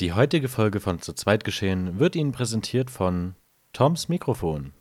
Die 0.00 0.14
heutige 0.14 0.48
Folge 0.48 0.80
von 0.80 1.02
Zu 1.02 1.12
zweit 1.12 1.44
geschehen 1.44 1.98
wird 1.98 2.16
Ihnen 2.16 2.32
präsentiert 2.32 2.90
von 2.90 3.34
Toms 3.74 4.08
Mikrofon. 4.08 4.72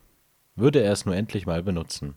Würde 0.56 0.82
er 0.82 0.94
es 0.94 1.06
nur 1.06 1.14
endlich 1.14 1.46
mal 1.46 1.62
benutzen. 1.62 2.16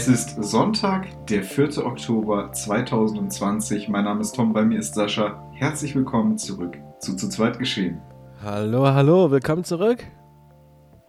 Es 0.00 0.08
ist 0.08 0.42
Sonntag, 0.42 1.26
der 1.26 1.44
4. 1.44 1.84
Oktober 1.84 2.50
2020. 2.52 3.90
Mein 3.90 4.04
Name 4.04 4.22
ist 4.22 4.34
Tom, 4.34 4.54
bei 4.54 4.64
mir 4.64 4.78
ist 4.78 4.94
Sascha. 4.94 5.46
Herzlich 5.52 5.94
willkommen 5.94 6.38
zurück 6.38 6.78
zu 7.00 7.16
Zu 7.16 7.28
zweit 7.28 7.58
geschehen. 7.58 8.00
Hallo, 8.42 8.86
hallo, 8.86 9.30
willkommen 9.30 9.62
zurück. 9.62 10.02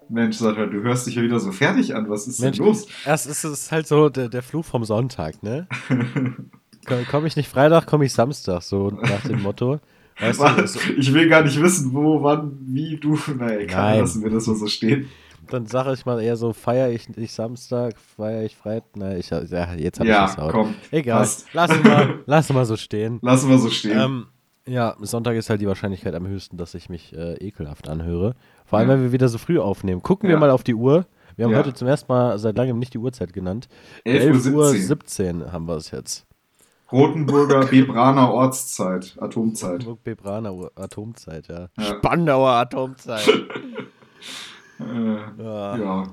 Mensch, 0.09 0.35
Sascha, 0.35 0.65
du 0.65 0.81
hörst 0.81 1.07
dich 1.07 1.15
ja 1.15 1.21
wieder 1.21 1.39
so 1.39 1.53
fertig 1.53 1.95
an. 1.95 2.09
Was 2.09 2.27
ist 2.27 2.41
Mensch, 2.41 2.57
denn 2.57 2.65
los? 2.65 2.85
Erst 3.05 3.27
ist 3.27 3.45
es 3.45 3.71
halt 3.71 3.87
so 3.87 4.09
der, 4.09 4.27
der 4.27 4.43
Fluch 4.43 4.65
vom 4.65 4.83
Sonntag, 4.83 5.41
ne? 5.41 5.69
Komme 7.09 7.27
ich 7.27 7.37
nicht 7.37 7.47
Freitag, 7.47 7.85
komme 7.85 8.03
ich 8.03 8.11
Samstag, 8.11 8.61
so 8.61 8.89
nach 8.89 9.21
dem 9.21 9.41
Motto. 9.41 9.79
Weißt 10.19 10.37
du, 10.37 10.43
Warte, 10.43 10.67
so, 10.67 10.79
ich 10.97 11.13
will 11.13 11.29
gar 11.29 11.43
nicht 11.43 11.61
wissen, 11.61 11.93
wo, 11.93 12.21
wann, 12.23 12.57
wie 12.65 12.97
du. 12.97 13.17
Naja, 13.37 13.59
egal, 13.59 13.99
lassen 13.99 14.21
wir 14.21 14.31
das 14.31 14.47
mal 14.47 14.57
so 14.57 14.67
stehen. 14.67 15.07
Dann 15.49 15.65
sage 15.65 15.93
ich 15.93 16.05
mal 16.05 16.21
eher 16.21 16.35
so, 16.37 16.53
feiere 16.53 16.89
ich 16.89 17.09
nicht 17.09 17.33
Samstag, 17.33 17.95
feiere 17.97 18.43
ich 18.43 18.55
Freitag. 18.55 18.89
Na, 18.95 19.15
ich, 19.17 19.29
ja, 19.29 19.39
jetzt 19.73 19.99
habe 19.99 20.09
Ja, 20.09 20.25
ich 20.29 20.35
das 20.35 20.51
komm. 20.51 20.75
Egal, 20.91 21.19
passt. 21.19 21.47
lass 21.53 21.83
mal, 21.83 22.19
lass 22.25 22.53
mal 22.53 22.65
so 22.65 22.77
stehen. 22.77 23.19
Lassen 23.21 23.49
wir 23.49 23.57
so 23.57 23.69
stehen. 23.69 23.99
Ähm, 23.99 24.25
ja, 24.67 24.95
Sonntag 25.01 25.35
ist 25.35 25.49
halt 25.49 25.59
die 25.61 25.67
Wahrscheinlichkeit 25.67 26.13
am 26.15 26.27
höchsten, 26.27 26.57
dass 26.57 26.75
ich 26.75 26.89
mich 26.89 27.13
äh, 27.13 27.33
ekelhaft 27.45 27.89
anhöre. 27.89 28.35
Vor 28.65 28.79
allem, 28.79 28.89
Ja. 28.89 28.95
wenn 28.95 29.03
wir 29.03 29.11
wieder 29.11 29.27
so 29.27 29.37
früh 29.37 29.59
aufnehmen. 29.59 30.01
Gucken 30.03 30.27
wir 30.29 30.35
Ja. 30.35 30.39
mal 30.39 30.51
auf 30.51 30.63
die 30.63 30.75
Uhr. 30.75 31.05
Wir 31.35 31.45
haben 31.45 31.51
Ja. 31.53 31.59
heute 31.59 31.73
zum 31.73 31.87
ersten 31.87 32.11
Mal 32.11 32.37
seit 32.37 32.57
langem 32.57 32.77
nicht 32.77 32.93
die 32.93 32.99
Uhrzeit 32.99 33.33
genannt. 33.33 33.67
11.17 34.05 34.53
Uhr. 34.53 34.67
17 34.69 35.51
haben 35.51 35.67
wir 35.67 35.77
es 35.77 35.89
jetzt. 35.91 36.25
Rotenburger 36.91 37.65
Bebraner 37.71 38.31
Ortszeit, 38.33 39.15
Atomzeit. 39.19 39.79
Hamburg 39.79 40.03
Bebraner 40.03 40.69
Atomzeit, 40.75 41.47
ja. 41.47 41.69
Ja. 41.77 41.83
Spandauer 41.85 42.49
Atomzeit. 42.51 43.27
Äh, 44.81 45.43
ja. 45.43 45.77
ja. 45.77 46.03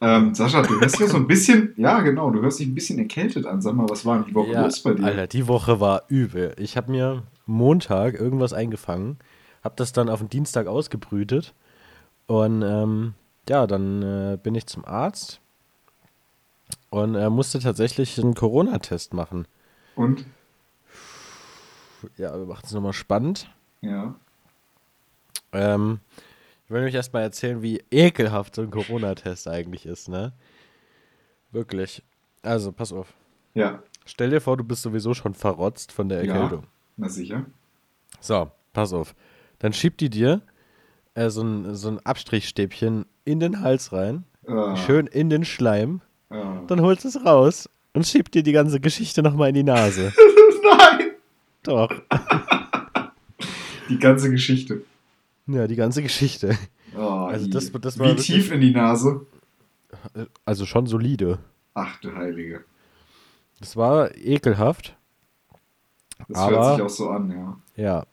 Ähm, 0.00 0.34
Sascha, 0.34 0.62
du 0.62 0.80
hörst 0.80 0.98
ja 0.98 1.06
so 1.06 1.16
ein 1.16 1.28
bisschen, 1.28 1.74
ja 1.76 2.00
genau, 2.00 2.30
du 2.30 2.42
hörst 2.42 2.58
dich 2.58 2.66
ein 2.66 2.74
bisschen 2.74 2.98
erkältet 2.98 3.46
an. 3.46 3.62
Sag 3.62 3.74
mal, 3.74 3.88
was 3.88 4.04
war 4.04 4.18
denn 4.18 4.26
die 4.26 4.34
Woche 4.34 4.50
Ja, 4.50 4.64
los 4.64 4.82
bei 4.82 4.94
dir? 4.94 5.04
Alter, 5.04 5.26
die 5.28 5.46
Woche 5.46 5.78
war 5.78 6.02
übel. 6.08 6.54
Ich 6.58 6.76
habe 6.76 6.90
mir 6.90 7.22
Montag 7.46 8.14
irgendwas 8.14 8.52
eingefangen, 8.52 9.18
habe 9.62 9.76
das 9.76 9.92
dann 9.92 10.08
auf 10.08 10.18
den 10.18 10.28
Dienstag 10.28 10.66
ausgebrütet 10.66 11.54
und 12.26 12.62
ähm, 12.62 13.14
ja, 13.48 13.68
dann 13.68 14.02
äh, 14.02 14.38
bin 14.42 14.56
ich 14.56 14.66
zum 14.66 14.84
Arzt 14.84 15.40
und 16.90 17.14
er 17.14 17.30
musste 17.30 17.60
tatsächlich 17.60 18.20
einen 18.20 18.34
Corona-Test 18.34 19.14
machen. 19.14 19.46
Und? 19.94 20.26
Ja, 22.16 22.36
wir 22.36 22.46
machen 22.46 22.64
es 22.64 22.72
nochmal 22.72 22.92
spannend. 22.92 23.48
Ja. 23.82 24.16
Ähm, 25.52 26.00
ich 26.72 26.74
will 26.80 26.84
euch 26.84 26.94
erstmal 26.94 27.22
erzählen, 27.22 27.60
wie 27.60 27.82
ekelhaft 27.90 28.54
so 28.54 28.62
ein 28.62 28.70
Corona-Test 28.70 29.46
eigentlich 29.46 29.84
ist, 29.84 30.08
ne? 30.08 30.32
Wirklich. 31.50 32.02
Also, 32.40 32.72
pass 32.72 32.94
auf. 32.94 33.12
Ja, 33.52 33.82
Stell 34.06 34.30
dir 34.30 34.40
vor, 34.40 34.56
du 34.56 34.64
bist 34.64 34.80
sowieso 34.82 35.12
schon 35.12 35.34
verrotzt 35.34 35.92
von 35.92 36.08
der 36.08 36.24
Ja. 36.24 36.32
Erkältung. 36.34 36.64
na 36.96 37.10
sicher. 37.10 37.44
So, 38.20 38.50
pass 38.72 38.94
auf. 38.94 39.14
Dann 39.58 39.74
schiebt 39.74 40.00
die 40.00 40.08
dir 40.08 40.40
äh, 41.14 41.28
so, 41.28 41.42
ein, 41.42 41.74
so 41.74 41.88
ein 41.88 41.98
Abstrichstäbchen 42.00 43.04
in 43.26 43.38
den 43.38 43.60
Hals 43.60 43.92
rein, 43.92 44.24
Ah, 44.46 44.74
schön 44.74 45.06
in 45.06 45.28
den 45.28 45.44
Schleim, 45.44 46.00
ah. 46.30 46.62
dann 46.68 46.80
holst 46.80 47.04
es 47.04 47.22
raus 47.24 47.68
und 47.92 48.06
schiebt 48.06 48.34
dir 48.34 48.42
die 48.42 48.52
ganze 48.52 48.80
Geschichte 48.80 49.22
nochmal 49.22 49.50
in 49.50 49.54
die 49.56 49.62
Nase. 49.62 50.12
Nein! 50.64 51.10
Doch. 51.64 51.90
Die 53.90 53.98
ganze 53.98 54.30
Geschichte. 54.30 54.82
Ja, 55.46 55.66
die 55.66 55.76
ganze 55.76 56.02
Geschichte. 56.02 56.56
Oh, 56.96 57.00
Also 57.00 57.48
das- 57.48 57.72
das 57.72 57.98
war 57.98 58.06
Wie 58.06 58.10
wirklich- 58.10 58.26
tief 58.26 58.52
in 58.52 58.60
die 58.60 58.70
Nase? 58.72 59.26
Also 60.44 60.66
schon 60.66 60.86
solide. 60.86 61.38
Ach 61.74 61.98
du 62.00 62.14
Heilige. 62.14 62.64
Das 63.60 63.76
war 63.76 64.14
ekelhaft. 64.16 64.96
Das 66.28 66.38
Aber- 66.38 66.50
hört 66.56 66.74
sich 66.76 66.84
auch 66.84 66.88
so 66.90 67.10
an, 67.10 67.30
ja. 67.30 67.56
Ja. 67.76 68.06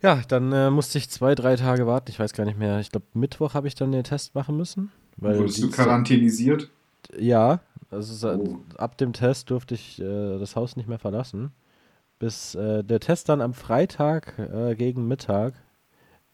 Ja, 0.00 0.22
dann 0.28 0.52
äh, 0.52 0.70
musste 0.70 0.98
ich 0.98 1.10
zwei, 1.10 1.34
drei 1.34 1.56
Tage 1.56 1.86
warten. 1.86 2.10
Ich 2.10 2.18
weiß 2.20 2.32
gar 2.32 2.44
nicht 2.44 2.58
mehr. 2.58 2.78
Ich 2.80 2.90
glaube, 2.90 3.06
Mittwoch 3.14 3.54
habe 3.54 3.66
ich 3.66 3.74
dann 3.74 3.90
den 3.92 4.04
Test 4.04 4.34
machen 4.34 4.56
müssen. 4.56 4.92
Weil 5.16 5.38
Wurdest 5.38 5.60
du 5.62 5.70
quarantänisiert? 5.70 6.70
Ja, 7.18 7.60
also 7.90 8.28
Oh. 8.30 8.58
ab 8.76 8.96
dem 8.98 9.12
Test 9.12 9.50
durfte 9.50 9.74
ich 9.74 10.00
äh, 10.00 10.38
das 10.38 10.54
Haus 10.54 10.76
nicht 10.76 10.88
mehr 10.88 10.98
verlassen. 11.00 11.50
Bis 12.20 12.54
äh, 12.54 12.84
der 12.84 13.00
Test 13.00 13.28
dann 13.28 13.40
am 13.40 13.54
Freitag 13.54 14.38
äh, 14.38 14.74
gegen 14.76 15.08
Mittag 15.08 15.54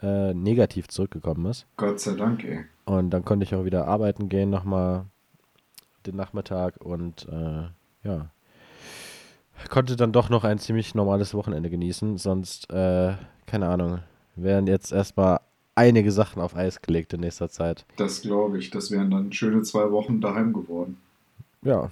äh, 0.03 0.35
negativ 0.35 0.89
zurückgekommen 0.89 1.47
ist. 1.47 1.67
Gott 1.77 2.01
sei 2.01 2.15
Dank, 2.15 2.45
ey. 2.45 2.65
Und 2.85 3.11
dann 3.11 3.25
konnte 3.25 3.45
ich 3.45 3.55
auch 3.55 3.65
wieder 3.65 3.87
arbeiten 3.89 4.29
gehen 4.29 4.51
nochmal 4.51 5.07
den 6.07 6.17
Nachmittag 6.17 6.77
und 6.85 7.27
äh, 7.31 7.69
ja. 8.07 8.31
Konnte 9.71 9.97
dann 9.97 10.13
doch 10.13 10.29
noch 10.29 10.45
ein 10.45 10.59
ziemlich 10.59 10.95
normales 10.95 11.33
Wochenende 11.33 11.71
genießen. 11.71 12.19
Sonst, 12.19 12.71
äh, 12.71 13.15
keine 13.47 13.69
Ahnung, 13.69 14.01
wären 14.37 14.67
jetzt 14.67 14.93
erstmal 14.93 15.41
einige 15.75 16.13
Sachen 16.13 16.43
auf 16.43 16.55
Eis 16.57 16.83
gelegt 16.83 17.13
in 17.15 17.21
nächster 17.21 17.49
Zeit. 17.49 17.87
Das 17.97 18.21
glaube 18.23 18.59
ich. 18.59 18.71
Das 18.71 18.91
wären 18.91 19.11
dann 19.11 19.33
schöne 19.33 19.63
zwei 19.63 19.91
Wochen 19.91 20.21
daheim 20.21 20.53
geworden. 20.53 20.99
Ja. 21.63 21.91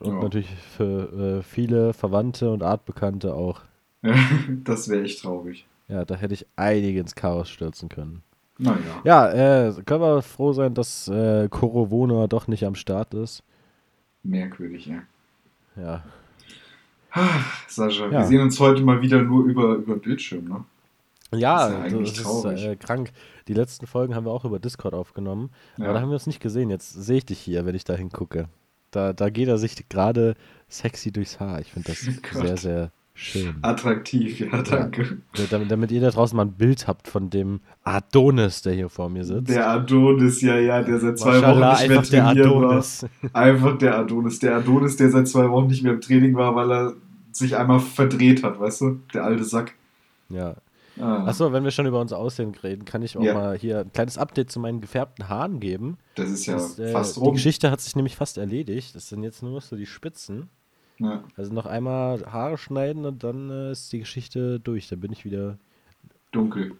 Und 0.00 0.12
Ja. 0.14 0.20
natürlich 0.20 0.50
für 0.76 1.38
äh, 1.38 1.42
viele 1.42 1.92
Verwandte 1.94 2.50
und 2.50 2.62
Artbekannte 2.62 3.34
auch. 3.34 3.62
das 4.64 4.88
wäre 4.88 5.04
echt 5.04 5.22
traurig. 5.22 5.66
Ja, 5.88 6.04
da 6.04 6.14
hätte 6.16 6.34
ich 6.34 6.46
einige 6.56 7.00
ins 7.00 7.14
Chaos 7.14 7.48
stürzen 7.48 7.88
können. 7.88 8.22
Naja. 8.58 8.78
Ja, 9.04 9.66
äh, 9.68 9.72
können 9.84 10.00
wir 10.00 10.22
froh 10.22 10.52
sein, 10.52 10.74
dass 10.74 11.08
äh, 11.08 11.48
Corona 11.48 12.26
doch 12.26 12.46
nicht 12.46 12.64
am 12.64 12.74
Start 12.74 13.12
ist. 13.14 13.42
Merkwürdig, 14.22 14.86
ja. 14.86 15.02
Ja. 15.76 16.02
Sascha, 17.68 18.06
Ja. 18.06 18.10
wir 18.12 18.24
sehen 18.24 18.40
uns 18.40 18.58
heute 18.58 18.82
mal 18.82 19.00
wieder 19.02 19.22
nur 19.22 19.44
über, 19.44 19.74
über 19.74 19.96
Bildschirm, 19.96 20.48
ne? 20.48 20.64
Ja, 21.32 21.56
Das 21.56 21.68
ist 21.68 21.74
ja 21.74 21.82
eigentlich 21.84 22.10
das 22.10 22.18
ist 22.18 22.24
traurig. 22.24 22.64
äh, 22.64 22.76
krank. 22.76 23.12
Die 23.48 23.54
letzten 23.54 23.86
Folgen 23.86 24.14
haben 24.14 24.24
wir 24.24 24.30
auch 24.32 24.44
über 24.44 24.58
Discord 24.60 24.94
aufgenommen. 24.94 25.50
Ja. 25.76 25.84
Aber 25.86 25.94
da 25.94 26.00
haben 26.00 26.08
wir 26.10 26.14
uns 26.14 26.26
nicht 26.26 26.40
gesehen. 26.40 26.70
Jetzt 26.70 26.92
sehe 26.92 27.18
ich 27.18 27.26
dich 27.26 27.38
hier, 27.40 27.66
wenn 27.66 27.74
ich 27.74 27.84
da 27.84 27.94
hingucke. 27.94 28.48
Da, 28.92 29.12
da 29.12 29.30
geht 29.30 29.48
er 29.48 29.58
sich 29.58 29.88
gerade 29.88 30.34
sexy 30.68 31.10
durchs 31.10 31.40
Haar. 31.40 31.60
Ich 31.60 31.72
finde 31.72 31.88
das 31.88 32.06
Gott. 32.32 32.46
sehr, 32.46 32.56
sehr 32.56 32.90
schön. 33.14 33.54
Attraktiv, 33.62 34.40
ja, 34.40 34.62
danke. 34.62 35.18
Ja, 35.36 35.44
Damit, 35.50 35.70
damit 35.70 35.90
ihr 35.92 36.00
da 36.00 36.10
draußen 36.10 36.36
mal 36.36 36.44
ein 36.46 36.52
Bild 36.52 36.86
habt 36.88 37.08
von 37.08 37.30
dem 37.30 37.60
Adonis, 37.82 38.62
der 38.62 38.74
hier 38.74 38.88
vor 38.88 39.08
mir 39.08 39.24
sitzt. 39.24 39.48
Der 39.50 39.68
Adonis, 39.70 40.40
ja, 40.42 40.58
ja, 40.58 40.82
der 40.82 40.98
seit 40.98 41.18
zwei 41.18 41.40
Maschallah, 41.40 41.72
Wochen 41.72 41.80
nicht 41.80 41.88
mehr 41.88 41.98
einfach 41.98 42.10
der 42.10 42.24
trainiert 42.24 42.46
Adonis. 42.46 43.02
war. 43.22 43.30
Einfach 43.42 43.78
der 43.78 43.98
Adonis. 43.98 44.38
Der 44.40 44.56
Adonis, 44.56 44.96
der 44.96 45.10
seit 45.10 45.28
zwei 45.28 45.48
Wochen 45.50 45.66
nicht 45.68 45.82
mehr 45.82 45.92
im 45.94 46.00
Training 46.00 46.34
war, 46.34 46.54
weil 46.56 46.70
er 46.72 46.92
sich 47.32 47.56
einmal 47.56 47.80
verdreht 47.80 48.42
hat, 48.42 48.58
weißt 48.60 48.80
du? 48.82 49.00
Der 49.12 49.24
alte 49.24 49.44
Sack. 49.44 49.74
Ja. 50.28 50.54
Ah, 51.00 51.24
Achso, 51.26 51.52
wenn 51.52 51.64
wir 51.64 51.72
schon 51.72 51.86
über 51.86 52.00
unser 52.00 52.18
Aussehen 52.18 52.54
reden, 52.62 52.84
kann 52.84 53.02
ich 53.02 53.16
auch 53.16 53.22
Ja. 53.22 53.34
mal 53.34 53.58
hier 53.58 53.80
ein 53.80 53.92
kleines 53.92 54.16
Update 54.16 54.52
zu 54.52 54.60
meinen 54.60 54.80
gefärbten 54.80 55.28
Haaren 55.28 55.58
geben. 55.58 55.98
das 56.14 56.30
ist 56.30 56.46
ja 56.46 56.54
Das, 56.54 56.78
äh, 56.78 56.92
fast 56.92 57.16
die 57.16 57.20
rum. 57.20 57.34
Geschichte 57.34 57.68
hat 57.72 57.80
sich 57.80 57.96
nämlich 57.96 58.14
fast 58.14 58.38
erledigt. 58.38 58.94
Das 58.94 59.08
sind 59.08 59.24
jetzt 59.24 59.42
nur 59.42 59.50
noch 59.52 59.62
so 59.62 59.74
die 59.74 59.86
Spitzen. 59.86 60.48
Ja. 60.98 61.24
Also 61.36 61.52
noch 61.52 61.66
einmal 61.66 62.24
Haare 62.30 62.56
schneiden 62.58 63.04
und 63.04 63.24
dann 63.24 63.50
äh, 63.50 63.72
ist 63.72 63.92
die 63.92 63.98
Geschichte 64.00 64.60
durch. 64.60 64.88
Dann 64.88 65.00
bin 65.00 65.12
ich 65.12 65.24
wieder 65.24 65.58
Dunkel. 66.30 66.72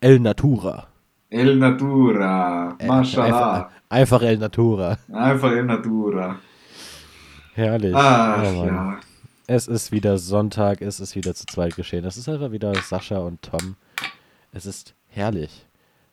El 0.00 0.20
Natura. 0.20 0.86
El 1.30 1.56
Natura. 1.56 2.76
Äh, 2.78 2.86
Mashallah. 2.86 3.70
Einfach, 3.90 4.22
El 4.22 4.38
Natura. 4.38 4.98
Einfach 5.12 5.50
El 5.52 5.64
Natura. 5.64 6.36
Herrlich. 7.54 7.94
Ach, 7.94 8.42
Oh 8.42 8.64
ja. 8.66 9.00
Es 9.46 9.66
ist 9.66 9.92
wieder 9.92 10.18
Sonntag, 10.18 10.82
es 10.82 11.00
ist 11.00 11.16
wieder 11.16 11.34
zu 11.34 11.46
zweit 11.46 11.74
geschehen. 11.74 12.04
Es 12.04 12.16
ist 12.16 12.28
einfach 12.28 12.50
wieder 12.52 12.74
Sascha 12.74 13.18
und 13.18 13.40
Tom. 13.42 13.76
Es 14.52 14.66
ist 14.66 14.94
herrlich. 15.08 15.66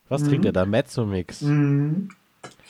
Was 0.08 0.22
Mhm. 0.22 0.28
trinkt 0.28 0.44
ihr 0.46 0.52
da? 0.52 0.64
Mezzo-Mix. 0.66 1.42
Mhm. 1.42 2.08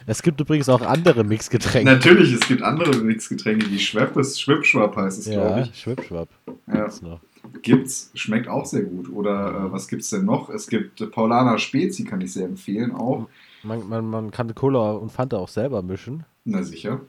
Es 0.06 0.22
gibt 0.22 0.40
übrigens 0.40 0.68
auch 0.68 0.82
andere 0.82 1.24
Mixgetränke. 1.24 1.90
Natürlich, 1.90 2.32
es 2.32 2.46
gibt 2.46 2.62
andere 2.62 2.96
Mixgetränke, 2.98 3.68
wie 3.70 3.78
Schweppes, 3.78 4.40
Schwippschwapp 4.40 4.94
heißt 4.96 5.18
es, 5.18 5.24
glaube 5.30 5.60
Ja, 5.60 5.62
ich. 5.64 5.78
Schwippschwapp. 5.80 6.28
Ja. 6.68 6.82
Gibt's 6.82 7.02
noch. 7.02 7.20
Gibt's, 7.62 8.10
schmeckt 8.14 8.48
auch 8.48 8.66
sehr 8.66 8.82
gut. 8.82 9.10
Oder 9.12 9.66
äh, 9.66 9.72
was 9.72 9.88
gibt's 9.88 10.10
denn 10.10 10.24
noch? 10.24 10.48
Es 10.48 10.68
gibt 10.68 11.00
äh, 11.00 11.06
Paulaner 11.06 11.58
Spezi, 11.58 12.04
kann 12.04 12.20
ich 12.20 12.32
sehr 12.32 12.46
empfehlen 12.46 12.92
auch. 12.92 13.28
Man, 13.62 13.88
man, 13.88 14.08
man 14.08 14.30
kann 14.30 14.54
Cola 14.54 14.92
und 14.92 15.10
Fanta 15.10 15.38
auch 15.38 15.48
selber 15.48 15.82
mischen. 15.82 16.24
Na 16.44 16.62
sicher. 16.62 17.00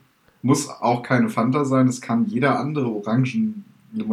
Muss 0.42 0.68
auch 0.68 1.02
keine 1.02 1.28
Fanta 1.28 1.64
sein, 1.64 1.88
es 1.88 2.00
kann 2.00 2.26
jeder 2.26 2.58
andere 2.58 2.88
Orangen 2.88 3.64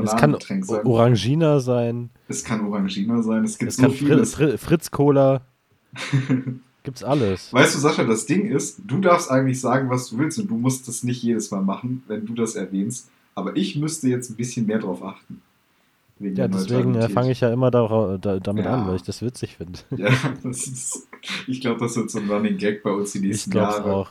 Es 0.04 0.16
kann 0.16 0.36
sein. 0.64 0.86
Orangina 0.86 1.60
sein. 1.60 2.10
Es 2.28 2.44
kann 2.44 2.68
Orangina 2.68 3.22
sein, 3.22 3.44
es 3.44 3.58
gibt 3.58 3.70
Es 3.72 3.78
so 3.78 3.84
kann 3.84 3.92
viele. 3.92 4.26
Fri 4.26 4.50
Fri 4.50 4.58
Fritz 4.58 4.92
Cola. 4.92 5.42
Gibt's 6.86 7.04
alles. 7.04 7.52
Weißt 7.52 7.76
du, 7.76 7.80
Sascha, 7.80 8.04
das 8.06 8.26
Ding 8.26 8.46
ist, 8.48 8.80
du 8.86 9.00
darfst 9.00 9.30
eigentlich 9.30 9.60
sagen, 9.60 9.90
was 9.90 10.10
du 10.10 10.18
willst 10.20 10.40
und 10.40 10.48
du 10.50 10.56
musst 10.56 10.88
das 10.88 11.04
nicht 11.04 11.22
jedes 11.24 11.52
Mal 11.52 11.62
machen, 11.62 12.04
wenn 12.08 12.26
du 12.26 12.34
das 12.34 12.56
erwähnst. 12.56 13.10
Aber 13.34 13.56
ich 13.58 13.76
müsste 13.76 14.08
jetzt 14.08 14.30
ein 14.30 14.36
bisschen 14.36 14.66
mehr 14.68 14.80
drauf 14.80 15.04
achten. 15.04 15.42
Ja, 16.20 16.48
deswegen 16.48 16.94
fange 17.10 17.32
ich 17.32 17.42
ja 17.42 17.52
immer 17.52 17.72
da, 17.72 18.18
da, 18.22 18.40
damit 18.40 18.64
Ja. 18.64 18.74
an, 18.76 18.88
weil 18.88 18.96
ich 18.96 19.04
das 19.04 19.22
witzig 19.22 19.58
finde. 19.58 19.80
Ja, 19.98 20.10
das 20.44 20.66
ist, 20.68 21.08
ich 21.46 21.60
glaube, 21.60 21.82
das 21.82 21.98
wird 21.98 22.10
so 22.10 22.20
ein 22.20 22.30
Running 22.32 22.58
Gag 22.58 22.84
bei 22.84 22.92
uns 22.92 23.12
die 23.12 23.18
Ich 23.18 23.24
nächsten 23.26 23.52
glaube 23.52 23.72
es 23.72 23.78
Jahre. 23.80 23.94
auch. 23.94 24.10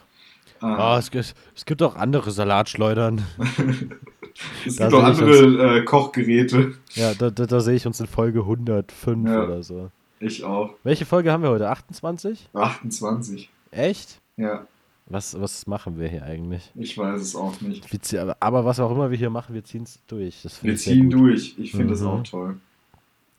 Ah. 0.61 0.95
Ah, 0.95 0.99
es, 0.99 1.11
gibt- 1.11 1.35
es 1.57 1.65
gibt 1.65 1.83
auch 1.83 1.97
andere 1.97 2.31
Salatschleudern. 2.31 3.23
es 4.67 4.77
da 4.77 4.89
gibt 4.89 4.95
auch 4.95 5.09
ich 5.13 5.21
andere 5.21 5.79
äh, 5.79 5.85
Kochgeräte. 5.85 6.75
Ja, 6.95 7.15
da, 7.15 7.31
da, 7.31 7.47
da 7.47 7.61
sehe 7.61 7.75
ich 7.77 7.87
uns 7.87 8.01
in 8.01 8.07
Folge 8.07 8.41
105 8.41 9.27
Ja. 9.29 9.45
oder 9.45 9.63
so. 9.63 9.91
Ich 10.21 10.45
auch. 10.45 10.75
Welche 10.85 11.05
Folge 11.07 11.31
haben 11.33 11.43
wir 11.43 11.51
heute? 11.51 11.69
28? 11.69 12.49
28. 12.55 13.51
Echt? 13.71 14.21
Ja, 14.37 14.67
Was, 15.07 15.39
was 15.41 15.67
machen 15.67 15.99
wir 15.99 16.09
hier 16.09 16.23
eigentlich? 16.25 16.71
ich 16.75 16.97
weiß 16.97 17.21
es 17.21 17.37
auch 17.37 17.61
nicht. 17.61 17.91
Wir 17.93 18.01
zie- 18.01 18.19
aber, 18.21 18.37
aber 18.41 18.65
was 18.65 18.81
auch 18.81 18.91
immer 18.91 19.11
wir 19.11 19.19
hier 19.19 19.31
machen, 19.31 19.55
wir 19.55 19.65
ziehen 19.65 19.83
es 19.83 19.99
durch. 20.07 20.47
Wir 20.63 20.77
ziehen 20.77 21.11
durch. 21.11 21.55
Ich 21.59 21.73
finde 21.73 21.89
das 21.89 22.01
Mhm. 22.01 22.07
auch 22.09 22.23
toll. 22.23 22.57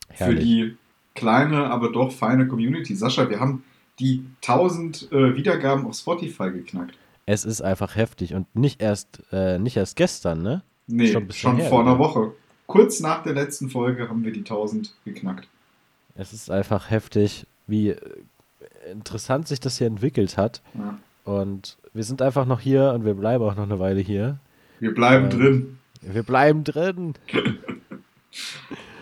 Für 0.08 0.14
Herrlich. 0.24 0.44
die 0.44 0.76
kleine, 1.14 1.70
aber 1.70 1.90
doch 1.90 2.12
feine 2.12 2.46
Community. 2.46 2.94
Sascha, 2.94 3.28
wir 3.28 3.40
haben 3.40 3.64
die 3.98 4.24
1000 4.42 5.10
äh, 5.10 5.34
Wiedergaben 5.36 5.86
auf 5.86 5.94
Spotify 5.96 6.50
geknackt. 6.50 6.94
Es 7.24 7.44
ist 7.44 7.60
einfach 7.62 7.96
heftig 7.96 8.34
und 8.34 8.54
nicht 8.54 8.80
erst, 8.80 9.20
äh, 9.32 9.58
nicht 9.58 9.76
erst 9.76 9.96
gestern, 9.96 10.42
ne? 10.42 10.62
Nee, 10.86 11.08
Schon 11.12 11.32
schon, 11.32 11.52
ein 11.52 11.56
her, 11.58 11.68
vor 11.70 11.80
einer 11.80 11.92
oder? 11.94 11.98
Woche. 11.98 12.32
Kurz 12.68 13.00
nach 13.00 13.22
der 13.24 13.32
letzten 13.32 13.68
Folge 13.70 14.08
haben 14.08 14.24
wir 14.24 14.32
die 14.32 14.44
1000 14.44 14.94
geknackt. 15.04 15.48
Es 16.16 16.32
ist 16.32 16.50
einfach 16.50 16.90
heftig, 16.90 17.46
wie 17.66 17.90
äh, 17.90 18.00
interessant 18.90 19.48
sich 19.48 19.60
das 19.60 19.78
hier 19.78 19.86
entwickelt 19.86 20.36
hat. 20.36 20.62
Ja. 20.74 20.98
Und 21.24 21.76
wir 21.92 22.04
sind 22.04 22.22
einfach 22.22 22.46
noch 22.46 22.60
hier 22.60 22.92
und 22.92 23.04
wir 23.04 23.14
bleiben 23.14 23.42
auch 23.44 23.54
noch 23.56 23.64
eine 23.64 23.78
Weile 23.78 24.00
hier. 24.00 24.38
Wir 24.80 24.94
bleiben 24.94 25.24
Ähm. 25.24 25.30
drin. 25.30 25.78
Wir 26.02 26.22
bleiben 26.22 26.64
drin. 26.64 27.14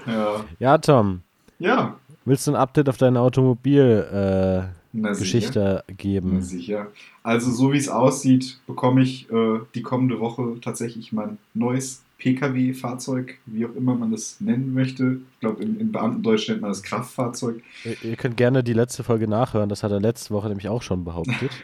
Ja. 0.06 0.44
Ja, 0.58 0.78
Tom, 0.78 1.22
ja, 1.58 1.96
willst 2.24 2.46
du 2.46 2.52
ein 2.52 2.56
Update 2.56 2.88
auf 2.88 2.98
deine 2.98 3.20
Automobilgeschichte 3.20 4.70
äh, 4.70 4.74
na 4.92 5.08
Geschichte 5.12 5.82
Na 5.88 5.94
geben? 5.94 6.42
sicher. 6.42 6.88
Also 7.22 7.50
so 7.50 7.72
wie 7.72 7.78
es 7.78 7.88
aussieht, 7.88 8.58
bekomme 8.66 9.02
ich 9.02 9.28
äh, 9.32 9.58
die 9.74 9.82
kommende 9.82 10.20
Woche 10.20 10.56
tatsächlich 10.62 11.12
mein 11.12 11.38
neues 11.54 12.03
Pkw-Fahrzeug, 12.18 13.38
wie 13.46 13.66
auch 13.66 13.74
immer 13.74 13.94
man 13.94 14.10
das 14.10 14.40
nennen 14.40 14.72
möchte. 14.72 15.20
Ich 15.34 15.40
glaube, 15.40 15.62
in, 15.62 15.78
in 15.78 15.92
Beamtendeutsch 15.92 16.48
nennt 16.48 16.60
man 16.60 16.70
das 16.70 16.82
Kraftfahrzeug. 16.82 17.62
Ihr, 17.84 18.02
ihr 18.02 18.16
könnt 18.16 18.36
gerne 18.36 18.64
die 18.64 18.72
letzte 18.72 19.04
Folge 19.04 19.28
nachhören, 19.28 19.68
das 19.68 19.82
hat 19.82 19.92
er 19.92 20.00
letzte 20.00 20.32
Woche 20.32 20.48
nämlich 20.48 20.68
auch 20.68 20.82
schon 20.82 21.04
behauptet. 21.04 21.50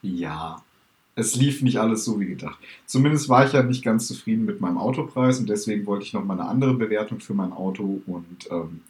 Ja, 0.00 0.62
es 1.16 1.34
lief 1.34 1.62
nicht 1.62 1.78
alles 1.78 2.04
so 2.04 2.20
wie 2.20 2.26
gedacht. 2.26 2.58
Zumindest 2.86 3.28
war 3.28 3.44
ich 3.44 3.52
ja 3.52 3.64
nicht 3.64 3.82
ganz 3.82 4.06
zufrieden 4.06 4.44
mit 4.44 4.60
meinem 4.60 4.78
Autopreis 4.78 5.40
und 5.40 5.48
deswegen 5.48 5.84
wollte 5.86 6.04
ich 6.04 6.12
noch 6.12 6.24
mal 6.24 6.38
eine 6.38 6.48
andere 6.48 6.74
Bewertung 6.74 7.18
für 7.18 7.34
mein 7.34 7.52
Auto. 7.52 8.00
Und 8.06 8.48
ähm, 8.52 8.82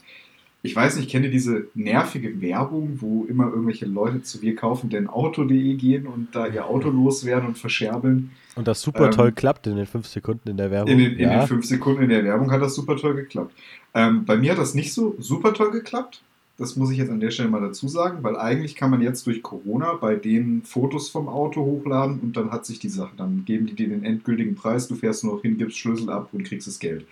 ich 0.62 0.74
weiß 0.74 0.96
nicht, 0.96 1.08
kennt 1.08 1.24
ihr 1.24 1.30
diese 1.30 1.68
nervige 1.74 2.40
Werbung, 2.40 2.98
wo 3.00 3.24
immer 3.28 3.46
irgendwelche 3.46 3.86
Leute 3.86 4.22
zu 4.22 4.42
wir 4.42 4.56
kaufen 4.56 4.90
denn 4.90 5.06
Auto.de 5.06 5.74
gehen 5.74 6.06
und 6.06 6.34
da 6.34 6.48
ihr 6.48 6.66
Auto 6.66 6.90
loswerden 6.90 7.48
und 7.48 7.58
verscherbeln? 7.58 8.32
Und 8.56 8.66
das 8.66 8.82
super 8.82 9.06
Ähm, 9.06 9.10
toll 9.12 9.32
klappt 9.32 9.68
in 9.68 9.76
den 9.76 9.86
fünf 9.86 10.08
Sekunden 10.08 10.48
in 10.48 10.56
der 10.56 10.72
Werbung. 10.72 10.90
In 10.90 10.98
den, 10.98 11.12
in 11.12 11.30
ja. 11.30 11.40
den 11.40 11.46
fünf 11.46 11.64
Sekunden 11.64 12.02
in 12.02 12.08
der 12.08 12.24
Werbung 12.24 12.50
hat 12.50 12.60
das 12.60 12.74
super 12.74 12.96
toll 12.96 13.14
geklappt. 13.14 13.54
Ähm, 13.94 14.24
bei 14.24 14.36
mir 14.36 14.50
hat 14.52 14.58
das 14.58 14.74
nicht 14.74 14.92
so 14.92 15.14
super 15.20 15.54
toll 15.54 15.70
geklappt. 15.70 16.22
Das 16.58 16.74
muss 16.74 16.90
ich 16.90 16.98
jetzt 16.98 17.10
an 17.10 17.20
der 17.20 17.30
Stelle 17.30 17.50
mal 17.50 17.60
dazu 17.60 17.86
sagen, 17.86 18.24
weil 18.24 18.36
eigentlich 18.36 18.74
kann 18.74 18.90
man 18.90 19.00
jetzt 19.00 19.24
durch 19.28 19.44
Corona 19.44 19.94
bei 19.94 20.16
denen 20.16 20.62
Fotos 20.62 21.08
vom 21.08 21.28
Auto 21.28 21.60
hochladen 21.60 22.18
und 22.18 22.36
dann 22.36 22.50
hat 22.50 22.66
sich 22.66 22.80
die 22.80 22.88
Sache. 22.88 23.12
Dann 23.16 23.44
geben 23.44 23.66
die 23.66 23.74
dir 23.74 23.88
den 23.88 24.02
endgültigen 24.02 24.56
Preis, 24.56 24.88
du 24.88 24.96
fährst 24.96 25.22
nur 25.22 25.36
noch 25.36 25.42
hin, 25.42 25.56
gibst 25.56 25.78
Schlüssel 25.78 26.10
ab 26.10 26.30
und 26.32 26.42
kriegst 26.42 26.66
das 26.66 26.80
Geld. 26.80 27.06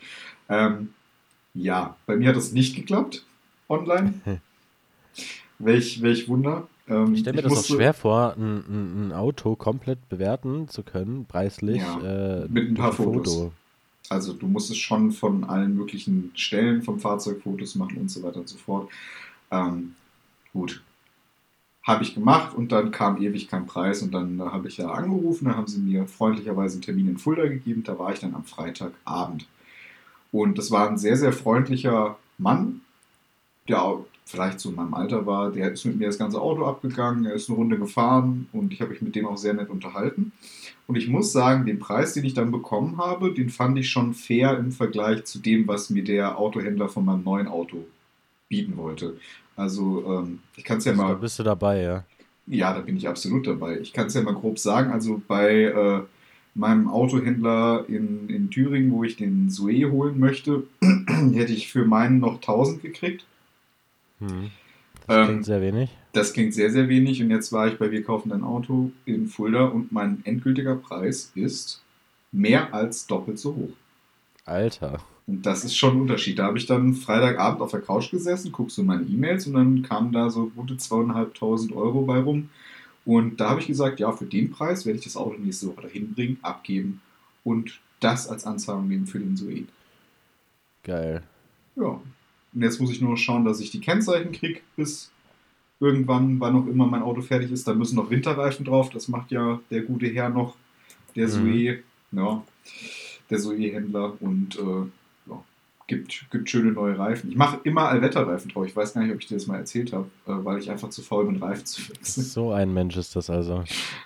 Ähm, 0.48 0.88
ja, 1.54 1.94
bei 2.06 2.16
mir 2.16 2.30
hat 2.30 2.36
das 2.36 2.50
nicht 2.50 2.74
geklappt 2.74 3.24
online. 3.68 4.40
welch, 5.58 6.02
welch 6.02 6.28
Wunder. 6.28 6.68
Ähm, 6.88 7.14
ich 7.14 7.20
stelle 7.20 7.36
mir 7.36 7.48
das 7.48 7.58
auch 7.58 7.64
schwer 7.64 7.94
vor, 7.94 8.36
ein, 8.36 9.08
ein, 9.08 9.12
Auto 9.12 9.56
komplett 9.56 10.08
bewerten 10.08 10.68
zu 10.68 10.82
können, 10.82 11.26
preislich. 11.26 11.82
Ja, 11.82 12.42
äh, 12.42 12.48
mit 12.48 12.68
ein 12.68 12.74
paar 12.74 12.92
Fotos. 12.92 13.50
Also 14.08 14.32
du 14.32 14.46
musst 14.46 14.70
es 14.70 14.76
schon 14.76 15.10
von 15.10 15.44
allen 15.44 15.74
möglichen 15.76 16.30
Stellen 16.34 16.82
vom 16.82 17.00
Fahrzeug 17.00 17.42
Fotos 17.42 17.74
machen 17.74 17.98
und 17.98 18.10
so 18.10 18.22
weiter 18.22 18.40
und 18.40 18.48
so 18.48 18.56
fort. 18.56 18.88
Ähm, 19.50 19.96
gut. 20.52 20.82
Habe 21.82 22.02
ich 22.02 22.14
gemacht 22.14 22.54
und 22.54 22.72
dann 22.72 22.90
kam 22.90 23.20
ewig 23.20 23.48
kein 23.48 23.66
Preis 23.66 24.02
und 24.02 24.12
dann 24.12 24.40
habe 24.40 24.68
ich 24.68 24.76
ja 24.76 24.90
angerufen, 24.90 25.46
dann 25.46 25.56
haben 25.56 25.68
sie 25.68 25.78
mir 25.78 26.06
freundlicherweise 26.06 26.74
einen 26.74 26.82
Termin 26.82 27.08
in 27.08 27.18
Fulda 27.18 27.46
gegeben, 27.46 27.84
da 27.84 27.96
war 27.98 28.12
ich 28.12 28.18
dann 28.20 28.34
am 28.34 28.44
Freitagabend. 28.44 29.46
Und 30.32 30.58
das 30.58 30.72
war 30.72 30.88
ein 30.88 30.98
sehr, 30.98 31.16
sehr 31.16 31.32
freundlicher 31.32 32.18
Mann, 32.38 32.80
der 33.68 33.98
vielleicht 34.24 34.58
so 34.58 34.70
in 34.70 34.74
meinem 34.74 34.94
Alter 34.94 35.24
war, 35.24 35.52
der 35.52 35.72
ist 35.72 35.84
mit 35.84 35.98
mir 35.98 36.06
das 36.06 36.18
ganze 36.18 36.40
Auto 36.40 36.64
abgegangen, 36.64 37.26
er 37.26 37.34
ist 37.34 37.48
eine 37.48 37.56
Runde 37.56 37.78
gefahren 37.78 38.48
und 38.52 38.72
ich 38.72 38.80
habe 38.80 38.90
mich 38.90 39.00
mit 39.00 39.14
dem 39.14 39.26
auch 39.26 39.36
sehr 39.36 39.54
nett 39.54 39.70
unterhalten. 39.70 40.32
Und 40.88 40.96
ich 40.96 41.08
muss 41.08 41.32
sagen, 41.32 41.64
den 41.64 41.78
Preis, 41.78 42.12
den 42.12 42.24
ich 42.24 42.34
dann 42.34 42.50
bekommen 42.50 42.98
habe, 42.98 43.32
den 43.32 43.50
fand 43.50 43.78
ich 43.78 43.88
schon 43.88 44.14
fair 44.14 44.58
im 44.58 44.72
Vergleich 44.72 45.24
zu 45.24 45.38
dem, 45.38 45.66
was 45.68 45.90
mir 45.90 46.04
der 46.04 46.38
Autohändler 46.38 46.88
von 46.88 47.04
meinem 47.04 47.24
neuen 47.24 47.48
Auto 47.48 47.86
bieten 48.48 48.76
wollte. 48.76 49.16
Also 49.56 50.04
ähm, 50.06 50.40
ich 50.56 50.64
kann 50.64 50.78
es 50.78 50.84
ja 50.84 50.92
Also, 50.92 51.02
da 51.02 51.08
mal, 51.08 51.16
bist 51.16 51.38
du 51.38 51.42
dabei, 51.42 51.82
ja. 51.82 52.04
ja, 52.46 52.74
da 52.74 52.80
bin 52.80 52.96
ich 52.96 53.08
absolut 53.08 53.46
dabei. 53.46 53.78
Ich 53.80 53.92
kann 53.92 54.06
es 54.06 54.14
ja 54.14 54.22
mal 54.22 54.34
grob 54.34 54.58
sagen. 54.58 54.90
Also 54.90 55.22
bei 55.26 55.62
äh, 55.62 56.02
meinem 56.54 56.88
Autohändler 56.88 57.84
in, 57.88 58.28
in 58.28 58.50
Thüringen, 58.50 58.92
wo 58.92 59.04
ich 59.04 59.16
den 59.16 59.50
Zoe 59.50 59.90
holen 59.90 60.18
möchte, 60.18 60.64
hätte 60.80 61.52
ich 61.52 61.70
für 61.70 61.84
meinen 61.84 62.18
noch 62.18 62.36
1000 62.36 62.82
gekriegt. 62.82 63.24
Hm. 64.18 64.50
Das 65.06 65.16
Ähm, 65.16 65.26
klingt 65.26 65.44
sehr 65.44 65.60
wenig. 65.60 65.90
Das 66.12 66.32
klingt 66.32 66.54
sehr, 66.54 66.70
sehr 66.70 66.88
wenig. 66.88 67.22
Und 67.22 67.30
jetzt 67.30 67.52
war 67.52 67.68
ich 67.68 67.78
bei 67.78 67.90
Wir 67.90 68.02
kaufen 68.02 68.32
ein 68.32 68.42
Auto 68.42 68.90
in 69.04 69.28
Fulda 69.28 69.64
und 69.66 69.92
mein 69.92 70.22
endgültiger 70.24 70.76
Preis 70.76 71.32
ist 71.34 71.82
mehr 72.32 72.74
als 72.74 73.06
doppelt 73.06 73.38
so 73.38 73.54
hoch. 73.54 73.76
Alter. 74.44 75.00
Und 75.26 75.44
das 75.44 75.64
ist 75.64 75.76
schon 75.76 75.96
ein 75.96 76.00
Unterschied. 76.02 76.38
Da 76.38 76.44
habe 76.44 76.58
ich 76.58 76.66
dann 76.66 76.94
Freitagabend 76.94 77.60
auf 77.60 77.72
der 77.72 77.80
Couch 77.80 78.10
gesessen, 78.10 78.52
guckst 78.52 78.78
du 78.78 78.84
meine 78.84 79.04
E-Mails 79.04 79.46
und 79.46 79.54
dann 79.54 79.82
kamen 79.82 80.12
da 80.12 80.30
so 80.30 80.46
gute 80.54 80.76
zweieinhalbtausend 80.76 81.72
Euro 81.72 82.02
bei 82.02 82.20
rum. 82.20 82.48
Und 83.04 83.40
da 83.40 83.50
habe 83.50 83.60
ich 83.60 83.66
gesagt, 83.66 84.00
ja, 84.00 84.12
für 84.12 84.24
den 84.24 84.50
Preis 84.50 84.86
werde 84.86 84.98
ich 84.98 85.04
das 85.04 85.16
Auto 85.16 85.38
nächste 85.38 85.68
Woche 85.68 85.82
dahin 85.82 86.14
bringen, 86.14 86.38
abgeben 86.42 87.00
und 87.44 87.80
das 88.00 88.28
als 88.28 88.44
Anzahlung 88.44 88.88
nehmen 88.88 89.06
für 89.06 89.18
den 89.18 89.36
Zoe. 89.36 89.64
Geil. 90.82 91.22
Ja. 91.76 92.00
Und 92.56 92.62
jetzt 92.62 92.80
muss 92.80 92.90
ich 92.90 93.00
nur 93.02 93.10
noch 93.10 93.16
schauen, 93.18 93.44
dass 93.44 93.60
ich 93.60 93.70
die 93.70 93.80
Kennzeichen 93.80 94.32
kriege 94.32 94.60
bis 94.76 95.10
irgendwann, 95.78 96.40
wann 96.40 96.56
auch 96.56 96.66
immer 96.66 96.86
mein 96.86 97.02
Auto 97.02 97.20
fertig 97.20 97.52
ist. 97.52 97.68
Da 97.68 97.74
müssen 97.74 97.96
noch 97.96 98.08
Winterreifen 98.10 98.64
drauf. 98.64 98.88
Das 98.90 99.08
macht 99.08 99.30
ja 99.30 99.60
der 99.70 99.82
gute 99.82 100.06
Herr 100.06 100.30
noch, 100.30 100.56
der 101.14 101.26
Mhm. 101.28 101.30
Zoe, 101.32 101.78
ja, 102.12 102.42
der 103.28 103.38
Zoe-Händler 103.38 104.14
und 104.20 104.56
äh, 104.58 105.30
ja, 105.30 105.44
gibt, 105.86 106.30
gibt 106.30 106.48
schöne 106.48 106.72
neue 106.72 106.98
Reifen. 106.98 107.28
Ich 107.30 107.36
mache 107.36 107.60
immer 107.64 107.88
Allwetterreifen 107.90 108.50
drauf. 108.50 108.66
Ich 108.66 108.74
weiß 108.74 108.94
gar 108.94 109.02
nicht, 109.02 109.12
ob 109.12 109.20
ich 109.20 109.26
dir 109.26 109.34
das 109.36 109.46
mal 109.46 109.58
erzählt 109.58 109.92
habe, 109.92 110.06
äh, 110.26 110.30
weil 110.44 110.58
ich 110.58 110.70
einfach 110.70 110.88
zu 110.88 111.02
faul 111.02 111.26
bin, 111.26 111.36
Reifen 111.36 111.66
zu 111.66 111.82
wechseln. 111.90 112.24
So 112.24 112.52
ein 112.52 112.72
Mensch 112.72 112.96
ist 112.96 113.14
das 113.14 113.28
also. 113.28 113.64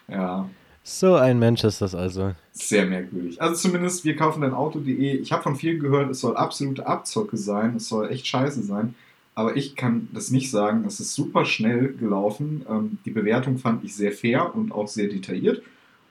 Ja, 0.09 0.51
So 0.93 1.15
ein 1.15 1.39
Mensch 1.39 1.63
ist 1.63 1.81
das 1.81 1.95
also. 1.95 2.33
Sehr 2.51 2.85
merkwürdig. 2.85 3.41
Also 3.41 3.55
zumindest, 3.55 4.05
wir 4.05 4.17
kaufen 4.17 4.41
dein 4.41 4.53
Auto.de. 4.53 5.19
Ich 5.19 5.31
habe 5.31 5.43
von 5.43 5.55
vielen 5.55 5.79
gehört, 5.79 6.11
es 6.11 6.21
soll 6.21 6.37
absolute 6.37 6.85
Abzocke 6.85 7.37
sein, 7.37 7.77
es 7.77 7.89
soll 7.89 8.11
echt 8.11 8.27
scheiße 8.27 8.63
sein. 8.65 8.97
Aber 9.37 9.57
ich 9.57 9.77
kann 9.77 10.09
das 10.13 10.33
nicht 10.33 10.51
sagen. 10.51 10.85
Es 10.85 10.99
ist 10.99 11.15
super 11.15 11.45
schnell 11.45 11.95
gelaufen. 11.95 12.67
Ähm, 12.69 12.99
die 13.05 13.13
Bewertung 13.13 13.57
fand 13.59 13.85
ich 13.85 13.95
sehr 13.95 14.11
fair 14.11 14.53
und 14.55 14.73
auch 14.73 14.89
sehr 14.89 15.07
detailliert. 15.07 15.63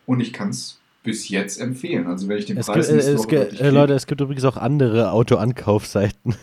Und 0.06 0.22
ich 0.22 0.32
kann 0.32 0.50
es 0.50 0.80
bis 1.04 1.28
jetzt 1.28 1.60
empfehlen. 1.60 2.08
Also 2.08 2.30
wenn 2.30 2.38
ich 2.38 2.46
den 2.46 2.58
Es 2.58 2.68
Preis 2.68 2.88
gibt, 2.88 3.02
es 3.02 3.28
gibt, 3.28 3.60
äh, 3.60 3.70
Leute, 3.72 3.94
es 3.94 4.08
gibt 4.08 4.22
übrigens 4.22 4.46
auch 4.46 4.56
andere 4.56 5.12
Autoankaufseiten. 5.12 6.36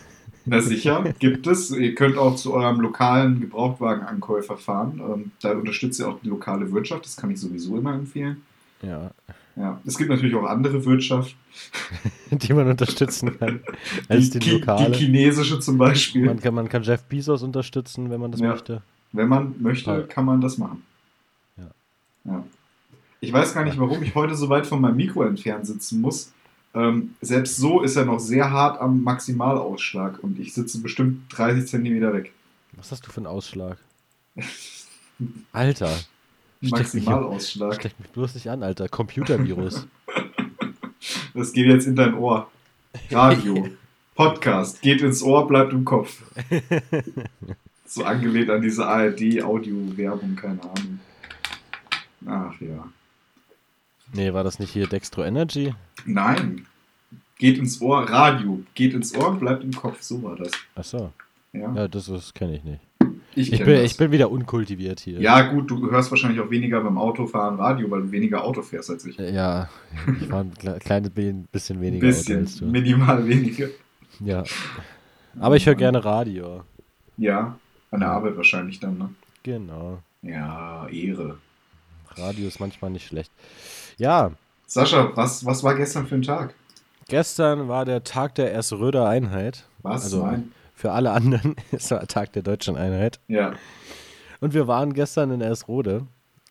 Na 0.49 0.61
sicher, 0.61 1.03
gibt 1.19 1.45
es. 1.47 1.71
Ihr 1.71 1.93
könnt 1.95 2.17
auch 2.17 2.35
zu 2.35 2.53
eurem 2.53 2.79
lokalen 2.79 3.39
Gebrauchtwagenankäufer 3.41 4.57
fahren. 4.57 4.99
Ähm, 4.99 5.31
da 5.41 5.51
unterstützt 5.51 5.99
ihr 5.99 6.07
auch 6.07 6.19
die 6.23 6.29
lokale 6.29 6.71
Wirtschaft. 6.71 7.05
Das 7.05 7.15
kann 7.17 7.29
ich 7.31 7.39
sowieso 7.39 7.77
immer 7.77 7.93
empfehlen. 7.93 8.41
Ja, 8.81 9.11
Ja. 9.55 9.81
Es 9.85 9.97
gibt 9.97 10.09
natürlich 10.09 10.35
auch 10.35 10.45
andere 10.45 10.83
Wirtschaft. 10.85 11.35
die 12.31 12.53
man 12.53 12.67
unterstützen 12.69 13.37
kann. 13.39 13.61
Als 14.07 14.29
die, 14.29 14.39
Ki- 14.39 14.51
lokale. 14.59 14.91
die 14.91 15.05
chinesische 15.05 15.59
zum 15.59 15.77
Beispiel. 15.77 16.25
Man 16.25 16.39
kann, 16.39 16.53
man 16.53 16.69
kann 16.69 16.83
Jeff 16.83 17.03
Bezos 17.05 17.41
unterstützen, 17.43 18.09
wenn 18.11 18.21
man 18.21 18.31
das 18.31 18.39
Ja. 18.41 18.49
möchte. 18.51 18.81
Wenn 19.13 19.27
man 19.27 19.55
möchte, 19.59 19.85
Toll. 19.85 20.03
kann 20.07 20.25
man 20.25 20.41
das 20.41 20.57
machen. 20.59 20.83
Ja. 21.57 21.71
ja. 22.25 22.43
Ich 23.19 23.33
weiß 23.33 23.55
gar 23.55 23.63
nicht, 23.63 23.79
warum 23.79 24.03
ich 24.03 24.13
heute 24.13 24.35
so 24.35 24.47
weit 24.49 24.67
von 24.67 24.79
meinem 24.79 24.97
Mikro 24.97 25.23
entfernt 25.23 25.65
sitzen 25.65 26.01
muss. 26.01 26.31
Ähm, 26.77 27.15
selbst 27.21 27.57
so 27.57 27.81
ist 27.81 27.95
er 27.95 28.05
noch 28.05 28.19
sehr 28.19 28.51
hart 28.51 28.79
am 28.79 29.01
Maximalausschlag 29.01 30.23
und 30.23 30.39
ich 30.39 30.53
sitze 30.53 30.79
bestimmt 30.79 31.23
30 31.35 31.67
Zentimeter 31.67 32.13
weg. 32.13 32.31
Was 32.73 32.91
hast 32.91 33.07
du 33.07 33.11
für 33.11 33.17
einen 33.17 33.25
Ausschlag? 33.25 33.79
Alter. 35.51 35.91
Maximalausschlag. 36.61 37.73
Steck 37.73 37.99
mich 37.99 38.09
bloß 38.09 38.35
nicht 38.35 38.47
an, 38.49 38.61
Alter. 38.61 38.87
Computervirus. 38.87 39.87
Das 41.33 41.53
geht 41.53 41.67
jetzt 41.67 41.85
in 41.85 41.95
dein 41.95 42.15
Ohr. 42.15 42.49
Radio. 43.11 43.69
Podcast. 44.15 44.81
Geht 44.81 45.01
ins 45.01 45.21
Ohr, 45.21 45.47
bleibt 45.47 45.71
im 45.71 45.85
Kopf. 45.85 46.23
So 47.85 48.03
angelehnt 48.03 48.49
an 48.49 48.63
diese 48.63 48.87
ARD-Audio-Werbung, 48.87 50.35
keine 50.35 50.59
Ahnung. 50.63 50.99
Ach 52.25 52.59
ja. 52.59 52.89
Nee, 54.13 54.33
war 54.33 54.43
das 54.43 54.59
nicht 54.59 54.71
hier 54.71 54.87
Dextro 54.87 55.23
Energy? 55.23 55.73
Nein. 56.05 56.65
Geht 57.39 57.57
ins 57.57 57.81
Ohr, 57.81 58.09
Radio. 58.09 58.61
Geht 58.73 58.93
ins 58.93 59.15
Ohr, 59.15 59.35
bleibt 59.39 59.63
im 59.63 59.71
Kopf. 59.71 60.01
So 60.01 60.23
war 60.23 60.35
das. 60.35 60.51
Achso. 60.75 61.11
Ja. 61.53 61.73
Ja, 61.73 61.87
das, 61.87 62.05
das 62.07 62.33
kenne 62.33 62.55
ich 62.55 62.63
nicht. 62.63 62.81
Ich, 63.35 63.53
Ich 63.53 63.59
bin, 63.63 63.75
das. 63.75 63.83
ich 63.91 63.97
bin 63.97 64.11
wieder 64.11 64.31
unkultiviert 64.31 64.99
hier. 64.99 65.19
Ja, 65.21 65.41
gut, 65.51 65.69
du 65.69 65.91
hörst 65.91 66.09
wahrscheinlich 66.09 66.39
auch 66.39 66.49
weniger 66.49 66.81
beim 66.81 66.97
Autofahren 66.97 67.55
Radio, 67.59 67.89
weil 67.91 68.01
du 68.01 68.11
weniger 68.11 68.43
Auto 68.43 68.63
fährst 68.63 68.89
als 68.89 69.05
ich. 69.05 69.19
Äh, 69.19 69.33
Ja, 69.33 69.69
ich 70.19 70.29
war 70.31 70.41
ein 70.41 70.53
kle- 70.53 70.79
kleines 70.79 71.11
bi- 71.11 71.33
bisschen 71.51 71.79
weniger 71.79 72.07
Auto 72.07 72.15
bisschen, 72.17 72.49
du. 72.59 72.65
minimal 72.65 73.27
weniger. 73.27 73.67
Ja. 74.19 74.43
Aber 75.39 75.55
ich 75.55 75.67
höre 75.67 75.75
gerne 75.75 76.03
Radio. 76.03 76.63
Ja, 77.17 77.55
an 77.91 77.99
der 77.99 78.09
Arbeit 78.09 78.35
wahrscheinlich 78.37 78.79
dann, 78.79 78.97
ne? 78.97 79.09
Genau. 79.43 79.99
Ja, 80.23 80.87
Ehre. 80.89 81.37
Radio 82.15 82.47
ist 82.47 82.59
manchmal 82.59 82.89
nicht 82.89 83.05
schlecht. 83.07 83.31
Ja, 83.97 84.31
Sascha, 84.65 85.11
was, 85.15 85.45
was 85.45 85.63
war 85.63 85.75
gestern 85.75 86.07
für 86.07 86.15
ein 86.15 86.21
Tag? 86.21 86.53
gestern 87.07 87.67
war 87.69 87.85
der 87.85 88.03
Tag 88.03 88.35
der 88.35 88.51
Erströder 88.51 89.07
Einheit. 89.07 89.65
Was? 89.81 90.03
Also 90.03 90.25
Nein? 90.25 90.51
für 90.75 90.91
alle 90.91 91.11
anderen 91.11 91.55
ist 91.71 91.89
der 91.89 92.05
Tag 92.07 92.33
der 92.33 92.43
deutschen 92.43 92.75
Einheit. 92.75 93.19
Ja. 93.27 93.53
Und 94.41 94.53
wir 94.53 94.67
waren 94.67 94.93
gestern 94.93 95.31
in 95.31 95.41
Erstrode, 95.41 96.05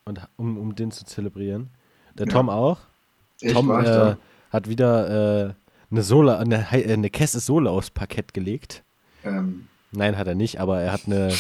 und, 0.07 0.21
um, 0.37 0.57
um 0.57 0.75
den 0.75 0.91
zu 0.91 1.05
zelebrieren. 1.05 1.71
Der 2.15 2.27
Ja. 2.27 2.33
Tom 2.33 2.49
auch. 2.49 2.79
Echt, 3.41 3.55
Tom 3.55 3.71
ich 3.81 3.87
äh, 3.87 4.17
hat 4.51 4.69
wieder 4.69 5.49
äh, 5.49 5.55
eine, 5.91 6.03
Sohle, 6.03 6.39
eine, 6.39 6.67
äh, 6.73 6.93
eine 6.93 7.11
Kesse 7.11 7.39
Sohle 7.41 7.71
aufs 7.71 7.91
Parkett 7.91 8.33
gelegt. 8.33 8.83
Ähm, 9.25 9.69
Nein, 9.93 10.17
hat 10.17 10.27
er 10.27 10.35
nicht, 10.35 10.59
aber 10.59 10.81
er 10.81 10.93
hat 10.93 11.03
eine 11.07 11.33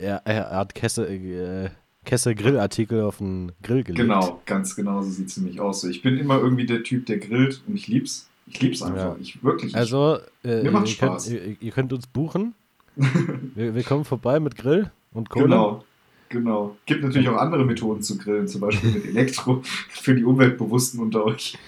er, 0.00 0.22
er 0.26 0.50
hat 0.50 0.74
Kesse, 0.74 1.06
äh, 1.08 1.70
Kesse 2.08 2.34
Grillartikel 2.34 3.02
auf 3.02 3.18
den 3.18 3.52
Grill 3.62 3.84
gelegt. 3.84 4.00
genau, 4.00 4.40
ganz 4.46 4.74
genau 4.74 5.02
so 5.02 5.10
sieht 5.10 5.28
es 5.28 5.36
nämlich 5.36 5.60
aus. 5.60 5.84
Ich 5.84 6.00
bin 6.00 6.16
immer 6.16 6.38
irgendwie 6.38 6.64
der 6.64 6.82
Typ, 6.82 7.04
der 7.04 7.18
grillt 7.18 7.62
und 7.66 7.74
ich 7.74 7.86
lieb's. 7.86 8.30
Ich 8.46 8.62
lieb's 8.62 8.80
einfach. 8.80 9.14
Ja. 9.14 9.16
Ich 9.20 9.44
wirklich. 9.44 9.76
Also, 9.76 10.16
äh, 10.42 10.62
Mir 10.62 10.70
macht 10.70 10.88
ihr, 10.88 10.96
könnt, 10.96 11.12
Spaß. 11.12 11.28
ihr, 11.28 11.56
ihr 11.60 11.70
könnt 11.70 11.92
uns 11.92 12.06
buchen. 12.06 12.54
wir, 12.96 13.74
wir 13.74 13.82
kommen 13.82 14.06
vorbei 14.06 14.40
mit 14.40 14.56
Grill 14.56 14.90
und 15.12 15.28
Kohle. 15.28 15.44
Genau. 15.44 15.84
Genau. 16.30 16.76
Gibt 16.86 17.04
natürlich 17.04 17.28
auch 17.28 17.36
andere 17.36 17.66
Methoden 17.66 18.00
zu 18.00 18.16
grillen, 18.16 18.48
zum 18.48 18.62
Beispiel 18.62 18.90
mit 18.90 19.04
Elektro 19.04 19.60
für 19.90 20.14
die 20.14 20.24
Umweltbewussten 20.24 21.00
unter 21.00 21.26
euch. 21.26 21.58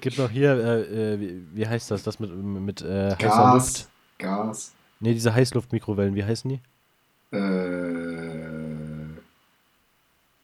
Gibt 0.00 0.16
noch 0.16 0.30
hier, 0.30 0.52
äh, 0.54 1.12
äh, 1.14 1.20
wie, 1.20 1.42
wie 1.52 1.66
heißt 1.66 1.90
das, 1.90 2.02
das 2.02 2.18
mit, 2.18 2.34
mit 2.34 2.80
äh, 2.80 3.10
heißer 3.10 3.52
Luft? 3.54 3.88
Gas. 3.88 3.90
Gas. 4.16 4.72
Ne, 5.00 5.12
diese 5.12 5.34
Heißluftmikrowellen, 5.34 6.14
wie 6.14 6.24
heißen 6.24 6.48
die? 6.48 6.60
Äh, 7.36 8.81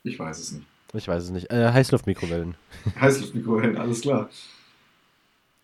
ich 0.08 0.18
weiß 0.18 0.38
es 0.38 0.52
nicht. 0.52 0.66
Ich 0.94 1.06
weiß 1.06 1.24
es 1.24 1.30
nicht. 1.30 1.50
Äh, 1.52 1.70
Heißluftmikrowellen. 1.72 2.54
Heißluftmikrowellen, 3.00 3.76
alles 3.76 4.00
klar. 4.00 4.28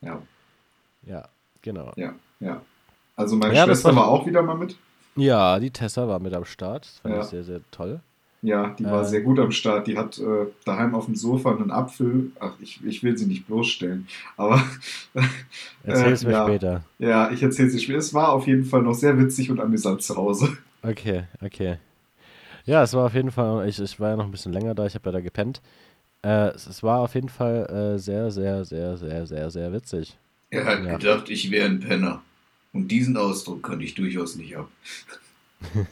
Ja, 0.00 0.20
Ja, 1.06 1.28
genau. 1.62 1.92
ja, 1.96 2.14
ja. 2.40 2.60
Also 3.16 3.36
meine 3.36 3.54
Ja, 3.54 3.64
Schwester 3.64 3.88
war- 3.90 3.96
war 4.02 4.08
auch 4.08 4.26
wieder 4.26 4.42
mal 4.42 4.56
mit. 4.56 4.76
Ja, 5.16 5.58
die 5.60 5.70
Tessa 5.70 6.08
war 6.08 6.18
mit 6.18 6.34
am 6.34 6.44
Start. 6.44 6.84
Das 6.86 6.98
fand 7.00 7.14
Ja. 7.14 7.20
ich 7.22 7.26
sehr, 7.28 7.44
sehr 7.44 7.60
toll. 7.70 8.00
Ja, 8.42 8.74
die 8.78 8.84
war 8.84 9.00
Äh. 9.02 9.04
sehr 9.06 9.22
gut 9.22 9.38
am 9.38 9.50
Start. 9.52 9.86
Die 9.86 9.96
hat 9.96 10.18
äh, 10.18 10.46
daheim 10.66 10.94
auf 10.94 11.06
dem 11.06 11.14
Sofa 11.14 11.52
einen 11.54 11.70
Apfel. 11.70 12.32
Ach, 12.40 12.52
ich, 12.60 12.84
ich 12.84 13.02
will 13.02 13.16
sie 13.16 13.24
nicht 13.26 13.46
bloßstellen. 13.46 14.06
Aber 14.36 14.62
Erzähl 15.84 16.12
es 16.12 16.24
Äh, 16.24 16.26
mir 16.26 16.32
ja. 16.32 16.44
später. 16.46 16.84
ja, 16.98 17.30
ich 17.30 17.42
erzähle 17.42 17.70
sie 17.70 17.78
später. 17.80 17.98
Es 17.98 18.12
war 18.12 18.30
auf 18.32 18.46
jeden 18.46 18.64
Fall 18.66 18.82
noch 18.82 18.92
sehr 18.94 19.18
witzig 19.18 19.50
und 19.50 19.60
amüsant 19.60 20.02
zu 20.02 20.16
Hause. 20.16 20.58
Okay, 20.82 21.24
okay. 21.42 21.78
Ja, 22.64 22.82
es 22.82 22.92
war 22.94 23.06
auf 23.06 23.14
jeden 23.14 23.30
Fall, 23.30 23.68
ich, 23.68 23.78
ich 23.80 24.00
war 24.00 24.10
ja 24.10 24.16
noch 24.16 24.24
ein 24.24 24.30
bisschen 24.30 24.52
länger 24.52 24.74
da, 24.74 24.86
ich 24.86 24.94
habe 24.94 25.06
ja 25.08 25.12
da 25.12 25.20
gepennt. 25.20 25.60
Äh, 26.22 26.48
es, 26.48 26.66
es 26.66 26.82
war 26.82 27.00
auf 27.00 27.14
jeden 27.14 27.28
Fall 27.28 27.66
äh, 27.94 27.98
sehr, 27.98 28.30
sehr, 28.30 28.64
sehr, 28.64 28.96
sehr, 28.96 29.26
sehr, 29.26 29.50
sehr 29.50 29.72
witzig. 29.72 30.16
Er 30.50 30.64
hat 30.64 30.84
Ja. 30.84 30.96
gedacht, 30.96 31.28
ich 31.28 31.50
wäre 31.50 31.66
ein 31.66 31.80
Penner. 31.80 32.22
Und 32.72 32.88
diesen 32.88 33.16
Ausdruck 33.16 33.62
kann 33.62 33.80
ich 33.80 33.94
durchaus 33.94 34.36
nicht 34.36 34.56
ab. 34.56 34.68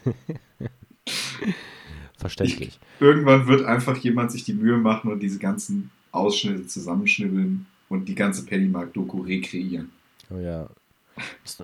Verständlich. 2.17 2.79
Irgendwann 3.01 3.47
wird 3.47 3.65
einfach 3.65 3.97
jemand 3.99 4.31
sich 4.33 4.45
die 4.45 4.55
Mühe 4.55 4.77
machen 4.79 5.11
und 5.11 5.21
diese 5.21 5.39
ganzen 5.39 5.91
Ausschnitte 6.13 6.67
zusammenschnibbeln 6.67 7.67
und 7.89 8.09
die 8.09 8.15
ganze 8.15 8.45
Pennymark-Doku 8.45 9.21
rekreieren. 9.23 9.91
Oh 10.31 10.39
ja. 10.39 10.69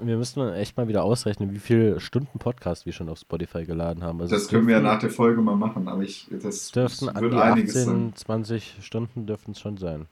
Wir 0.00 0.16
müssen 0.16 0.52
echt 0.52 0.76
mal 0.76 0.88
wieder 0.88 1.04
ausrechnen, 1.04 1.52
wie 1.52 1.58
viele 1.58 2.00
Stunden 2.00 2.38
Podcast 2.38 2.86
wir 2.86 2.92
schon 2.92 3.08
auf 3.08 3.18
Spotify 3.18 3.64
geladen 3.64 4.02
haben. 4.02 4.20
Also 4.20 4.34
Das 4.34 4.48
können 4.48 4.66
wir 4.66 4.76
ja 4.76 4.82
nach 4.82 4.98
der 4.98 5.10
Folge 5.10 5.40
mal 5.40 5.56
machen, 5.56 5.88
aber 5.88 6.02
ich, 6.02 6.26
das, 6.30 6.70
dürften 6.70 7.06
wird 7.06 7.34
einiges 7.34 7.76
18, 7.76 7.84
sein. 7.84 8.12
20 8.14 8.76
Stunden 8.80 9.26
dürften 9.26 9.52
es 9.52 9.60
schon 9.60 9.76
sein. 9.78 10.06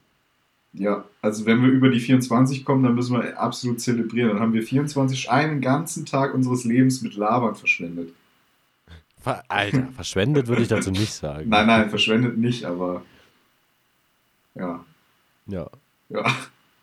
Ja, 0.72 1.04
also 1.22 1.46
wenn 1.46 1.62
wir 1.62 1.70
über 1.70 1.88
die 1.88 2.00
24 2.00 2.64
kommen, 2.64 2.82
dann 2.82 2.94
müssen 2.94 3.16
wir 3.16 3.40
absolut 3.40 3.80
zelebrieren. 3.80 4.30
Dann 4.30 4.40
haben 4.40 4.52
wir 4.52 4.62
24, 4.62 5.30
einen 5.30 5.60
ganzen 5.60 6.04
Tag 6.04 6.34
unseres 6.34 6.64
Lebens 6.64 7.00
mit 7.00 7.16
Labern 7.16 7.54
verschwendet. 7.54 8.12
Ver 9.22 9.42
Alter, 9.48 9.88
verschwendet 9.96 10.48
würde 10.48 10.62
ich 10.62 10.68
dazu 10.68 10.90
nicht 10.90 11.12
sagen. 11.12 11.48
Nein, 11.48 11.66
nein, 11.66 11.88
verschwendet 11.88 12.36
nicht, 12.36 12.64
aber 12.64 13.02
ja, 14.54 14.84
Ja, 15.46 15.70
ja, 16.08 16.24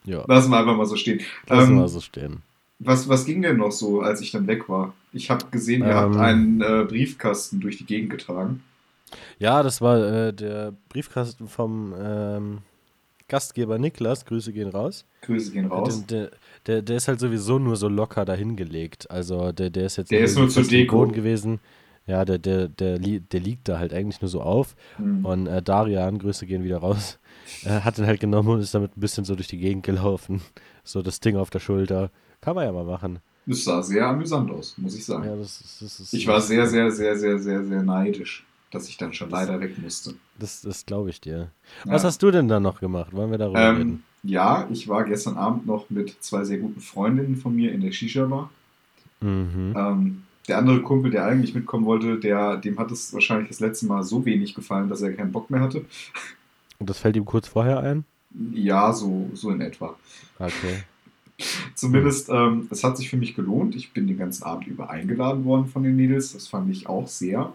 ja. 0.06 0.24
lassen 0.28 0.52
wir 0.52 0.60
einfach 0.60 0.76
mal 0.76 0.86
so 0.86 0.96
stehen. 0.96 1.22
Lassen 1.48 1.74
Ähm, 1.74 1.78
wir 1.80 1.88
so 1.88 2.02
stehen. 2.02 2.42
was, 2.80 3.08
was 3.10 3.26
ging 3.26 3.42
denn 3.42 3.58
noch 3.58 3.72
so, 3.72 4.02
als 4.02 4.22
ich 4.22 4.32
dann 4.32 4.48
weg 4.48 4.68
war? 4.70 4.94
Ich 5.14 5.30
habe 5.30 5.46
gesehen, 5.52 5.82
ihr 5.84 5.90
Ähm. 5.90 5.96
habt 5.96 6.16
einen 6.18 6.62
äh, 6.62 6.86
Briefkasten 6.88 7.60
durch 7.62 7.78
die 7.78 7.86
Gegend 7.86 8.10
getragen. 8.10 8.64
Ja, 9.40 9.62
das 9.64 9.80
war 9.82 9.98
äh, 10.00 10.34
der 10.34 10.74
Briefkasten 10.90 11.48
vom 11.48 11.94
ähm, 12.00 12.60
Gastgeber 13.28 13.78
Niklas. 13.78 14.26
Grüße 14.26 14.52
gehen 14.54 14.70
raus. 14.70 15.06
Grüße 15.22 15.52
gehen 15.52 15.68
raus. 15.68 16.06
Der, 16.08 16.32
der, 16.68 16.82
der, 16.82 16.98
ist 16.98 17.08
halt 17.08 17.20
sowieso 17.20 17.60
nur 17.60 17.76
so 17.78 17.88
locker 17.88 18.26
dahingelegt. 18.26 19.10
Also 19.12 19.52
der, 19.52 19.70
der 19.70 19.86
ist 19.86 19.98
jetzt 19.98 20.12
Der 20.12 20.22
ist 20.22 20.38
nur 20.38 20.50
zur 20.50 20.64
Deko. 20.64 20.98
Boden 20.98 21.14
gewesen. 21.14 21.60
Ja, 22.06 22.26
der, 22.26 22.38
der, 22.38 22.68
der, 22.68 23.00
der 23.00 23.40
liegt 23.40 23.70
da 23.70 23.80
halt 23.80 23.94
eigentlich 23.94 24.22
nur 24.22 24.30
so 24.30 24.42
auf. 24.42 24.76
Hm. 24.98 25.26
Und 25.26 25.48
äh, 25.48 25.62
Darian, 25.62 26.20
Grüße 26.20 26.46
gehen 26.46 26.64
wieder 26.64 26.80
raus, 26.80 27.18
äh, 27.66 27.82
hat 27.82 27.98
den 27.98 28.06
halt 28.06 28.20
genommen 28.20 28.50
und 28.50 28.60
ist 28.60 28.74
damit 28.74 28.96
ein 28.98 29.00
bisschen 29.02 29.26
so 29.26 29.36
durch 29.36 29.48
die 29.48 29.58
Gegend 29.58 29.84
gelaufen. 29.86 30.42
So 30.84 31.02
das 31.02 31.20
Ding 31.20 31.38
auf 31.38 31.50
der 31.50 31.60
Schulter. 31.60 32.10
Kann 32.42 32.56
man 32.56 32.66
ja 32.66 32.72
mal 32.72 32.84
machen. 32.86 33.20
Das 33.46 33.64
sah 33.64 33.82
sehr 33.82 34.08
amüsant 34.08 34.50
aus, 34.52 34.76
muss 34.78 34.96
ich 34.96 35.06
sagen. 35.06 35.26
Ja, 35.26 35.36
das, 35.36 35.60
ist- 35.62 35.82
das 35.82 36.00
ist, 36.00 36.14
ich 36.14 36.28
war 36.28 36.40
sehr, 36.42 36.66
sehr, 36.68 36.92
sehr, 36.92 37.18
sehr, 37.18 37.40
sehr, 37.40 37.64
sehr 37.64 37.84
neidisch, 37.84 38.46
dass 38.72 38.88
ich 38.88 38.98
dann 38.98 39.14
schon 39.14 39.30
leider 39.30 39.60
weg 39.60 39.78
musste. 39.82 40.14
Das, 40.40 40.62
das 40.62 40.86
glaube 40.86 41.10
ich 41.10 41.20
dir. 41.22 41.52
Ja. 41.86 41.92
Was 41.92 42.04
hast 42.04 42.22
du 42.24 42.32
denn 42.32 42.48
da 42.48 42.60
noch 42.60 42.80
gemacht? 42.80 43.14
Wollen 43.14 43.32
wir 43.32 43.38
darüber 43.38 43.60
Ähm, 43.62 43.76
reden? 43.78 44.04
ja, 44.24 44.68
ich 44.72 44.88
war 44.88 45.04
gestern 45.04 45.36
Abend 45.38 45.66
noch 45.66 45.90
mit 45.90 46.16
zwei 46.22 46.44
sehr 46.46 46.58
guten 46.58 46.80
Freundinnen 46.80 47.36
von 47.36 47.54
mir 47.56 47.72
in 47.74 47.82
der 47.82 47.92
Shisha-Bar. 47.92 48.50
Mhm. 49.22 49.74
Ähm, 49.76 50.24
der 50.48 50.58
andere 50.58 50.82
Kumpel, 50.82 51.12
der 51.12 51.26
eigentlich 51.26 51.54
mitkommen 51.56 51.86
wollte, 51.86 52.20
der, 52.20 52.58
dem 52.58 52.78
hat 52.80 52.92
es 52.92 53.14
wahrscheinlich 53.14 53.48
das 53.50 53.60
letzte 53.62 53.86
Mal 53.86 54.04
so 54.04 54.26
wenig 54.26 54.54
gefallen, 54.54 54.90
dass 54.90 55.02
er 55.02 55.14
keinen 55.14 55.32
Bock 55.32 55.50
mehr 55.50 55.62
hatte. 55.62 55.86
Und 56.84 56.90
das 56.90 57.00
fällt 57.00 57.16
ihm 57.16 57.24
kurz 57.24 57.48
vorher 57.48 57.80
ein? 57.80 58.04
Ja, 58.54 58.92
so, 58.92 59.30
so 59.34 59.52
in 59.52 59.62
etwa. 59.62 59.96
Okay. 60.38 60.84
Zumindest, 61.76 62.28
ähm, 62.28 62.68
es 62.72 62.84
hat 62.84 62.98
sich 62.98 63.10
für 63.10 63.16
mich 63.16 63.36
gelohnt. 63.36 63.74
Ich 63.78 63.94
bin 63.94 64.06
den 64.06 64.18
ganzen 64.18 64.44
Abend 64.44 64.68
über 64.68 64.90
eingeladen 64.90 65.46
worden 65.46 65.68
von 65.68 65.84
den 65.84 65.96
Mädels. 65.96 66.34
Das 66.34 66.50
fand 66.50 66.70
ich 66.70 66.88
auch 66.88 67.08
sehr 67.08 67.54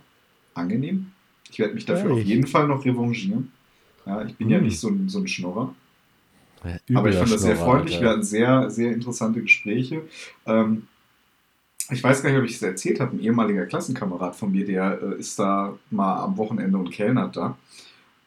angenehm. 0.54 1.12
Ich 1.50 1.58
werde 1.58 1.74
mich 1.74 1.84
dafür 1.84 2.08
Ehrlich? 2.08 2.22
auf 2.24 2.26
jeden 2.26 2.46
Fall 2.46 2.68
noch 2.68 2.86
revanchieren. 2.86 3.52
Ja, 4.06 4.24
ich 4.24 4.34
bin 4.34 4.48
ja 4.48 4.56
Hm. 4.56 4.64
nicht 4.64 4.80
so 4.80 4.88
ein, 4.88 5.10
so 5.10 5.18
ein 5.18 5.28
Schnorrer. 5.28 5.74
Ja, 6.64 6.98
Aber 6.98 7.10
ich 7.10 7.16
fand 7.16 7.30
das 7.30 7.42
sehr 7.42 7.56
freundlich. 7.56 7.96
Alter. 7.96 8.06
Wir 8.06 8.10
hatten 8.12 8.22
sehr, 8.22 8.70
sehr 8.70 8.92
interessante 8.92 9.42
Gespräche. 9.42 10.04
Ähm, 10.46 10.88
ich 11.90 12.02
weiß 12.02 12.22
gar 12.22 12.30
nicht, 12.30 12.38
ob 12.38 12.46
ich 12.46 12.54
es 12.54 12.62
erzählt 12.62 12.98
habe. 13.00 13.14
Ein 13.14 13.20
ehemaliger 13.20 13.66
Klassenkamerad 13.66 14.34
von 14.36 14.50
mir, 14.52 14.64
der 14.64 15.02
äh, 15.02 15.18
ist 15.20 15.38
da 15.38 15.78
mal 15.90 16.16
am 16.22 16.38
Wochenende 16.38 16.78
und 16.78 16.90
kellnert 16.90 17.36
da. 17.36 17.58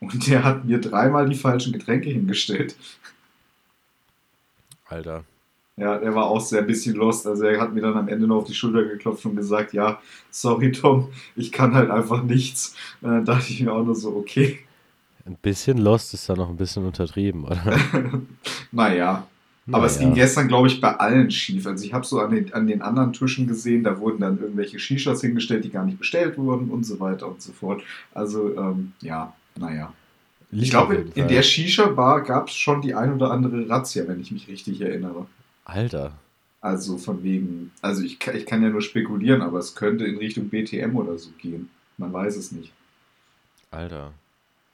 Und 0.01 0.27
der 0.27 0.43
hat 0.43 0.65
mir 0.65 0.81
dreimal 0.81 1.29
die 1.29 1.35
falschen 1.35 1.71
Getränke 1.71 2.09
hingestellt. 2.09 2.75
Alter. 4.87 5.23
Ja, 5.77 5.95
er 5.95 6.13
war 6.13 6.25
auch 6.25 6.41
sehr 6.41 6.61
ein 6.61 6.67
bisschen 6.67 6.95
lost. 6.95 7.25
Also 7.25 7.43
er 7.43 7.61
hat 7.61 7.73
mir 7.73 7.81
dann 7.81 7.95
am 7.95 8.07
Ende 8.07 8.27
noch 8.27 8.37
auf 8.37 8.47
die 8.47 8.53
Schulter 8.53 8.83
geklopft 8.83 9.25
und 9.25 9.35
gesagt, 9.35 9.73
ja, 9.73 10.01
sorry 10.29 10.71
Tom, 10.71 11.09
ich 11.35 11.51
kann 11.51 11.73
halt 11.73 11.89
einfach 11.89 12.23
nichts. 12.23 12.75
Und 13.01 13.11
dann 13.11 13.25
dachte 13.25 13.51
ich 13.53 13.61
mir 13.61 13.71
auch 13.71 13.83
nur 13.83 13.95
so, 13.95 14.15
okay. 14.15 14.59
Ein 15.25 15.37
bisschen 15.41 15.77
Lost 15.77 16.13
ist 16.13 16.27
da 16.27 16.35
noch 16.35 16.49
ein 16.49 16.57
bisschen 16.57 16.85
untertrieben, 16.85 17.45
oder? 17.45 17.79
naja. 18.71 19.27
Aber 19.71 19.85
es 19.85 19.99
ging 19.99 20.13
gestern, 20.15 20.47
glaube 20.47 20.67
ich, 20.67 20.81
bei 20.81 20.97
allen 20.97 21.29
schief. 21.29 21.65
Also 21.67 21.85
ich 21.85 21.93
habe 21.93 22.05
so 22.05 22.19
an 22.19 22.31
den, 22.31 22.53
an 22.53 22.67
den 22.67 22.81
anderen 22.81 23.13
Tischen 23.13 23.47
gesehen, 23.47 23.83
da 23.83 23.99
wurden 23.99 24.19
dann 24.19 24.39
irgendwelche 24.39 24.79
Shishas 24.79 25.21
hingestellt, 25.21 25.63
die 25.63 25.69
gar 25.69 25.85
nicht 25.85 25.99
bestellt 25.99 26.37
wurden 26.37 26.69
und 26.69 26.83
so 26.83 26.99
weiter 26.99 27.27
und 27.27 27.41
so 27.41 27.53
fort. 27.53 27.83
Also 28.13 28.57
ähm, 28.57 28.93
ja, 29.01 29.33
naja. 29.61 29.93
Ich 30.51 30.69
glaube, 30.69 30.95
in, 30.95 31.11
in 31.13 31.27
der 31.29 31.43
Shisha-Bar 31.43 32.23
gab 32.23 32.49
es 32.49 32.55
schon 32.55 32.81
die 32.81 32.93
ein 32.93 33.13
oder 33.13 33.31
andere 33.31 33.69
Razzia, 33.69 34.07
wenn 34.07 34.19
ich 34.19 34.31
mich 34.31 34.49
richtig 34.49 34.81
erinnere. 34.81 35.27
Alter. 35.63 36.11
Also 36.59 36.97
von 36.97 37.23
wegen, 37.23 37.71
also 37.81 38.03
ich, 38.03 38.19
ich 38.27 38.45
kann 38.45 38.61
ja 38.61 38.69
nur 38.69 38.81
spekulieren, 38.81 39.41
aber 39.41 39.59
es 39.59 39.75
könnte 39.75 40.05
in 40.05 40.17
Richtung 40.17 40.49
BTM 40.49 40.95
oder 40.95 41.17
so 41.17 41.31
gehen. 41.37 41.69
Man 41.97 42.11
weiß 42.11 42.35
es 42.35 42.51
nicht. 42.51 42.73
Alter. 43.71 44.11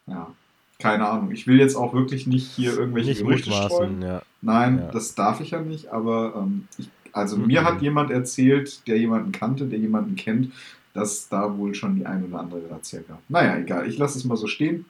Ja, 0.07 0.33
keine 0.79 1.07
Ahnung. 1.07 1.31
Ich 1.31 1.45
will 1.47 1.59
jetzt 1.59 1.75
auch 1.75 1.93
wirklich 1.93 2.25
nicht 2.27 2.47
hier 2.47 2.77
irgendwelche 2.77 3.09
nicht 3.09 3.21
Gerüchte 3.21 3.51
streuen. 3.51 4.01
Ja. 4.01 4.21
Nein, 4.41 4.79
ja. 4.79 4.91
das 4.91 5.15
darf 5.15 5.39
ich 5.39 5.51
ja 5.51 5.61
nicht, 5.61 5.89
aber 5.89 6.33
ähm, 6.35 6.67
ich, 6.77 6.89
also 7.13 7.37
mhm. 7.37 7.47
mir 7.47 7.63
hat 7.63 7.81
jemand 7.81 8.11
erzählt, 8.11 8.87
der 8.87 8.97
jemanden 8.97 9.31
kannte, 9.31 9.65
der 9.65 9.79
jemanden 9.79 10.15
kennt, 10.15 10.51
dass 10.97 11.29
da 11.29 11.55
wohl 11.55 11.75
schon 11.75 11.95
die 11.95 12.07
ein 12.07 12.25
oder 12.25 12.39
andere 12.39 12.71
Razzia 12.71 13.01
gab. 13.07 13.21
Naja, 13.29 13.55
egal, 13.59 13.87
ich 13.87 13.99
lasse 13.99 14.17
es 14.17 14.25
mal 14.25 14.35
so 14.35 14.47
stehen. 14.47 14.85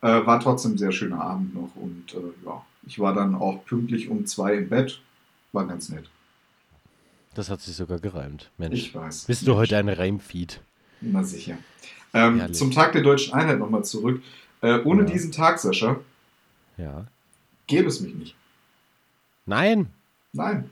Äh, 0.00 0.24
war 0.24 0.40
trotzdem 0.40 0.72
ein 0.72 0.78
sehr 0.78 0.92
schöner 0.92 1.20
Abend 1.20 1.54
noch 1.54 1.76
und 1.76 2.14
äh, 2.14 2.46
ja, 2.46 2.64
ich 2.86 2.98
war 2.98 3.12
dann 3.12 3.34
auch 3.34 3.66
pünktlich 3.66 4.08
um 4.08 4.24
zwei 4.24 4.54
im 4.54 4.70
Bett. 4.70 5.02
War 5.52 5.66
ganz 5.66 5.90
nett. 5.90 6.08
Das 7.34 7.50
hat 7.50 7.60
sich 7.60 7.76
sogar 7.76 7.98
gereimt. 7.98 8.50
Mensch. 8.56 8.78
Ich 8.78 8.94
weiß. 8.94 9.26
Bist 9.26 9.46
du 9.46 9.56
heute 9.56 9.76
ein 9.76 9.90
Reimfeed? 9.90 10.62
Na 11.02 11.22
sicher. 11.22 11.58
Ähm, 12.14 12.54
zum 12.54 12.70
Tag 12.70 12.92
der 12.92 13.02
deutschen 13.02 13.34
Einheit 13.34 13.58
nochmal 13.58 13.84
zurück. 13.84 14.22
Äh, 14.62 14.80
ohne 14.84 15.02
ja. 15.02 15.10
diesen 15.10 15.32
Tag, 15.32 15.58
Sascha, 15.58 16.00
ja. 16.78 17.04
gäbe 17.66 17.88
es 17.88 18.00
mich 18.00 18.14
nicht. 18.14 18.36
Nein. 19.44 19.90
Nein. 20.32 20.70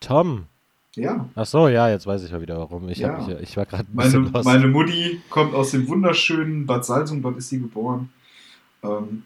Tom. 0.00 0.46
Ja. 0.96 1.28
Ach 1.34 1.46
so, 1.46 1.68
ja, 1.68 1.88
jetzt 1.88 2.06
weiß 2.06 2.22
ich 2.24 2.30
ja 2.30 2.40
wieder 2.40 2.58
warum. 2.58 2.88
Ich, 2.88 2.98
ja. 2.98 3.18
mich, 3.18 3.28
ich 3.40 3.56
war 3.56 3.66
gerade 3.66 3.86
meine, 3.92 4.20
meine 4.44 4.68
Mutti 4.68 5.20
kommt 5.28 5.54
aus 5.54 5.72
dem 5.72 5.88
wunderschönen 5.88 6.66
Bad 6.66 6.84
Salzung, 6.84 7.22
dort 7.22 7.36
ist 7.36 7.48
sie 7.48 7.60
geboren. 7.60 8.10
Ähm, 8.82 9.24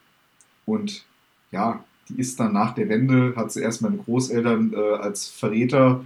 und 0.65 1.05
ja, 1.51 1.85
die 2.09 2.19
ist 2.19 2.41
dann 2.41 2.53
nach 2.53 2.75
der 2.75 2.89
Wende, 2.89 3.35
hat 3.37 3.53
sie 3.53 3.61
erst 3.61 3.83
meine 3.83 3.99
Großeltern 3.99 4.73
äh, 4.73 4.95
als 4.97 5.29
Verräter 5.29 6.05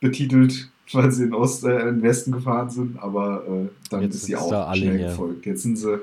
betitelt, 0.00 0.70
weil 0.92 1.10
sie 1.10 1.24
in 1.24 1.34
Ost, 1.34 1.64
äh, 1.64 1.80
in 1.80 1.96
den 1.96 2.02
Westen 2.02 2.32
gefahren 2.32 2.70
sind, 2.70 2.98
aber 3.02 3.44
äh, 3.46 3.68
dann 3.90 4.02
Jetzt 4.02 4.16
ist 4.16 4.24
sie 4.26 4.36
auch 4.36 4.74
schnell 4.74 4.98
hier. 4.98 5.08
gefolgt. 5.08 5.46
Jetzt 5.46 5.62
sind 5.62 5.76
sie 5.76 6.00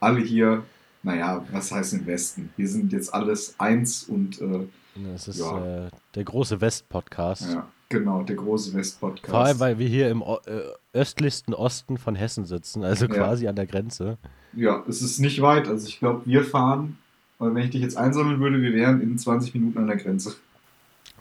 alle 0.00 0.20
hier, 0.20 0.62
naja, 1.02 1.44
was 1.52 1.72
heißt 1.72 1.94
im 1.94 2.06
Westen? 2.06 2.50
Wir 2.56 2.68
sind 2.68 2.92
jetzt 2.92 3.12
alles 3.12 3.54
eins 3.58 4.04
und 4.04 4.40
äh, 4.40 4.66
das 5.12 5.28
ist 5.28 5.38
ja. 5.38 5.86
Äh, 5.86 5.90
der 6.14 6.24
große 6.24 6.60
West-Podcast. 6.60 7.52
Ja, 7.52 7.66
genau, 7.92 8.22
der 8.22 8.36
große 8.36 8.74
West-Podcast. 8.74 9.30
Vor 9.30 9.40
allem, 9.40 9.60
weil 9.60 9.78
wir 9.78 9.86
hier 9.86 10.10
im 10.10 10.22
äh, 10.22 10.96
östlichsten 10.98 11.54
Osten 11.54 11.98
von 11.98 12.14
Hessen 12.14 12.44
sitzen, 12.44 12.82
also 12.82 13.06
quasi 13.06 13.44
ja. 13.44 13.50
an 13.50 13.56
der 13.56 13.66
Grenze. 13.66 14.18
Ja, 14.54 14.82
es 14.88 15.02
ist 15.02 15.18
nicht 15.18 15.40
weit. 15.40 15.68
Also 15.68 15.86
ich 15.86 15.98
glaube, 15.98 16.22
wir 16.24 16.44
fahren, 16.44 16.98
wenn 17.38 17.64
ich 17.64 17.70
dich 17.70 17.82
jetzt 17.82 17.96
einsammeln 17.96 18.40
würde, 18.40 18.60
wir 18.60 18.72
wären 18.72 19.00
in 19.00 19.16
20 19.18 19.54
Minuten 19.54 19.78
an 19.78 19.86
der 19.86 19.96
Grenze. 19.96 20.34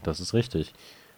Das 0.03 0.19
ist 0.19 0.33
richtig. 0.33 0.73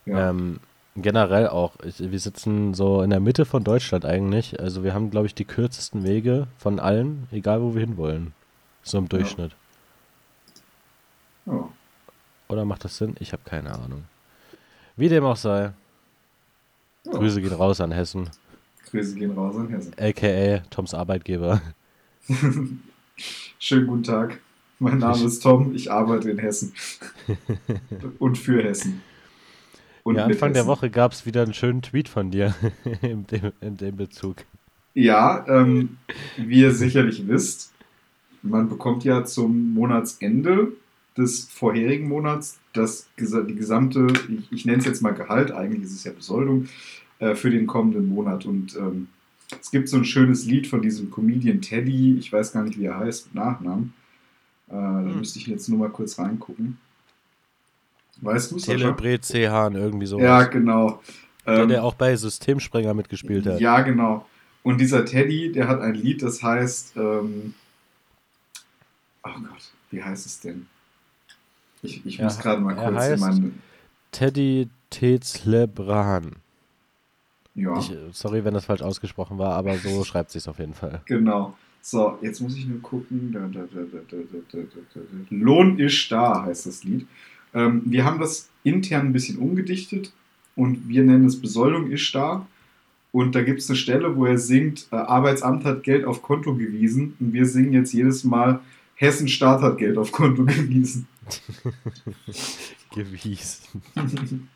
Ja. 0.05 0.29
Ähm, 0.29 0.60
generell 0.95 1.48
auch. 1.48 1.74
Ich, 1.83 2.00
wir 2.00 2.19
sitzen 2.19 2.74
so 2.74 3.01
in 3.01 3.10
der 3.10 3.19
Mitte 3.19 3.45
von 3.45 3.63
Deutschland 3.63 4.05
eigentlich. 4.05 4.60
Also 4.60 4.83
wir 4.83 4.93
haben, 4.93 5.10
glaube 5.10 5.27
ich, 5.27 5.36
die 5.36 5.45
kürzesten 5.45 6.03
Wege 6.03 6.48
von 6.57 6.79
allen, 6.79 7.27
egal 7.31 7.62
wo 7.62 7.74
wir 7.74 7.81
hinwollen. 7.81 8.33
So 8.83 8.98
im 8.98 9.07
Durchschnitt. 9.07 9.55
Ja. 11.45 11.53
ja. 11.53 11.69
Oder 12.50 12.65
macht 12.65 12.83
das 12.83 12.98
Sinn? 12.98 13.15
Ich 13.19 13.31
habe 13.33 13.43
keine 13.45 13.74
Ahnung. 13.74 14.03
Wie 14.96 15.10
dem 15.10 15.24
auch 15.24 15.38
sei. 15.38 15.72
Ja. 17.06 17.12
Grüße 17.12 17.42
gehen 17.42 17.54
raus 17.54 17.82
an 17.82 17.92
Hessen. 17.92 18.29
Grüße 18.92 19.16
gehen 19.16 19.32
raus 19.32 19.56
an 19.56 19.70
Hessen. 19.70 19.94
AKA 20.00 20.60
Toms 20.70 20.94
Arbeitgeber. 20.94 21.62
Schönen 23.60 23.88
guten 23.88 24.03
Tag. 24.03 24.40
Mein 24.79 25.00
Name 25.00 25.24
ist 25.24 25.42
Tom, 25.42 25.74
ich 25.74 25.92
arbeite 25.92 26.29
in 26.29 26.38
Hessen. 26.38 26.74
Und 28.20 28.38
für 28.38 28.64
Hessen. 28.64 29.01
Und 30.03 30.16
ja, 30.16 30.25
Anfang 30.25 30.53
der 30.53 30.68
Woche 30.68 30.90
gab 30.90 31.14
es 31.14 31.25
wieder 31.25 31.42
einen 31.42 31.53
schönen 31.53 31.82
Tweet 31.82 32.10
von 32.10 32.29
dir 32.29 32.53
in, 33.01 33.25
dem, 33.27 33.51
in 33.62 33.77
dem 33.77 33.96
Bezug. 33.96 34.38
Ja, 34.94 35.46
ähm, 35.48 35.98
wie 36.38 36.62
ihr 36.62 36.74
sicherlich 36.74 37.27
wisst, 37.27 37.74
man 38.44 38.70
bekommt 38.70 39.03
ja 39.06 39.24
zum 39.24 39.74
Monatsende 39.74 40.74
des 41.18 41.46
vorherigen 41.46 42.08
Monats 42.08 42.60
das, 42.74 43.08
die 43.18 43.56
gesamte, 43.56 44.08
ich, 44.30 44.52
ich 44.52 44.66
nenne 44.66 44.80
es 44.80 44.86
jetzt 44.86 45.02
mal 45.02 45.14
Gehalt, 45.14 45.52
eigentlich 45.52 45.84
ist 45.84 45.94
es 45.94 46.04
ja 46.04 46.12
Besoldung, 46.12 46.68
äh, 47.20 47.36
für 47.36 47.52
den 47.52 47.68
kommenden 47.68 48.10
Monat. 48.10 48.46
Und 48.46 48.76
ähm, 48.76 49.08
es 49.62 49.72
gibt 49.72 49.90
so 49.90 49.98
ein 49.98 50.06
schönes 50.06 50.46
Lied 50.46 50.68
von 50.68 50.82
diesem 50.82 51.12
Comedian 51.12 51.62
Teddy, 51.62 52.18
ich 52.18 52.34
weiß 52.34 52.52
gar 52.54 52.64
nicht, 52.64 52.80
wie 52.80 52.86
er 52.86 52.98
heißt, 52.98 53.28
mit 53.28 53.36
Nachnamen. 53.36 53.94
Äh, 54.68 54.74
Da 54.74 55.04
hm. 55.06 55.20
müsste 55.20 55.40
ich 55.40 55.48
jetzt 55.48 55.70
nur 55.70 55.80
mal 55.80 55.90
kurz 55.90 56.18
reingucken. 56.18 56.78
Weißt 58.22 58.52
du 58.52 58.58
es? 58.58 58.64
Telebre 58.64 59.20
CH 59.20 59.74
irgendwie 59.74 60.06
so. 60.06 60.20
Ja, 60.20 60.44
genau. 60.44 61.02
Der, 61.46 61.60
ähm, 61.60 61.70
der 61.70 61.84
auch 61.84 61.96
bei 61.96 62.16
Systemsprenger 62.16 62.94
mitgespielt 62.94 63.46
hat. 63.46 63.60
Ja, 63.60 63.82
genau. 63.82 64.26
Und 64.64 64.80
dieser 64.80 65.04
Teddy, 65.04 65.52
der 65.52 65.68
hat 65.68 65.82
ein 65.82 65.96
Lied, 65.96 66.22
das 66.24 66.42
heißt, 66.42 66.96
ähm, 66.96 67.54
oh 69.24 69.30
Gott, 69.30 69.72
wie 69.92 70.02
heißt 70.02 70.26
es 70.26 70.40
denn? 70.40 70.68
Ich, 71.83 72.05
ich 72.05 72.22
muss 72.22 72.39
gerade 72.39 72.61
mal 72.61 72.75
kurz 72.75 73.19
meinen. 73.19 73.61
Teddy 74.11 74.69
Tetzlebran. 74.89 76.37
Ja. 77.55 77.77
Ich, 77.77 77.91
sorry, 78.11 78.43
wenn 78.46 78.53
das 78.53 78.65
falsch 78.65 78.81
ausgesprochen 78.81 79.37
war, 79.37 79.53
aber 79.53 79.77
so 79.77 80.03
schreibt 80.05 80.31
sich 80.31 80.48
auf 80.48 80.59
jeden 80.59 80.74
Fall. 80.74 81.01
Genau. 81.05 81.55
So, 81.81 82.17
jetzt 82.22 82.39
muss 82.39 82.55
ich 82.55 82.65
nur 82.65 82.81
gucken. 82.81 83.35
Lohn 85.29 85.79
ist 85.79 86.11
da, 86.11 86.43
heißt 86.46 86.65
das 86.65 86.83
Lied. 86.83 87.05
Ähm, 87.53 87.81
wir 87.85 88.05
haben 88.05 88.19
das 88.19 88.50
intern 88.63 89.07
ein 89.07 89.13
bisschen 89.13 89.37
umgedichtet 89.37 90.13
und 90.55 90.87
wir 90.87 91.03
nennen 91.03 91.25
es 91.25 91.39
Besoldung 91.39 91.91
ist 91.91 92.13
da. 92.15 92.48
Und 93.11 93.35
da 93.35 93.43
gibt 93.43 93.59
es 93.59 93.69
eine 93.69 93.77
Stelle, 93.77 94.15
wo 94.15 94.25
er 94.25 94.37
singt, 94.39 94.87
äh, 94.91 94.96
Arbeitsamt 94.96 95.65
hat 95.65 95.83
Geld 95.83 96.05
auf 96.05 96.24
Konto 96.24 96.55
gewiesen. 96.55 97.15
Und 97.19 97.33
wir 97.33 97.46
singen 97.46 97.74
jetzt 97.74 97.93
jedes 97.93 98.24
Mal, 98.24 98.61
Hessen 98.96 99.27
Staat 99.27 99.62
hat 99.62 99.77
Geld 99.77 99.98
auf 99.98 100.12
Konto 100.12 100.46
gewiesen. 100.46 101.08
gewiesen. 102.96 103.84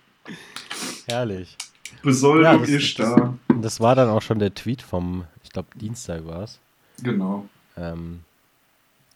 Herrlich. 1.08 1.58
Besoldung 2.04 2.44
ja, 2.44 2.58
das, 2.58 2.70
ist 2.70 3.00
das, 3.00 3.16
da. 3.16 3.34
Das 3.62 3.80
war 3.80 3.96
dann 3.96 4.10
auch 4.10 4.22
schon 4.22 4.40
der 4.40 4.54
Tweet 4.54 4.82
vom, 4.82 5.26
ich 5.44 5.52
glaube, 5.52 5.70
Dienstag 5.76 6.26
war 6.26 6.44
es. 6.44 6.60
Genau. 7.02 7.48
Ähm, 7.76 8.22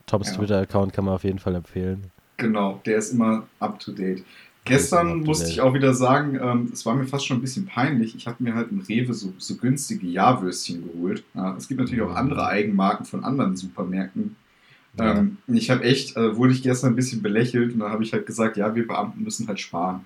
Toms 0.05 0.29
ja. 0.29 0.35
Twitter-Account 0.35 0.93
kann 0.93 1.05
man 1.05 1.15
auf 1.15 1.23
jeden 1.23 1.39
Fall 1.39 1.55
empfehlen. 1.55 2.11
Genau, 2.37 2.81
der 2.85 2.97
ist 2.97 3.11
immer 3.11 3.47
up 3.59 3.79
to 3.79 3.91
date. 3.91 4.23
Gestern 4.63 5.21
musste 5.21 5.49
ich 5.49 5.61
auch 5.61 5.73
wieder 5.73 5.93
sagen, 5.93 6.39
ähm, 6.39 6.69
es 6.71 6.85
war 6.85 6.93
mir 6.93 7.05
fast 7.05 7.25
schon 7.25 7.37
ein 7.37 7.41
bisschen 7.41 7.65
peinlich. 7.65 8.15
Ich 8.15 8.27
habe 8.27 8.43
mir 8.43 8.53
halt 8.53 8.71
im 8.71 8.79
Rewe 8.79 9.13
so, 9.13 9.33
so 9.37 9.55
günstige 9.55 10.05
Jahrwürstchen 10.05 10.83
geholt. 10.83 11.23
Ja, 11.33 11.55
es 11.55 11.67
gibt 11.67 11.79
natürlich 11.79 12.03
auch 12.03 12.15
andere 12.15 12.45
Eigenmarken 12.45 13.05
von 13.05 13.23
anderen 13.23 13.55
Supermärkten. 13.55 14.35
Ja. 14.97 15.17
Ähm, 15.17 15.37
ich 15.47 15.69
habe 15.69 15.83
echt, 15.83 16.17
äh, 16.17 16.35
wurde 16.35 16.53
ich 16.53 16.63
gestern 16.63 16.93
ein 16.93 16.95
bisschen 16.95 17.21
belächelt 17.21 17.73
und 17.73 17.79
dann 17.79 17.91
habe 17.91 18.03
ich 18.03 18.13
halt 18.13 18.25
gesagt, 18.25 18.57
ja, 18.57 18.75
wir 18.75 18.87
Beamten 18.87 19.23
müssen 19.23 19.47
halt 19.47 19.59
sparen. 19.59 20.05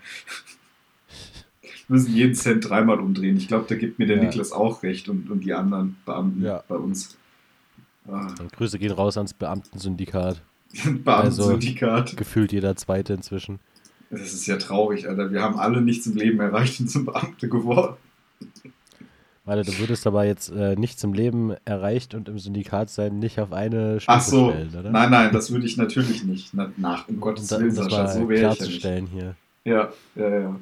wir 1.60 1.72
müssen 1.96 2.14
jeden 2.14 2.36
Cent 2.36 2.70
dreimal 2.70 3.00
umdrehen. 3.00 3.38
Ich 3.38 3.48
glaube, 3.48 3.66
da 3.68 3.76
gibt 3.76 4.00
mir 4.00 4.06
der 4.06 4.18
ja. 4.18 4.24
Niklas 4.24 4.52
auch 4.52 4.84
recht 4.84 5.10
und, 5.10 5.30
und 5.30 5.42
die 5.42 5.54
anderen 5.54 5.98
Beamten 6.06 6.44
ja. 6.44 6.64
bei 6.68 6.76
uns. 6.76 7.18
Ah. 8.08 8.34
Grüße 8.56 8.78
gehen 8.78 8.92
raus 8.92 9.18
ans 9.18 9.34
Beamtensyndikat. 9.34 10.42
Beamtensyndikat. 11.04 12.02
Also, 12.02 12.16
gefühlt 12.16 12.52
jeder 12.52 12.76
Zweite 12.76 13.14
inzwischen. 13.14 13.60
Das 14.12 14.34
ist 14.34 14.46
ja 14.46 14.58
traurig, 14.58 15.10
Alter. 15.10 15.32
Wir 15.32 15.42
haben 15.42 15.58
alle 15.58 15.82
nichts 15.82 16.06
im 16.06 16.16
Leben 16.16 16.40
erreicht 16.40 16.80
und 16.80 16.92
sind 16.92 17.06
Beamte 17.06 17.50
geworden. 17.50 17.98
Warte, 19.46 19.64
du 19.64 19.78
würdest 19.78 20.08
aber 20.08 20.26
jetzt 20.26 20.50
äh, 20.50 20.76
nichts 20.76 21.04
im 21.04 21.14
Leben 21.14 21.56
erreicht 21.66 22.16
und 22.16 22.28
im 22.30 22.40
Syndikat 22.40 22.90
sein 22.90 23.20
nicht 23.20 23.40
auf 23.40 23.54
eine 23.54 24.00
Stufe 24.00 24.18
Ach 24.18 24.22
so. 24.22 24.50
stellen, 24.50 24.76
oder? 24.76 24.90
Nein, 24.90 25.12
nein, 25.12 25.30
das 25.32 25.52
würde 25.52 25.68
ich 25.68 25.78
natürlich 25.78 26.24
nicht. 26.24 26.50
Na, 26.54 26.72
nach, 26.78 27.08
um 27.08 27.20
Gottes 27.20 27.52
Willen, 27.52 27.72
Sascha, 27.72 28.08
so 28.08 28.28
wäre 28.28 28.54
ich 28.54 28.84
ja 28.84 29.00
nicht. 29.00 29.12
hier. 29.12 29.36
Ja, 29.64 29.94
ja, 30.16 30.40
ja. 30.40 30.60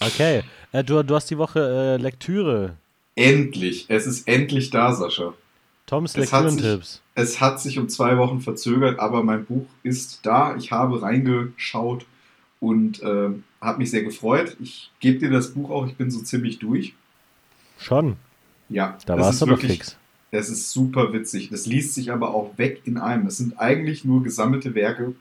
Okay, 0.00 0.42
äh, 0.72 0.82
du, 0.82 1.02
du 1.02 1.14
hast 1.14 1.28
die 1.30 1.36
Woche 1.36 1.60
äh, 1.60 2.02
Lektüre. 2.02 2.76
Endlich, 3.16 3.84
es 3.88 4.06
ist 4.06 4.26
endlich 4.26 4.70
da, 4.70 4.94
Sascha. 4.94 5.34
Toms 5.84 6.16
Lektüren-Tipps. 6.16 7.02
Es, 7.14 7.30
es 7.30 7.40
hat 7.40 7.60
sich 7.60 7.78
um 7.78 7.90
zwei 7.90 8.16
Wochen 8.16 8.40
verzögert, 8.40 8.98
aber 8.98 9.22
mein 9.22 9.44
Buch 9.44 9.66
ist 9.82 10.20
da. 10.22 10.56
Ich 10.56 10.72
habe 10.72 11.02
reingeschaut 11.02 12.06
und 12.60 13.02
äh, 13.02 13.30
habe 13.60 13.78
mich 13.78 13.90
sehr 13.90 14.04
gefreut. 14.04 14.56
Ich 14.60 14.90
gebe 15.00 15.18
dir 15.18 15.30
das 15.30 15.52
Buch 15.52 15.68
auch, 15.68 15.86
ich 15.86 15.96
bin 15.96 16.10
so 16.10 16.20
ziemlich 16.20 16.58
durch. 16.60 16.94
Schon? 17.80 18.16
Ja. 18.68 18.98
Da 19.06 19.18
warst 19.18 19.40
du 19.40 19.46
aber 19.46 19.56
fix. 19.56 19.96
Es 20.30 20.48
ist 20.48 20.70
super 20.70 21.12
witzig. 21.12 21.48
Das 21.50 21.66
liest 21.66 21.94
sich 21.94 22.12
aber 22.12 22.34
auch 22.34 22.56
weg 22.56 22.82
in 22.84 22.98
einem. 22.98 23.26
Es 23.26 23.38
sind 23.38 23.58
eigentlich 23.58 24.04
nur 24.04 24.22
gesammelte 24.22 24.74
Werke 24.74 25.14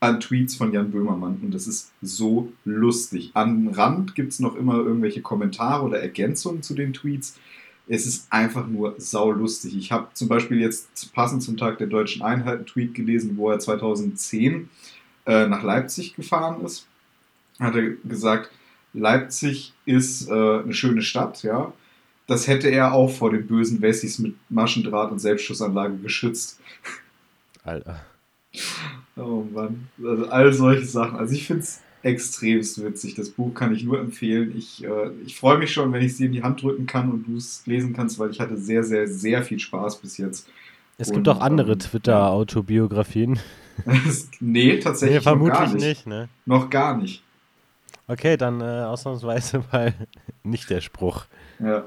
an 0.00 0.20
Tweets 0.20 0.56
von 0.56 0.72
Jan 0.72 0.90
Böhmermann 0.90 1.40
und 1.42 1.52
das 1.52 1.66
ist 1.66 1.90
so 2.02 2.52
lustig. 2.64 3.32
Am 3.34 3.68
Rand 3.68 4.14
gibt 4.14 4.32
es 4.32 4.38
noch 4.38 4.54
immer 4.56 4.76
irgendwelche 4.76 5.22
Kommentare 5.22 5.84
oder 5.84 6.00
Ergänzungen 6.00 6.62
zu 6.62 6.74
den 6.74 6.92
Tweets. 6.92 7.36
Es 7.88 8.06
ist 8.06 8.32
einfach 8.32 8.66
nur 8.66 8.94
saulustig. 8.98 9.76
Ich 9.76 9.90
habe 9.90 10.08
zum 10.14 10.28
Beispiel 10.28 10.60
jetzt 10.60 11.12
passend 11.14 11.42
zum 11.42 11.56
Tag 11.56 11.78
der 11.78 11.88
deutschen 11.88 12.22
Einheit 12.22 12.56
einen 12.58 12.66
Tweet 12.66 12.94
gelesen, 12.94 13.36
wo 13.36 13.50
er 13.50 13.58
2010 13.58 14.68
äh, 15.26 15.46
nach 15.46 15.62
Leipzig 15.62 16.14
gefahren 16.14 16.64
ist. 16.64 16.86
Hat 17.58 17.74
er 17.74 17.90
gesagt, 18.04 18.50
Leipzig 18.92 19.72
ist 19.84 20.28
äh, 20.28 20.32
eine 20.32 20.74
schöne 20.74 21.02
Stadt, 21.02 21.42
ja. 21.42 21.72
Das 22.28 22.46
hätte 22.46 22.68
er 22.68 22.92
auch 22.92 23.10
vor 23.10 23.30
den 23.30 23.46
bösen 23.46 23.82
Wessis 23.82 24.18
mit 24.18 24.34
Maschendraht 24.50 25.10
und 25.10 25.18
Selbstschussanlage 25.18 25.96
geschützt. 25.96 26.60
Alter. 27.64 28.04
Oh 29.16 29.44
Mann. 29.52 29.88
Also 30.04 30.26
all 30.28 30.52
solche 30.52 30.84
Sachen. 30.84 31.18
Also 31.18 31.34
ich 31.34 31.46
finde 31.46 31.62
es 31.62 31.80
extremst 32.02 32.84
witzig. 32.84 33.14
Das 33.14 33.30
Buch 33.30 33.54
kann 33.54 33.74
ich 33.74 33.82
nur 33.82 33.98
empfehlen. 33.98 34.54
Ich, 34.56 34.84
äh, 34.84 35.10
ich 35.24 35.36
freue 35.36 35.58
mich 35.58 35.72
schon, 35.72 35.90
wenn 35.92 36.02
ich 36.02 36.12
es 36.12 36.18
dir 36.18 36.26
in 36.26 36.32
die 36.32 36.42
Hand 36.42 36.62
drücken 36.62 36.86
kann 36.86 37.10
und 37.10 37.26
du 37.26 37.36
es 37.36 37.66
lesen 37.66 37.94
kannst, 37.94 38.18
weil 38.18 38.30
ich 38.30 38.40
hatte 38.40 38.58
sehr, 38.58 38.84
sehr, 38.84 39.08
sehr 39.08 39.42
viel 39.42 39.58
Spaß 39.58 39.96
bis 39.96 40.18
jetzt. 40.18 40.48
Es 40.98 41.10
gibt 41.10 41.28
auch 41.28 41.40
andere 41.40 41.72
ähm, 41.72 41.78
Twitter-Autobiografien. 41.78 43.38
nee, 44.40 44.78
tatsächlich 44.78 45.18
nee, 45.18 45.22
vermutlich 45.22 45.60
noch 45.60 45.66
gar 45.66 45.74
nicht. 45.74 45.86
nicht 45.86 46.06
ne? 46.06 46.28
Noch 46.44 46.68
gar 46.68 46.96
nicht. 46.98 47.22
Okay, 48.06 48.36
dann 48.36 48.60
äh, 48.60 48.64
ausnahmsweise 48.64 49.64
mal 49.72 49.94
nicht 50.42 50.68
der 50.68 50.80
Spruch. 50.80 51.24
Ja. 51.60 51.84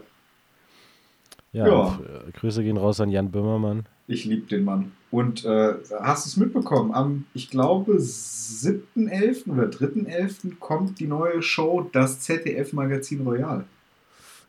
Ja, 1.53 1.67
ja. 1.67 1.99
Äh, 2.27 2.31
Grüße 2.31 2.63
gehen 2.63 2.77
raus 2.77 3.01
an 3.01 3.09
Jan 3.09 3.31
Böhmermann. 3.31 3.85
Ich 4.07 4.25
liebe 4.25 4.47
den 4.47 4.63
Mann. 4.63 4.91
Und 5.09 5.43
äh, 5.45 5.73
hast 6.01 6.25
du 6.25 6.29
es 6.29 6.37
mitbekommen? 6.37 6.93
Am, 6.93 7.25
ich 7.33 7.49
glaube, 7.49 7.93
7.11. 7.95 9.49
oder 9.49 9.63
3.11. 9.63 10.57
kommt 10.59 10.99
die 10.99 11.07
neue 11.07 11.41
Show 11.41 11.89
Das 11.91 12.21
ZDF-Magazin 12.21 13.21
Royal. 13.21 13.65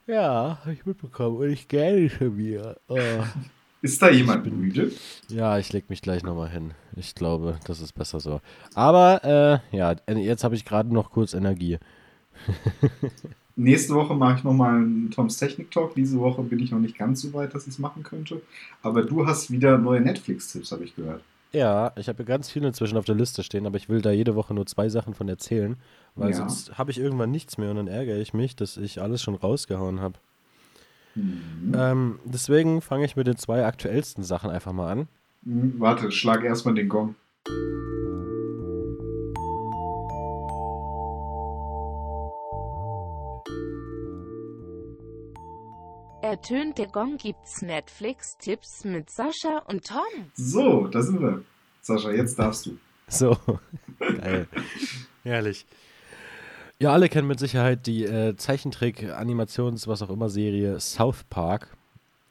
Ja, 0.06 0.58
habe 0.60 0.72
ich 0.72 0.86
mitbekommen. 0.86 1.36
Und 1.38 1.50
ich 1.50 1.68
gerne 1.68 2.08
schon 2.08 2.36
wieder. 2.36 2.76
Oh. 2.88 2.98
Ist 3.82 4.00
da 4.00 4.10
jemand 4.10 4.44
bin, 4.44 4.60
müde? 4.60 4.92
Ja, 5.28 5.58
ich 5.58 5.72
leg 5.72 5.90
mich 5.90 6.02
gleich 6.02 6.22
nochmal 6.22 6.50
hin. 6.50 6.72
Ich 6.94 7.16
glaube, 7.16 7.58
das 7.66 7.80
ist 7.80 7.94
besser 7.94 8.20
so. 8.20 8.40
Aber 8.74 9.62
äh, 9.72 9.76
ja, 9.76 9.96
jetzt 10.08 10.44
habe 10.44 10.54
ich 10.54 10.64
gerade 10.64 10.94
noch 10.94 11.10
kurz 11.10 11.34
Energie. 11.34 11.78
Nächste 13.54 13.94
Woche 13.94 14.14
mache 14.14 14.38
ich 14.38 14.44
nochmal 14.44 14.76
einen 14.76 15.10
Toms 15.10 15.36
Technik 15.36 15.70
Talk. 15.70 15.94
Diese 15.94 16.18
Woche 16.18 16.42
bin 16.42 16.58
ich 16.58 16.70
noch 16.70 16.78
nicht 16.78 16.96
ganz 16.96 17.20
so 17.20 17.32
weit, 17.34 17.54
dass 17.54 17.66
ich 17.66 17.74
es 17.74 17.78
machen 17.78 18.02
könnte. 18.02 18.40
Aber 18.82 19.02
du 19.02 19.26
hast 19.26 19.50
wieder 19.50 19.76
neue 19.78 20.00
Netflix-Tipps, 20.00 20.72
habe 20.72 20.84
ich 20.84 20.96
gehört. 20.96 21.22
Ja, 21.52 21.92
ich 21.96 22.08
habe 22.08 22.24
ganz 22.24 22.50
viele 22.50 22.68
inzwischen 22.68 22.96
auf 22.96 23.04
der 23.04 23.14
Liste 23.14 23.42
stehen, 23.42 23.66
aber 23.66 23.76
ich 23.76 23.90
will 23.90 24.00
da 24.00 24.10
jede 24.10 24.34
Woche 24.34 24.54
nur 24.54 24.64
zwei 24.64 24.88
Sachen 24.88 25.12
von 25.12 25.28
erzählen, 25.28 25.76
weil 26.14 26.30
ja. 26.30 26.36
sonst 26.36 26.78
habe 26.78 26.90
ich 26.90 26.98
irgendwann 26.98 27.30
nichts 27.30 27.58
mehr 27.58 27.70
und 27.70 27.76
dann 27.76 27.88
ärgere 27.88 28.18
ich 28.18 28.32
mich, 28.32 28.56
dass 28.56 28.78
ich 28.78 29.02
alles 29.02 29.22
schon 29.22 29.34
rausgehauen 29.34 30.00
habe. 30.00 30.18
Mhm. 31.14 31.74
Ähm, 31.76 32.18
deswegen 32.24 32.80
fange 32.80 33.04
ich 33.04 33.16
mit 33.16 33.26
den 33.26 33.36
zwei 33.36 33.66
aktuellsten 33.66 34.24
Sachen 34.24 34.50
einfach 34.50 34.72
mal 34.72 34.90
an. 34.90 35.08
Mhm, 35.42 35.74
warte, 35.78 36.10
schlag 36.10 36.42
erstmal 36.42 36.74
den 36.74 36.88
Gong. 36.88 37.16
Ertönt 46.32 46.78
der 46.78 46.86
Gong 46.86 47.18
gibt's 47.18 47.60
Netflix-Tipps 47.60 48.86
mit 48.86 49.10
Sascha 49.10 49.58
und 49.66 49.86
Tom. 49.86 50.00
So, 50.32 50.86
da 50.86 51.02
sind 51.02 51.20
wir. 51.20 51.42
Sascha, 51.82 52.10
jetzt 52.10 52.38
darfst 52.38 52.64
du. 52.64 52.78
So, 53.06 53.36
geil. 53.98 54.48
Herrlich. 55.24 55.66
Ja, 56.78 56.92
alle 56.92 57.10
kennen 57.10 57.28
mit 57.28 57.38
Sicherheit 57.38 57.86
die 57.86 58.04
äh, 58.04 58.34
Zeichentrick, 58.34 59.12
Animations-, 59.12 59.86
was 59.88 60.00
auch 60.00 60.08
immer 60.08 60.30
Serie 60.30 60.80
South 60.80 61.24
Park. 61.28 61.76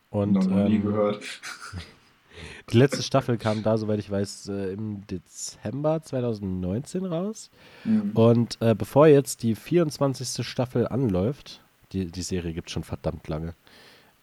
Und, 0.09 0.31
Noch 0.31 0.47
ähm, 0.47 0.65
nie 0.65 0.79
gehört. 0.79 1.23
Die 2.73 2.77
letzte 2.77 3.03
Staffel 3.03 3.37
kam 3.37 3.61
da, 3.61 3.77
soweit 3.77 3.99
ich 3.99 4.09
weiß, 4.09 4.47
äh, 4.47 4.73
im 4.73 5.05
Dezember 5.05 6.01
2019 6.01 7.05
raus. 7.05 7.51
Mhm. 7.83 8.11
Und 8.15 8.57
äh, 8.61 8.73
bevor 8.73 9.05
jetzt 9.05 9.43
die 9.43 9.53
24. 9.53 10.43
Staffel 10.43 10.87
anläuft, 10.87 11.61
die, 11.91 12.07
die 12.07 12.23
Serie 12.23 12.53
gibt 12.53 12.69
es 12.69 12.73
schon 12.73 12.83
verdammt 12.83 13.27
lange, 13.27 13.53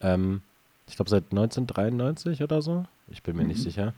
ähm, 0.01 0.43
ich 0.87 0.97
glaube 0.97 1.11
seit 1.11 1.25
1993 1.25 2.43
oder 2.43 2.63
so. 2.63 2.85
Ich 3.11 3.23
bin 3.23 3.37
mir 3.37 3.43
mhm. 3.43 3.49
nicht 3.49 3.63
sicher. 3.63 3.95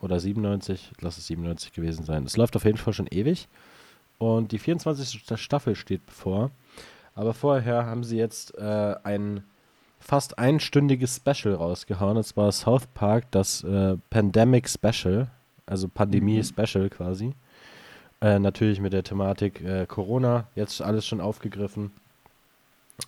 Oder 0.00 0.18
97, 0.18 0.92
lass 1.00 1.18
es 1.18 1.26
97 1.26 1.72
gewesen 1.72 2.04
sein. 2.04 2.24
Es 2.24 2.36
läuft 2.36 2.56
auf 2.56 2.64
jeden 2.64 2.78
Fall 2.78 2.92
schon 2.92 3.06
ewig. 3.06 3.48
Und 4.18 4.52
die 4.52 4.58
24. 4.58 5.22
Staffel 5.40 5.74
steht 5.74 6.04
bevor. 6.06 6.50
Aber 7.14 7.34
vorher 7.34 7.86
haben 7.86 8.04
sie 8.04 8.16
jetzt 8.16 8.56
äh, 8.56 8.94
ein 9.02 9.42
fast 9.98 10.38
einstündiges 10.38 11.16
Special 11.16 11.54
rausgehauen. 11.54 12.16
Und 12.16 12.24
zwar 12.24 12.50
South 12.52 12.86
Park, 12.94 13.30
das 13.30 13.62
äh, 13.64 13.96
Pandemic 14.08 14.68
Special. 14.68 15.28
Also 15.66 15.88
Pandemie-Special 15.88 16.84
mhm. 16.84 16.90
quasi. 16.90 17.34
Äh, 18.20 18.38
natürlich 18.38 18.80
mit 18.80 18.92
der 18.92 19.04
Thematik 19.04 19.60
äh, 19.62 19.86
Corona. 19.86 20.48
Jetzt 20.54 20.82
alles 20.82 21.06
schon 21.06 21.20
aufgegriffen 21.20 21.92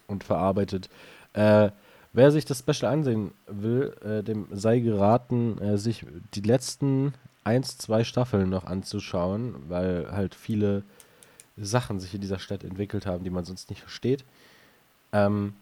und 0.06 0.24
verarbeitet. 0.24 0.88
Äh, 1.32 1.70
Wer 2.12 2.30
sich 2.30 2.44
das 2.44 2.58
Special 2.58 2.92
ansehen 2.92 3.32
will, 3.46 3.94
äh, 4.04 4.22
dem 4.22 4.46
sei 4.50 4.80
geraten, 4.80 5.58
äh, 5.58 5.78
sich 5.78 6.04
die 6.34 6.42
letzten 6.42 7.14
1, 7.44 7.78
2 7.78 8.04
Staffeln 8.04 8.50
noch 8.50 8.64
anzuschauen, 8.64 9.54
weil 9.68 10.10
halt 10.12 10.34
viele 10.34 10.84
Sachen 11.56 12.00
sich 12.00 12.14
in 12.14 12.20
dieser 12.20 12.38
Stadt 12.38 12.64
entwickelt 12.64 13.06
haben, 13.06 13.24
die 13.24 13.30
man 13.30 13.44
sonst 13.44 13.70
nicht 13.70 13.80
versteht. 13.80 14.24
Ähm, 15.12 15.54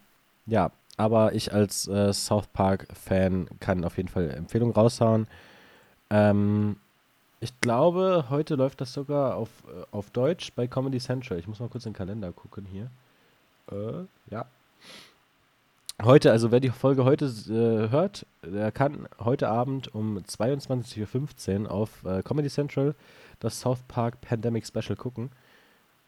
ja, 0.47 0.73
aber 0.97 1.35
ich 1.35 1.53
als 1.53 1.89
äh, 1.89 2.13
South 2.13 2.49
Park-Fan 2.49 3.49
kann 3.61 3.85
auf 3.85 3.97
jeden 3.97 4.09
Fall 4.09 4.31
Empfehlungen 4.31 4.75
raushauen. 4.75 5.29
Ähm, 6.11 6.77
ich 7.41 7.59
glaube, 7.61 8.27
heute 8.29 8.57
läuft 8.57 8.81
das 8.81 8.93
sogar 8.93 9.37
auf, 9.37 9.49
äh, 9.69 9.87
auf 9.93 10.11
Deutsch 10.11 10.53
bei 10.55 10.67
Comedy 10.67 10.99
Central. 10.99 11.39
Ich 11.39 11.49
muss 11.49 11.61
mal 11.61 11.69
kurz 11.69 11.87
in 11.87 11.93
den 11.93 11.97
Kalender 11.97 12.33
gucken 12.33 12.67
hier. 12.67 12.91
Äh, 13.71 14.05
ja, 14.31 14.47
Heute, 16.03 16.31
also 16.31 16.51
wer 16.51 16.61
die 16.61 16.71
Folge 16.71 17.05
heute 17.05 17.27
äh, 17.27 17.91
hört, 17.91 18.25
der 18.43 18.73
kann 18.73 19.07
heute 19.19 19.49
Abend 19.49 19.95
um 19.95 20.19
22.15 20.19 21.65
Uhr 21.65 21.71
auf 21.71 22.05
äh, 22.05 22.23
Comedy 22.23 22.49
Central 22.49 22.95
das 23.39 23.61
South 23.61 23.83
Park 23.87 24.21
Pandemic 24.23 24.67
Special 24.67 24.97
gucken. 24.97 25.31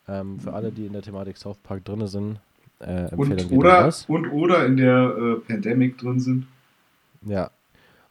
Ähm, 0.09 0.41
für 0.41 0.53
alle, 0.55 0.73
die 0.73 0.87
in 0.87 0.93
der 0.93 1.03
Thematik 1.03 1.37
South 1.37 1.59
Park 1.59 1.85
drin 1.85 2.07
sind, 2.07 2.41
äh, 2.81 3.11
Empfehlung 3.11 3.51
und, 3.51 3.59
oder, 3.59 3.93
und 4.09 4.29
oder 4.31 4.67
in 4.67 4.77
der 4.77 5.17
äh, 5.17 5.35
Pandemic 5.47 5.99
drin 5.99 6.21
sind. 6.21 6.47
Ja. 7.23 7.51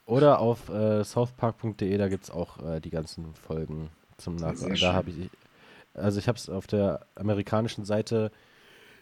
Oder 0.06 0.40
auf 0.40 0.70
äh, 0.70 1.04
southpark.de, 1.04 1.98
da 1.98 2.10
gibt 2.10 2.26
es 2.26 2.32
auch 2.32 2.64
äh, 2.64 2.80
die 2.80 2.90
ganzen 2.90 3.34
Folgen 3.34 3.90
zum 4.18 4.36
Nachsehen. 4.36 4.76
Da 4.80 4.94
habe 4.94 5.10
ich, 5.10 5.30
also 5.94 6.20
ich 6.20 6.28
habe 6.28 6.38
es 6.38 6.50
auf 6.50 6.68
der 6.68 7.02
amerikanischen 7.16 7.86
Seite 7.86 8.32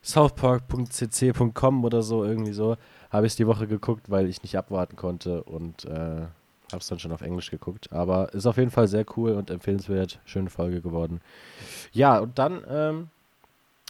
southpark.cc.com 0.02 1.86
oder 1.86 2.02
so, 2.02 2.24
irgendwie 2.24 2.54
so, 2.54 2.78
habe 3.10 3.26
ich 3.26 3.34
es 3.34 3.38
die 3.38 3.48
Woche 3.48 3.68
geguckt, 3.68 4.10
weil 4.10 4.28
ich 4.28 4.44
nicht 4.44 4.58
abwarten 4.58 4.96
konnte 4.96 5.44
und 5.44 5.86
äh, 5.86 6.28
habe 6.72 6.82
es 6.82 6.88
dann 6.88 7.00
schon 7.00 7.12
auf 7.12 7.22
Englisch 7.22 7.52
geguckt. 7.52 7.92
Aber 7.92 8.34
ist 8.34 8.46
auf 8.46 8.58
jeden 8.58 8.72
Fall 8.72 8.88
sehr 8.88 9.06
cool 9.18 9.32
und 9.32 9.50
empfehlenswert. 9.50 10.20
Schöne 10.26 10.50
Folge 10.50 10.82
geworden. 10.82 11.22
Ja, 11.92 12.20
und 12.20 12.38
dann 12.38 12.64
ähm, 12.70 13.10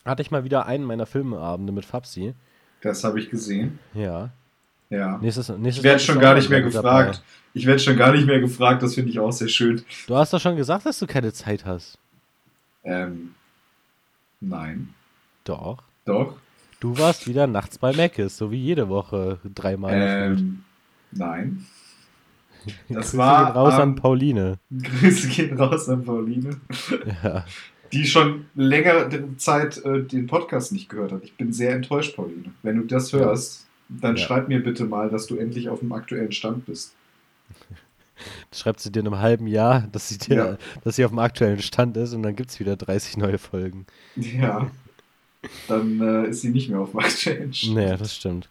hatte 0.06 0.22
ich 0.22 0.32
mal 0.32 0.44
wieder 0.44 0.66
einen 0.66 0.86
meiner 0.86 1.06
Filmeabende 1.06 1.74
mit 1.74 1.86
Fabsi. 1.86 2.34
Das 2.82 3.04
habe 3.04 3.20
ich 3.20 3.30
gesehen. 3.30 3.80
Ja. 3.94 4.30
Ja. 4.90 5.18
Nächstes, 5.20 5.50
nächstes 5.50 5.78
ich 5.78 5.84
werde 5.84 6.00
schon 6.00 6.20
gar 6.20 6.34
nicht 6.36 6.50
mehr 6.50 6.62
gefragt. 6.62 7.18
Dabei. 7.18 7.28
Ich 7.54 7.66
werde 7.66 7.80
schon 7.80 7.98
gar 7.98 8.12
nicht 8.12 8.26
mehr 8.26 8.40
gefragt, 8.40 8.82
das 8.82 8.96
finde 8.96 9.12
ich 9.12 9.20
auch 9.20 9.32
sehr 9.32 9.50
schön. 9.50 9.84
Du 10.08 10.16
hast 10.16 10.34
doch 10.34 10.40
schon 10.40 10.56
gesagt, 10.56 10.86
dass 10.86 10.98
du 11.00 11.06
keine 11.06 11.34
Zeit 11.34 11.66
hast. 11.66 11.98
Ähm, 12.84 13.36
nein. 14.40 14.94
Doch. 15.44 15.84
Doch. 16.06 16.36
Du 16.80 16.98
warst 16.98 17.28
wieder 17.28 17.46
nachts 17.46 17.78
bei 17.78 17.94
Meckes, 17.94 18.38
so 18.38 18.52
wie 18.52 18.58
jede 18.58 18.88
Woche 18.88 19.40
dreimal. 19.44 19.94
Ähm, 19.94 20.64
nein. 21.12 21.66
Das 22.90 23.12
Grüße 23.12 23.18
war 23.18 23.46
gehen 23.46 23.54
raus 23.54 23.74
ähm, 23.76 23.82
an 23.82 23.96
Pauline. 23.96 24.60
Grüße 24.70 25.30
gehen 25.30 25.58
raus 25.58 25.88
an 25.88 26.04
Pauline. 26.04 26.58
Ja. 27.24 27.46
Die 27.94 28.06
schon 28.06 28.48
längere 28.54 29.10
Zeit 29.38 29.78
äh, 29.86 30.04
den 30.04 30.28
Podcast 30.28 30.74
nicht 30.74 30.90
gehört 30.90 31.14
hat. 31.14 31.24
Ich 31.24 31.36
bin 31.36 31.54
sehr 31.54 31.74
enttäuscht, 31.74 32.18
Pauline. 32.18 32.52
Wenn 32.62 32.76
du 32.76 32.84
das 32.84 33.14
hörst, 33.14 33.66
dann 33.88 34.18
ja. 34.18 34.24
schreib 34.24 34.50
mir 34.50 34.62
bitte 34.62 34.84
mal, 34.84 35.10
dass 35.10 35.26
du 35.26 35.38
endlich 35.38 35.70
auf 35.70 35.80
dem 35.80 35.94
aktuellen 35.94 36.34
Stand 36.34 36.66
bist. 36.66 36.94
Das 38.50 38.60
schreibt 38.60 38.82
sie 38.82 38.92
dir 38.92 39.00
in 39.00 39.08
einem 39.08 39.20
halben 39.20 39.48
Jahr, 39.48 39.88
dass 39.94 40.10
sie, 40.10 40.18
dir, 40.18 40.36
ja. 40.36 40.58
dass 40.84 40.98
sie 40.98 41.06
auf 41.06 41.12
dem 41.12 41.20
aktuellen 41.20 41.62
Stand 41.62 41.96
ist 41.96 42.14
und 42.14 42.22
dann 42.22 42.36
gibt 42.36 42.50
es 42.50 42.60
wieder 42.60 42.76
30 42.76 43.16
neue 43.16 43.38
Folgen. 43.38 43.86
Ja 44.18 44.70
dann 45.68 46.02
äh, 46.02 46.30
ist 46.30 46.42
sie 46.42 46.50
nicht 46.50 46.70
mehr 46.70 46.80
auf 46.80 46.94
Max 46.94 47.18
Change. 47.20 47.72
Naja, 47.74 47.98
das 47.98 48.16
stimmt. 48.16 48.50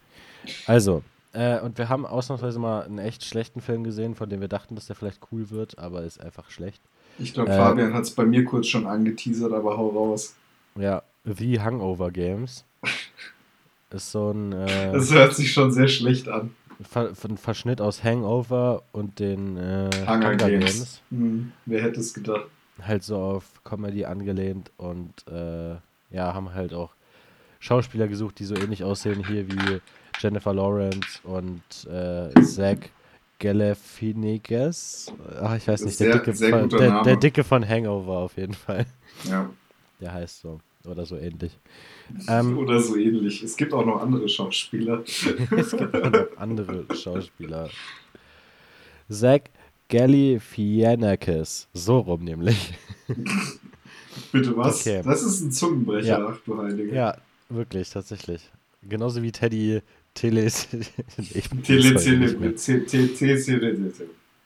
Also, 0.66 1.02
Äh, 1.34 1.60
und 1.60 1.76
wir 1.76 1.90
haben 1.90 2.06
ausnahmsweise 2.06 2.58
mal 2.58 2.82
einen 2.84 2.98
echt 2.98 3.22
schlechten 3.22 3.60
Film 3.60 3.84
gesehen, 3.84 4.14
von 4.14 4.30
dem 4.30 4.40
wir 4.40 4.48
dachten, 4.48 4.74
dass 4.74 4.86
der 4.86 4.96
vielleicht 4.96 5.20
cool 5.30 5.50
wird, 5.50 5.78
aber 5.78 6.02
ist 6.02 6.20
einfach 6.20 6.50
schlecht. 6.50 6.80
Ich 7.18 7.34
glaube, 7.34 7.50
Fabian 7.52 7.92
hat 7.92 8.04
es 8.04 8.12
bei 8.12 8.24
mir 8.24 8.44
kurz 8.46 8.66
schon 8.68 8.86
angeteasert, 8.86 9.52
aber 9.52 9.76
hau 9.76 9.88
raus. 9.88 10.34
Ja, 10.76 11.02
The 11.24 11.60
Hangover 11.60 12.10
Games. 12.10 12.64
Ist 13.90 14.12
so 14.12 14.30
ein, 14.32 14.52
äh, 14.52 14.92
Das 14.92 15.12
hört 15.12 15.34
sich 15.34 15.52
schon 15.52 15.72
sehr 15.72 15.88
schlecht 15.88 16.28
an. 16.28 16.50
Ver 16.82 17.12
ein 17.28 17.36
Verschnitt 17.38 17.80
aus 17.80 18.04
Hangover 18.04 18.82
und 18.92 19.18
den 19.18 19.56
äh, 19.56 19.90
Hunger 20.06 20.30
Hunger 20.32 20.36
Games. 20.36 21.00
Hm, 21.10 21.52
wer 21.66 21.82
hätte 21.82 22.00
es 22.00 22.14
gedacht? 22.14 22.46
Halt 22.80 23.02
so 23.02 23.16
auf 23.16 23.44
Comedy 23.64 24.04
angelehnt 24.04 24.70
und 24.76 25.12
äh, 25.26 25.76
ja, 26.10 26.34
haben 26.34 26.54
halt 26.54 26.72
auch 26.74 26.90
Schauspieler 27.60 28.08
gesucht, 28.08 28.38
die 28.38 28.44
so 28.44 28.54
ähnlich 28.54 28.84
aussehen 28.84 29.24
hier 29.26 29.48
wie 29.50 29.80
Jennifer 30.20 30.54
Lawrence 30.54 31.20
und 31.24 31.62
äh, 31.90 32.32
Zach 32.42 32.78
Galifianakis. 33.40 35.12
Ach, 35.40 35.56
ich 35.56 35.66
weiß 35.68 35.84
nicht, 35.84 35.98
der, 36.00 36.06
Sehr- 36.12 36.18
Dicke 36.18 36.34
sehr 36.34 36.50
von, 36.50 36.68
der, 36.68 37.02
der 37.02 37.16
Dicke 37.16 37.44
von 37.44 37.66
Hangover 37.68 38.18
auf 38.18 38.36
jeden 38.36 38.54
Fall. 38.54 38.86
Ja. 39.24 39.50
Der 40.00 40.12
heißt 40.12 40.40
so. 40.40 40.60
Oder 40.84 41.04
so 41.06 41.16
ähnlich. 41.16 41.56
Ähm, 42.26 42.56
Oder 42.56 42.80
so 42.80 42.96
ähnlich. 42.96 43.42
Es 43.42 43.54
gibt 43.54 43.74
auch 43.74 43.84
noch 43.84 44.00
andere 44.00 44.26
Schauspieler. 44.30 45.00
es 45.04 45.70
gibt 45.76 45.94
auch 45.94 46.10
noch 46.10 46.36
andere 46.38 46.86
Schauspieler. 46.96 47.68
Zach 49.10 49.40
Galifianakis. 49.90 51.68
So 51.74 51.98
rum 51.98 52.24
nämlich. 52.24 52.72
Bitte 54.32 54.56
was? 54.56 54.80
Okay. 54.80 55.02
Das 55.04 55.22
ist 55.22 55.40
ein 55.42 55.50
Zungenbrecher, 55.52 56.18
Ja. 56.18 56.26
ach 56.28 56.38
du 56.44 56.58
Heilige. 56.58 56.94
Ja, 56.94 57.16
wirklich, 57.48 57.90
tatsächlich. 57.90 58.50
Genauso 58.82 59.22
wie 59.22 59.32
Teddy 59.32 59.80
Teles. 60.14 60.68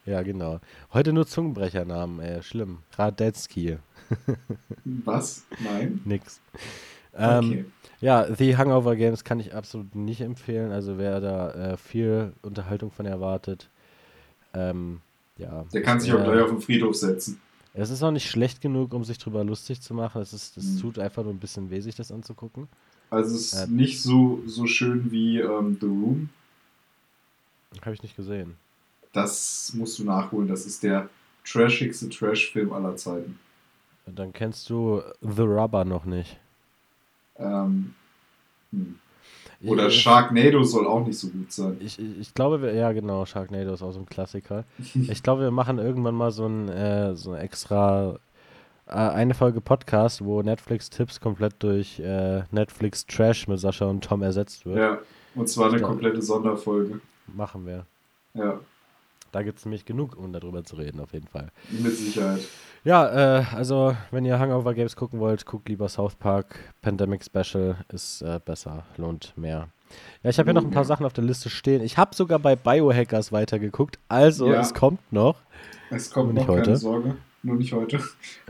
Ja, 0.04 0.22
genau. 0.22 0.61
Heute 0.92 1.12
nur 1.12 1.26
Zungenbrechernamen, 1.26 2.20
ey, 2.20 2.42
schlimm. 2.42 2.78
Radetzky, 2.98 3.78
Was? 4.85 5.44
Nein? 5.62 6.00
nix. 6.04 6.40
Ähm, 7.16 7.38
Okay. 7.50 7.64
Ja, 8.00 8.26
The 8.35 8.56
Hangover 8.56 8.96
Games 8.96 9.22
kann 9.22 9.38
ich 9.38 9.54
absolut 9.54 9.94
nicht 9.94 10.20
empfehlen. 10.22 10.72
Also 10.72 10.98
wer 10.98 11.20
da 11.20 11.50
äh, 11.72 11.76
viel 11.76 12.32
Unterhaltung 12.42 12.90
von 12.90 13.06
erwartet, 13.06 13.68
ähm, 14.54 15.00
ja. 15.38 15.64
Der 15.72 15.82
kann 15.82 16.00
sich 16.00 16.11
äh, 16.11 16.14
auch 16.14 16.24
gleich 16.24 16.40
auf 16.40 16.50
den 16.50 16.61
Friedhof 16.61 16.96
setzen. 16.96 17.40
Es 17.74 17.90
ist 17.90 18.02
auch 18.02 18.11
nicht 18.11 18.28
schlecht 18.30 18.61
genug, 18.61 18.92
um 18.94 19.04
sich 19.04 19.18
drüber 19.18 19.44
lustig 19.44 19.80
zu 19.80 19.94
machen. 19.94 20.20
Es, 20.22 20.32
ist, 20.32 20.56
es 20.56 20.76
Mhm. 20.76 20.80
tut 20.80 20.98
einfach 20.98 21.22
nur 21.22 21.32
ein 21.32 21.38
bisschen 21.38 21.70
weh, 21.70 21.80
sich 21.80 21.94
das 21.94 22.12
anzugucken. 22.12 22.68
Also 23.11 23.37
es 23.37 23.52
ist 23.52 23.68
Äh, 23.68 23.70
nicht 23.70 24.02
so, 24.02 24.42
so 24.46 24.66
schön 24.66 25.11
wie 25.12 25.38
ähm, 25.40 25.76
The 25.80 25.87
Room. 25.87 26.30
Habe 27.82 27.94
ich 27.94 28.02
nicht 28.02 28.16
gesehen. 28.16 28.56
Das 29.12 29.72
musst 29.74 29.98
du 29.98 30.04
nachholen. 30.04 30.48
Das 30.48 30.66
ist 30.66 30.82
der 30.82 31.08
trashigste 31.44 32.08
Trash-Film 32.11 32.72
aller 32.72 32.96
Zeiten. 32.96 33.38
Dann 34.06 34.32
kennst 34.32 34.70
du 34.70 35.02
The 35.22 35.42
Rubber 35.42 35.85
noch 35.85 36.04
nicht. 36.04 36.38
Ähm, 37.37 37.94
hm. 38.72 38.98
Oder 39.64 39.88
ich, 39.88 40.01
Sharknado 40.01 40.62
soll 40.64 40.87
auch 40.87 41.07
nicht 41.07 41.18
so 41.18 41.29
gut 41.29 41.53
sein. 41.53 41.77
ich, 41.81 41.98
ich, 41.98 42.35
glaube, 42.35 42.62
wir, 42.62 42.75
ja 42.75 42.92
genau, 42.92 43.25
Sharknado 43.27 43.75
ist 43.75 43.83
auch 43.83 43.92
so 43.92 44.01
ein 44.01 44.07
Klassiker. 44.07 44.64
Ich 44.94 45.22
glaube, 45.22 45.42
wir 45.42 45.51
machen 45.51 45.79
irgendwann 45.79 46.14
mal 46.14 46.31
so 46.31 46.46
ein, 46.46 46.68
äh, 46.68 47.14
so 47.14 47.33
ein 47.33 47.40
extra, 47.40 48.18
äh, 48.87 48.92
eine 48.92 49.35
Folge 49.35 49.61
Podcast, 49.61 50.25
wo 50.25 50.42
Netflix-Tipps 50.42 51.20
komplett 51.20 51.55
durch 51.61 52.01
äh, 52.01 52.42
Netflix-Trash 52.51 53.48
mit 53.48 53.61
Sascha 53.61 53.87
und 53.87 54.05
Tom 54.05 54.22
ersetzt 54.22 54.66
wird. 54.66 54.79
Ja, 54.79 54.98
und 55.35 55.48
zwar 55.48 55.72
eine 55.72 55.81
komplette 55.81 56.22
Sonderfolge. 56.22 57.01
Machen 57.27 57.66
wir. 57.66 57.87
Ja, 58.35 58.61
Da 59.32 59.42
gibt 59.42 59.58
es 59.58 59.64
nämlich 59.64 59.84
genug, 59.84 60.16
um 60.16 60.32
darüber 60.32 60.62
zu 60.62 60.76
reden, 60.76 61.00
auf 61.00 61.12
jeden 61.12 61.26
Fall. 61.26 61.48
mit 61.70 61.96
Sicherheit. 61.96 62.42
Ja, 62.84 63.38
äh, 63.40 63.44
also, 63.54 63.96
wenn 64.10 64.24
ihr 64.24 64.38
Hangover 64.38 64.74
Games 64.74 64.94
gucken 64.94 65.20
wollt, 65.20 65.46
guckt 65.46 65.68
lieber 65.68 65.88
South 65.88 66.14
Park. 66.16 66.58
Pandemic 66.82 67.24
Special 67.24 67.76
ist 67.92 68.22
äh, 68.22 68.40
besser, 68.44 68.84
lohnt 68.96 69.32
mehr. 69.36 69.68
Ja, 70.22 70.30
ich 70.30 70.38
habe 70.38 70.48
hier 70.50 70.54
noch 70.54 70.64
ein 70.64 70.70
paar. 70.70 70.84
Sachen 70.84 71.06
auf 71.06 71.12
der 71.12 71.24
Liste 71.24 71.48
stehen. 71.48 71.82
Ich 71.82 71.96
habe 71.96 72.14
sogar 72.14 72.38
bei 72.38 72.56
Biohackers 72.56 73.30
weitergeguckt, 73.32 73.98
also 74.08 74.52
Ja. 74.52 74.60
es 74.60 74.74
kommt 74.74 75.00
noch. 75.12 75.36
Es 75.90 76.10
kommt 76.10 76.34
noch, 76.34 76.46
keine 76.46 76.58
heute. 76.58 76.76
Sorge. 76.76 77.16
Nur 77.42 77.56
nicht 77.56 77.72
heute. 77.72 77.96
Ja. 77.96 78.02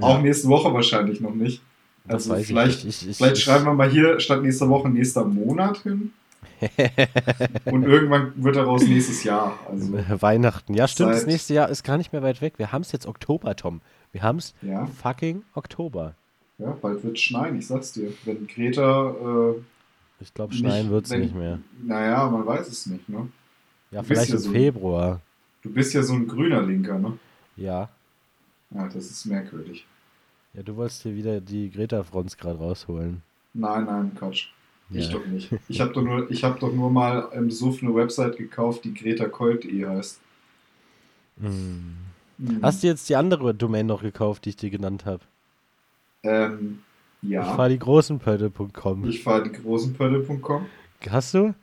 Auch 0.05 0.21
nächste 0.21 0.49
Woche 0.49 0.73
wahrscheinlich 0.73 1.21
noch 1.21 1.35
nicht. 1.35 1.63
Also 2.09 2.35
vielleicht. 2.37 2.85
Ich, 2.85 3.09
ich, 3.09 3.17
vielleicht 3.17 3.37
ich, 3.39 3.45
schreiben 3.45 3.65
wir 3.67 3.75
mal 3.75 3.89
hier 3.91 4.19
statt 4.19 4.43
nächster 4.43 4.69
Woche 4.69 4.89
nächster 4.89 5.25
Monat 5.25 5.79
hin. 5.79 6.13
Und 7.65 7.85
irgendwann 7.85 8.33
wird 8.43 8.57
daraus 8.57 8.85
nächstes 8.87 9.25
Jahr. 9.25 9.59
Also, 9.69 9.93
Weihnachten. 10.23 10.75
Ja, 10.75 10.87
stimmt, 10.89 11.13
das 11.13 11.27
nächste 11.27 11.55
Jahr 11.55 11.69
ist 11.69 11.83
gar 11.85 11.97
nicht 11.99 12.13
mehr 12.13 12.23
weit 12.23 12.41
weg. 12.41 12.55
Wir 12.59 12.73
haben 12.73 12.83
es 12.83 12.93
jetzt 12.93 13.07
Oktober, 13.07 13.57
Tom. 13.57 13.81
Wir 14.13 14.23
haben 14.23 14.39
es 14.39 14.55
ja, 14.63 14.87
fucking 14.87 15.43
Oktober. 15.55 16.15
ja, 16.59 16.71
bald 16.81 17.03
wird 17.03 17.17
es 17.17 17.23
schneien, 17.23 17.59
ich 17.59 17.67
sag's 17.67 17.93
dir. 17.93 18.13
Wenn 18.25 18.47
Greta. 18.47 19.11
Äh, 19.11 19.55
Ich 20.21 20.33
glaube, 20.35 20.55
schneien 20.55 20.91
wird 20.91 21.07
es 21.07 21.11
nicht 21.13 21.35
mehr. 21.35 21.59
Naja, 21.83 22.29
man 22.29 22.47
weiß 22.47 22.69
es 22.69 22.87
nicht, 22.87 23.09
ne? 23.09 23.29
Ja, 23.91 24.01
du 24.03 24.07
vielleicht 24.07 24.29
ja 24.31 24.37
im 24.37 24.41
so 24.43 24.51
Februar. 24.53 25.21
Du 25.63 25.71
bist 25.73 25.95
ja 25.95 26.03
so 26.03 26.15
ein 26.15 26.27
grüner 26.29 26.63
Linker, 26.63 26.99
ne? 26.99 27.19
Ja. 27.57 27.89
Ja, 28.71 28.87
das 28.89 29.07
ist 29.11 29.27
merkwürdig. 29.27 29.87
Ja, 30.55 30.63
du 30.63 30.77
wolltest 30.77 31.03
hier 31.03 31.15
wieder 31.15 31.41
die 31.41 31.71
Greta-Fronts 31.71 32.37
gerade 32.37 32.59
rausholen. 32.59 33.23
Nein, 33.55 33.85
nein, 33.85 34.13
Quatsch. 34.19 34.49
Ich 34.93 35.07
Ja. 35.09 35.13
doch 35.13 35.27
nicht. 35.27 35.51
Ich 35.69 35.81
habe 35.81 35.93
doch, 35.93 36.03
nur- 36.03 36.31
ich 36.31 36.45
hab 36.45 36.61
doch 36.61 36.73
nur 36.73 36.91
mal 36.91 37.29
im 37.35 37.51
Suff 37.51 37.83
eine 37.83 37.95
Website 37.95 38.37
gekauft, 38.37 38.85
die 38.85 38.93
gretacolt.de 38.95 39.87
heißt. 39.87 40.21
Hm. 41.41 41.97
Mhm. 42.39 42.59
Hast 42.63 42.83
du 42.83 42.87
jetzt 42.89 43.09
die 43.09 43.17
andere 43.17 43.55
Domain 43.55 43.87
noch 43.87 44.03
gekauft, 44.03 44.45
die 44.45 44.51
ich 44.51 44.57
dir 44.57 44.71
genannt 44.71 45.05
habe? 45.07 45.21
Ähm, 46.23 46.81
Ich 47.23 47.31
ja. 47.31 47.43
fahre 47.45 47.71
die 47.71 47.79
großenpötte.com. 47.79 49.09
Ich 49.09 49.23
fahre 49.23 49.45
die 49.45 49.53
großenpölle.com. 49.53 50.67
Hast 51.09 51.35
du? 51.35 51.55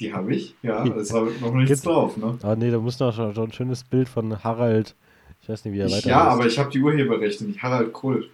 Die 0.00 0.12
habe 0.12 0.34
ich, 0.34 0.54
ja. 0.62 0.84
Da 0.84 0.94
ist 0.96 1.12
aber 1.14 1.30
noch 1.40 1.54
nichts 1.54 1.82
Gibt- 1.82 1.86
drauf, 1.86 2.16
ne? 2.16 2.38
Ah 2.42 2.56
nee, 2.56 2.70
da 2.70 2.78
muss 2.78 2.98
noch 3.00 3.14
schon, 3.14 3.34
schon 3.34 3.44
ein 3.48 3.52
schönes 3.52 3.84
Bild 3.84 4.08
von 4.08 4.42
Harald. 4.44 4.94
Ich 5.42 5.48
weiß 5.48 5.64
nicht, 5.64 5.74
wie 5.74 5.78
er 5.80 5.86
Ich, 5.86 5.96
weiter 5.96 6.08
ja, 6.10 6.24
heißt. 6.26 6.32
aber 6.32 6.46
ich 6.46 6.58
habe 6.58 6.70
die 6.70 6.80
Urheberrechte 6.80 7.44
nicht. 7.44 7.62
Harald 7.62 7.92
Krull. 7.92 8.28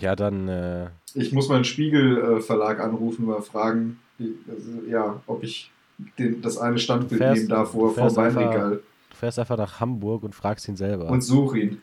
Ja, 0.00 0.14
dann, 0.16 0.48
äh, 0.48 0.86
Ich 1.14 1.32
muss 1.32 1.48
meinen 1.48 1.64
Spiegel-Verlag 1.64 2.80
anrufen, 2.80 3.26
mal 3.26 3.42
fragen, 3.42 3.98
also, 4.18 4.70
ja, 4.88 5.20
ob 5.26 5.42
ich 5.42 5.70
den, 6.18 6.40
das 6.42 6.58
eine 6.58 6.78
Standbild 6.78 7.18
fährst- 7.20 7.36
nehmen 7.36 7.48
darf, 7.48 7.74
wo 7.74 7.88
er 7.88 7.94
fährst 7.94 8.18
einfach- 8.18 8.40
Weinregal 8.40 8.70
du 9.10 9.16
fährst 9.16 9.38
einfach 9.40 9.56
nach 9.56 9.80
Hamburg 9.80 10.22
und 10.22 10.34
fragst 10.34 10.68
ihn 10.68 10.76
selber. 10.76 11.08
und 11.08 11.22
such 11.22 11.54
ihn. 11.56 11.82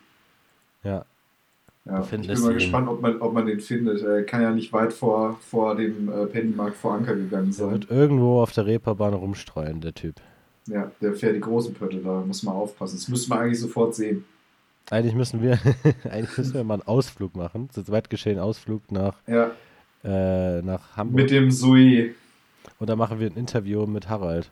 ja. 0.84 1.06
Ja, 1.88 2.02
ich 2.02 2.10
bin 2.10 2.42
mal 2.42 2.54
gespannt, 2.56 2.88
ob 2.90 3.00
man, 3.00 3.22
ob 3.22 3.32
man 3.34 3.46
den 3.46 3.60
findet. 3.60 4.02
Er 4.02 4.24
kann 4.24 4.42
ja 4.42 4.50
nicht 4.50 4.74
weit 4.74 4.92
vor, 4.92 5.38
vor 5.48 5.76
dem 5.76 6.10
äh, 6.12 6.26
Pennymarkt 6.26 6.76
vor 6.78 6.96
Anker 6.96 7.14
gegangen 7.14 7.52
sein. 7.52 7.70
wird 7.74 7.92
irgendwo 7.92 8.42
auf 8.42 8.52
der 8.54 8.66
Reeperbahn 8.66 9.14
rumstreuen, 9.14 9.82
der 9.82 9.94
Typ. 9.94 10.16
Ja, 10.66 10.92
der 11.00 11.14
fährt 11.14 11.36
die 11.36 11.42
großen 11.42 11.76
Pötte, 11.76 11.98
da 11.98 12.24
muss 12.26 12.42
man 12.42 12.56
aufpassen. 12.56 12.96
Das 12.98 13.08
müsste 13.08 13.30
man 13.30 13.38
eigentlich 13.38 13.60
sofort 13.60 13.94
sehen. 13.94 14.26
Eigentlich 14.92 15.16
müssen 15.16 15.42
wir, 15.42 15.60
eigentlich 16.10 16.38
müssen 16.38 16.54
wir 16.54 16.64
mal 16.64 16.76
einen 16.76 16.84
Ausflug 16.84 17.36
machen. 17.36 17.70
Zu 17.72 17.84
zweit 17.84 18.10
geschehen 18.10 18.40
Ausflug 18.40 18.92
nach, 18.92 19.16
Ja, 19.28 19.52
äh, 20.04 20.62
nach 20.62 20.96
Hamburg. 20.98 21.16
mit 21.24 21.32
dem 21.32 21.52
Sui 21.52 22.14
und 22.80 22.90
dann 22.90 22.98
machen 22.98 23.20
wir 23.20 23.28
ein 23.28 23.38
Interview 23.38 23.86
mit 23.88 24.10
Harald. 24.10 24.52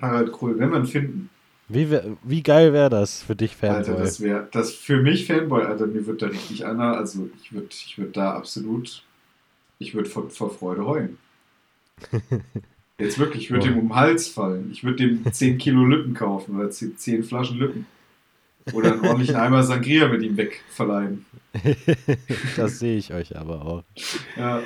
Harald 0.00 0.32
Krull, 0.32 0.58
wenn 0.58 0.70
man 0.70 0.86
finden. 0.86 1.30
Wie, 1.68 1.90
wär- 1.90 2.16
wie 2.22 2.42
geil 2.42 2.72
wäre 2.72 2.88
das 2.88 3.22
für 3.22 3.36
dich, 3.36 3.54
Fanboy? 3.54 3.76
Alter, 3.78 3.96
das 3.98 4.20
wäre 4.20 4.48
das 4.52 4.72
für 4.72 5.02
mich 5.02 5.26
Fanboy, 5.26 5.64
Alter, 5.64 5.86
mir 5.86 6.06
wird 6.06 6.22
da 6.22 6.26
richtig 6.26 6.64
einer, 6.64 6.96
also 6.96 7.28
ich 7.42 7.52
würde 7.52 7.68
ich 7.70 7.98
würd 7.98 8.16
da 8.16 8.32
absolut, 8.32 9.02
ich 9.78 9.94
würde 9.94 10.08
vor, 10.08 10.30
vor 10.30 10.50
Freude 10.50 10.86
heulen. 10.86 11.18
Jetzt 12.98 13.18
wirklich, 13.18 13.44
ich 13.44 13.50
würde 13.50 13.66
Boah. 13.66 13.72
dem 13.74 13.78
um 13.80 13.88
den 13.88 13.94
Hals 13.96 14.28
fallen. 14.28 14.70
Ich 14.72 14.82
würde 14.82 15.06
dem 15.06 15.30
10 15.32 15.58
Kilo 15.58 15.84
Lüppen 15.84 16.14
kaufen 16.14 16.56
oder 16.58 16.70
10 16.70 16.96
10 16.96 17.22
Flaschen 17.22 17.58
Lüppen. 17.58 17.86
Oder 18.72 18.92
einen 18.92 19.04
ordentlichen 19.06 19.36
Eimer 19.36 19.62
Sangria 19.62 20.08
mit 20.08 20.22
ihm 20.22 20.36
wegverleihen. 20.36 21.24
das 22.56 22.78
sehe 22.78 22.96
ich 22.98 23.12
euch 23.12 23.36
aber 23.36 23.64
auch. 23.64 23.82
Ja, 24.36 24.60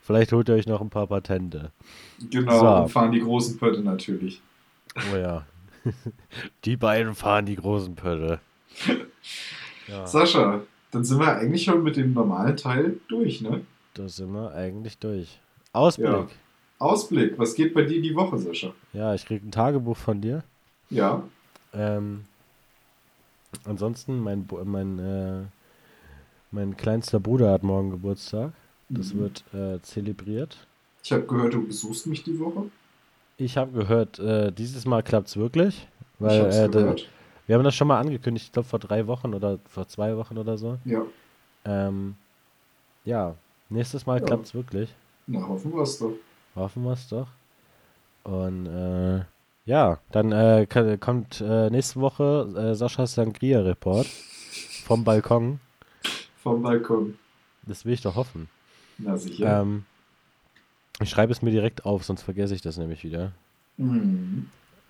Vielleicht 0.00 0.32
holt 0.32 0.48
ihr 0.48 0.54
euch 0.54 0.66
noch 0.66 0.80
ein 0.80 0.88
paar 0.90 1.06
Patente. 1.06 1.70
genau, 2.30 2.58
So. 2.58 2.82
und 2.84 2.88
fahren 2.90 3.12
die 3.12 3.20
großen 3.20 3.58
Pötte 3.58 3.80
natürlich. 3.82 4.40
Oh 5.12 5.16
ja. 5.16 5.44
Die 6.64 6.76
beiden 6.76 7.14
fahren 7.14 7.44
die 7.46 7.56
großen 7.56 7.94
Pötte. 7.94 8.40
Ja, 9.86 10.06
Sascha, 10.06 10.60
dann 10.90 11.04
sind 11.04 11.18
wir 11.18 11.36
eigentlich 11.36 11.64
schon 11.64 11.82
mit 11.82 11.96
dem 11.96 12.14
normalen 12.14 12.56
Teil 12.56 12.98
durch, 13.08 13.40
ne? 13.42 13.60
da 13.94 14.08
sind 14.08 14.32
wir 14.32 14.52
eigentlich 14.54 14.96
durch. 14.98 15.38
Ausblick. 15.72 16.06
Ja. 16.08 16.18
Ja, 16.20 16.26
Ausblick, 16.78 17.38
was 17.38 17.54
geht 17.54 17.74
bei 17.74 17.82
dir 17.82 18.00
die 18.00 18.14
Woche, 18.14 18.38
Sascha? 18.38 18.72
ich 19.14 19.26
krieg 19.26 19.42
ein 19.44 19.50
Tagebuch 19.50 19.96
von 19.96 20.20
dir. 20.20 20.42
Ja, 20.90 21.22
Ähm, 21.74 22.24
ansonsten, 23.64 24.18
mein, 24.20 24.46
mein, 24.64 24.98
äh, 24.98 25.42
mein 26.50 26.76
kleinster 26.76 27.20
Bruder 27.20 27.50
hat 27.52 27.62
morgen 27.62 27.90
Geburtstag. 27.90 28.52
Das 28.88 29.12
Mhm. 29.12 29.18
wird 29.18 29.44
äh, 29.54 29.80
zelebriert. 29.82 30.66
ich 31.02 31.12
habe 31.12 31.24
gehört, 31.26 31.54
du 31.54 31.66
besuchst 31.66 32.06
mich 32.06 32.22
die 32.24 32.38
Woche. 32.38 32.64
Ich 33.36 33.56
habe 33.56 33.72
gehört, 33.72 34.18
äh, 34.18 34.50
dieses 34.52 34.84
Mal 34.86 35.02
klappt 35.02 35.28
es 35.28 35.36
wirklich. 35.36 35.86
ich 36.00 36.20
Weil 36.20 36.40
äh, 36.52 36.68
da- 36.68 36.96
wir 37.46 37.54
haben 37.56 37.64
das 37.64 37.74
schon 37.74 37.88
mal 37.88 38.00
angekündigt, 38.00 38.46
ich 38.46 38.52
glaube 38.52 38.68
vor 38.68 38.78
drei 38.78 39.06
Wochen 39.06 39.32
oder 39.34 39.58
vor 39.68 39.86
zwei 39.88 40.16
Wochen 40.16 40.36
oder 40.38 40.58
so. 40.58 40.78
Ja, 40.84 41.02
Ähm, 41.64 42.14
ja, 43.04 43.34
nächstes 43.68 44.06
Mal 44.06 44.20
Ja. 44.20 44.26
klappt 44.26 44.46
es 44.46 44.54
wirklich. 44.54 44.94
na 45.26 45.46
hoffen 45.46 45.72
wir 45.72 45.82
es 45.82 45.98
doch. 45.98 46.12
Hoffen 46.56 46.82
wir 46.84 46.92
es 46.92 47.08
doch. 47.08 47.28
Und 48.24 48.66
äh, 48.66 49.20
ja, 49.68 50.00
dann 50.12 50.32
äh, 50.32 50.66
kann, 50.66 50.98
kommt 50.98 51.42
äh, 51.42 51.68
nächste 51.68 52.00
Woche 52.00 52.48
äh, 52.56 52.74
Saschas 52.74 53.14
Sangria-Report 53.14 54.06
vom 54.86 55.04
Balkon. 55.04 55.60
Vom 56.42 56.62
Balkon. 56.62 57.18
Das 57.66 57.84
will 57.84 57.92
ich 57.92 58.00
doch 58.00 58.16
hoffen. 58.16 58.48
Na 58.96 59.18
sicher. 59.18 59.60
Ähm, 59.60 59.84
ich 61.00 61.10
schreibe 61.10 61.32
es 61.32 61.42
mir 61.42 61.50
direkt 61.50 61.84
auf, 61.84 62.02
sonst 62.02 62.22
vergesse 62.22 62.54
ich 62.54 62.62
das 62.62 62.78
nämlich 62.78 63.04
wieder. 63.04 63.32
Mhm. 63.76 64.48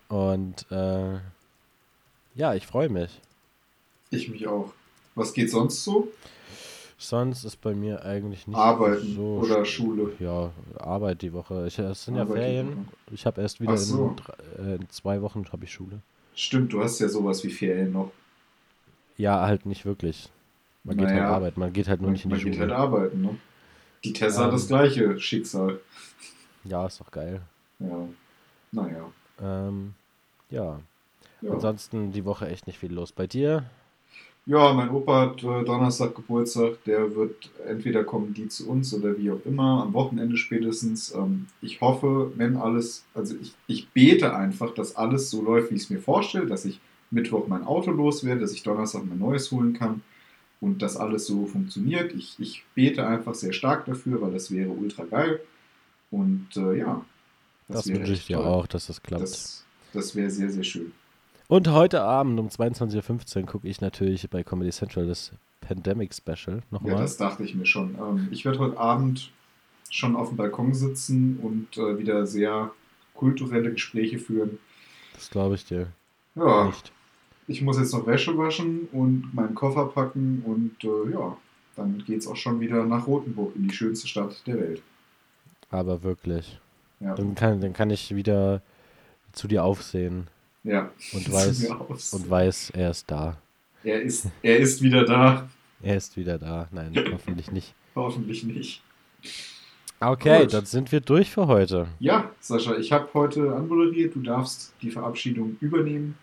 Und 0.09 0.65
äh, 0.71 1.19
ja, 2.37 2.55
ich 2.55 2.65
freue 2.65 2.89
mich. 2.89 3.21
Ich 4.11 4.29
mich 4.29 4.47
auch. 4.47 4.73
Was 5.17 5.33
geht 5.33 5.51
sonst 5.51 5.83
so? 5.83 6.07
Sonst 7.01 7.45
ist 7.45 7.61
bei 7.61 7.75
mir 7.75 8.05
eigentlich 8.05 8.49
nicht 8.49 8.57
Arbeiten 8.57 9.15
so 9.15 9.39
oder 9.43 9.61
sch- 9.61 9.67
Schule? 9.67 10.13
Ja, 10.19 10.51
Arbeit 10.79 11.23
die 11.23 11.33
Woche. 11.33 11.67
Ich, 11.69 11.79
es 11.79 12.05
sind 12.05 12.17
ja 12.17 12.23
Arbeit 12.23 12.37
die 12.39 12.41
Ferien. 12.41 12.89
Ich 13.13 13.25
habe 13.25 13.41
erst 13.41 13.61
wieder 13.61 13.77
so. 13.77 14.17
in, 14.59 14.65
äh, 14.67 14.75
in 14.77 14.91
zwei 14.91 15.23
Wochen 15.23 15.45
habe 15.53 15.65
ich 15.65 15.73
Schule. 15.73 16.01
Stimmt, 16.35 16.73
du 16.73 16.83
hast 16.83 16.99
ja 16.99 17.09
sowas 17.09 17.45
wie 17.45 17.51
Ferien 17.51 17.93
noch. 17.93 18.11
Ja, 19.17 19.41
halt 19.47 19.65
nicht 19.65 19.85
wirklich. 19.85 20.29
Man 20.83 20.97
geht 20.97 21.07
halt 21.09 21.17
Naja. 21.19 21.31
arbeiten, 21.31 21.61
man 21.61 21.73
geht 21.73 21.89
halt 21.89 22.01
nur 22.01 22.09
Man, 22.09 22.13
nicht 22.15 22.25
in 22.25 22.31
die 22.31 22.37
man 22.37 22.45
geht 22.45 22.55
Schule. 22.57 22.67
halt 22.69 22.77
arbeiten, 22.81 23.21
ne? 23.23 23.39
Die 24.05 24.13
Tessa 24.13 24.41
hat 24.43 24.47
Ähm. 24.47 24.53
das 24.53 24.67
gleiche 24.69 25.21
Schicksal. 25.21 25.81
Ja, 26.65 26.87
ist 26.87 27.01
doch 27.01 27.11
geil. 27.11 27.41
Ja. 27.79 28.09
Naja. 28.73 29.13
Ähm, 29.41 29.95
ja. 30.51 30.81
Ja. 31.43 31.53
Ansonsten 31.53 32.11
die 32.13 32.25
Woche 32.25 32.49
echt 32.49 32.67
nicht 32.67 32.79
viel 32.81 32.93
los. 32.93 33.13
Bei 33.13 33.27
dir? 33.29 33.65
Ja, 34.49 34.73
mein 34.73 34.89
Opa 34.91 35.21
hat 35.21 35.43
äh, 35.45 35.63
Donnerstag 35.65 36.15
Geburtstag. 36.15 36.83
Der 36.85 37.15
wird 37.15 37.51
entweder 37.67 38.03
kommen 38.03 38.33
die 38.33 38.49
zu 38.49 38.69
uns 38.69 38.95
oder 38.95 39.17
wie 39.19 39.31
auch 39.31 39.45
immer, 39.45 39.83
am 39.83 39.93
Wochenende 39.93 40.39
spätestens. 40.39 41.15
Ähm, 41.15 41.47
ich 41.61 41.83
hoffe, 41.83 42.33
wenn 42.37 42.57
alles, 42.57 43.05
also 43.15 43.37
ich, 43.41 43.53
ich 43.67 43.89
bete 43.91 44.35
einfach, 44.35 44.73
dass 44.75 44.97
alles 44.97 45.29
so 45.31 45.43
läuft, 45.43 45.71
wie 45.71 45.75
ich 45.77 45.83
es 45.83 45.91
mir 45.91 46.01
vorstelle, 46.01 46.47
dass 46.47 46.65
ich 46.65 46.81
Mittwoch 47.11 47.47
mein 47.47 47.63
Auto 47.65 47.91
loswerde, 47.91 48.41
dass 48.41 48.53
ich 48.55 48.63
Donnerstag 48.63 49.05
mein 49.07 49.19
neues 49.19 49.51
holen 49.53 49.75
kann 49.75 50.03
und 50.63 50.81
dass 50.81 50.97
alles 50.97 51.27
so 51.27 51.47
funktioniert. 51.47 52.15
Ich, 52.15 52.37
ich 52.39 52.65
bete 52.75 53.07
einfach 53.07 53.35
sehr 53.35 53.53
stark 53.53 53.85
dafür, 53.85 54.21
weil 54.23 54.33
das 54.33 54.51
wäre 54.51 54.71
ultra 54.71 55.05
geil. 55.05 55.41
Und 56.11 56.49
äh, 56.57 56.79
ja, 56.79 57.05
Das, 57.69 57.87
wäre 57.87 57.99
wünsche 58.01 58.15
ich 58.15 58.27
dir 58.27 58.39
toll. 58.39 58.47
auch, 58.47 58.67
dass 58.67 58.87
das 58.87 59.03
klappt. 59.03 59.23
Das, 59.25 59.67
das 59.93 60.17
wäre 60.17 60.31
sehr, 60.31 60.51
sehr 60.51 60.65
schön. 60.65 60.93
Und 61.49 61.69
heute 61.69 62.03
Abend 62.03 62.39
um 62.39 62.49
22.15 62.49 63.41
Uhr 63.41 63.47
gucke 63.47 63.69
ich 63.69 63.81
natürlich 63.81 64.29
bei 64.29 64.43
Comedy 64.43 64.71
Central 64.71 65.07
das 65.07 65.33
Pandemic 65.63 66.15
Special 66.15 66.63
nochmal. 66.71 66.93
Ja, 66.93 66.99
das 67.01 67.17
dachte 67.17 67.43
ich 67.43 67.55
mir 67.55 67.65
schon. 67.65 67.95
Ähm, 67.95 68.29
ich 68.31 68.45
werde 68.45 68.59
heute 68.59 68.79
Abend 68.79 69.33
schon 69.91 70.15
auf 70.15 70.29
dem 70.29 70.37
Balkon 70.37 70.75
sitzen 70.75 71.39
und 71.43 71.79
äh, 71.79 71.99
wieder 71.99 72.27
sehr 72.27 72.71
kulturelle 73.15 73.73
Gespräche 73.73 74.19
führen. 74.19 74.59
das 75.15 75.31
glaube 75.31 75.55
ich 75.55 75.65
dir 75.65 75.89
Ja, 76.35 76.67
nicht. 76.67 76.93
ich 77.47 77.63
muss 77.63 77.79
jetzt 77.79 77.95
noch 77.95 78.07
Wäsche 78.07 78.37
waschen 78.37 78.87
und 78.93 79.33
meinen 79.35 79.55
Koffer 79.55 79.87
packen 79.87 80.43
und 80.45 80.85
äh, 80.85 81.13
ja, 81.13 81.37
dann 81.77 82.05
geht 82.07 82.19
es 82.19 82.27
auch 82.27 82.37
schon 82.37 82.61
wieder 82.61 82.85
nach 82.85 83.07
Rothenburg 83.07 83.57
in 83.57 83.67
die 83.67 83.75
schönste 83.75 84.07
Stadt 84.07 84.47
der 84.47 84.61
Welt. 84.61 84.83
Aber 85.71 86.03
wirklich. 86.03 86.61
Ja, 87.01 87.15
Dann 87.15 87.35
kann, 87.35 87.61
dann 87.61 87.73
kann 87.73 87.91
ich 87.91 88.15
wieder 88.15 88.61
zu 89.33 89.49
dir 89.49 89.65
aufsehen 89.65 90.27
ja. 90.69 90.91
und 91.13 91.33
weiß, 91.33 91.65
und 92.13 92.31
weiß, 92.31 92.71
er 92.71 92.91
ist 92.91 93.11
da. 93.11 93.37
er, 93.83 94.03
ist, 94.03 94.27
er 94.43 94.59
ist 94.59 94.83
wieder 94.83 95.05
da. 95.05 95.49
Er 95.83 95.97
ist 95.97 96.17
wieder 96.17 96.39
da. 96.39 96.69
Nein, 96.71 96.93
hoffentlich 97.13 97.51
nicht. 97.51 97.75
Hoffentlich 97.95 98.45
nicht. 98.45 98.83
Okay, 100.01 100.43
Gut. 100.43 100.55
dann 100.55 100.65
sind 100.65 100.93
wir 100.93 101.01
durch 101.01 101.31
für 101.31 101.49
heute. 101.49 101.89
Ja, 101.99 102.31
Sascha, 102.41 102.77
ich 102.77 102.93
habe 102.93 103.09
heute 103.15 103.55
anmoderiert. 103.55 104.15
Du 104.15 104.21
darfst 104.21 104.73
die 104.81 104.91
Verabschiedung 104.91 105.57
übernehmen. 105.61 106.17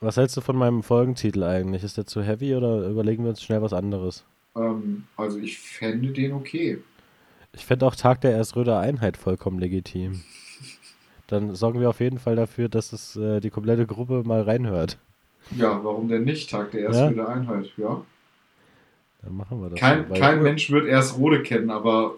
Was 0.00 0.16
hältst 0.16 0.36
du 0.36 0.40
von 0.40 0.56
meinem 0.56 0.82
Folgentitel 0.82 1.42
eigentlich? 1.42 1.82
Ist 1.82 1.96
der 1.96 2.06
zu 2.06 2.22
heavy 2.22 2.54
oder 2.54 2.88
überlegen 2.88 3.24
wir 3.24 3.30
uns 3.30 3.42
schnell 3.42 3.62
was 3.62 3.72
anderes? 3.72 4.24
Ähm, 4.54 5.04
also 5.16 5.38
ich 5.38 5.58
fände 5.58 6.12
den 6.12 6.32
okay. 6.34 6.78
Ich 7.52 7.64
fände 7.64 7.86
auch 7.86 7.96
Tag 7.96 8.20
der 8.20 8.32
Ersröder 8.32 8.78
Einheit 8.78 9.16
vollkommen 9.16 9.58
legitim. 9.58 10.22
Dann 11.28 11.54
sorgen 11.54 11.80
wir 11.80 11.90
auf 11.90 12.00
jeden 12.00 12.18
Fall 12.18 12.36
dafür, 12.36 12.68
dass 12.68 12.92
es 12.92 13.16
äh, 13.16 13.40
die 13.40 13.50
komplette 13.50 13.86
Gruppe 13.86 14.22
mal 14.24 14.42
reinhört. 14.42 14.98
Ja, 15.56 15.82
warum 15.84 16.08
denn 16.08 16.24
nicht? 16.24 16.50
Tag 16.50 16.70
der 16.72 16.82
ersten 16.84 17.02
Ja? 17.04 17.10
wieder 17.10 17.28
Einheit, 17.28 17.70
ja. 17.76 18.02
Dann 19.22 19.36
machen 19.36 19.60
wir 19.60 19.70
das. 19.70 19.78
Kein, 19.80 20.12
kein 20.12 20.42
Mensch 20.42 20.70
wird 20.70 20.86
erst 20.86 21.18
Rode 21.18 21.42
kennen, 21.42 21.70
aber 21.70 22.14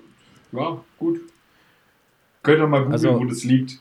ja, 0.52 0.78
gut. 0.98 1.20
Könnt 2.42 2.58
ihr 2.60 2.66
mal 2.66 2.78
googeln, 2.80 2.92
Also- 2.92 3.18
wo 3.20 3.24
das 3.24 3.44
liegt. 3.44 3.78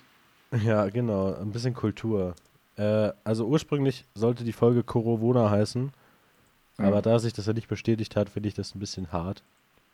Ja, 0.64 0.88
genau. 0.88 1.34
Ein 1.34 1.52
bisschen 1.52 1.74
Kultur. 1.74 2.34
Äh, 2.78 3.12
also 3.26 3.46
ursprünglich 3.48 4.06
sollte 4.16 4.46
die 4.46 4.54
Folge 4.54 4.82
Corona 4.82 5.50
heißen, 5.50 5.92
Ja. 6.80 6.86
aber 6.86 7.02
da 7.02 7.20
sich 7.20 7.34
das 7.34 7.48
ja 7.48 7.54
nicht 7.54 7.68
bestätigt 7.68 8.16
hat, 8.16 8.30
finde 8.30 8.48
ich 8.48 8.56
das 8.56 8.74
ein 8.74 8.80
bisschen 8.80 9.12
hart. 9.12 9.44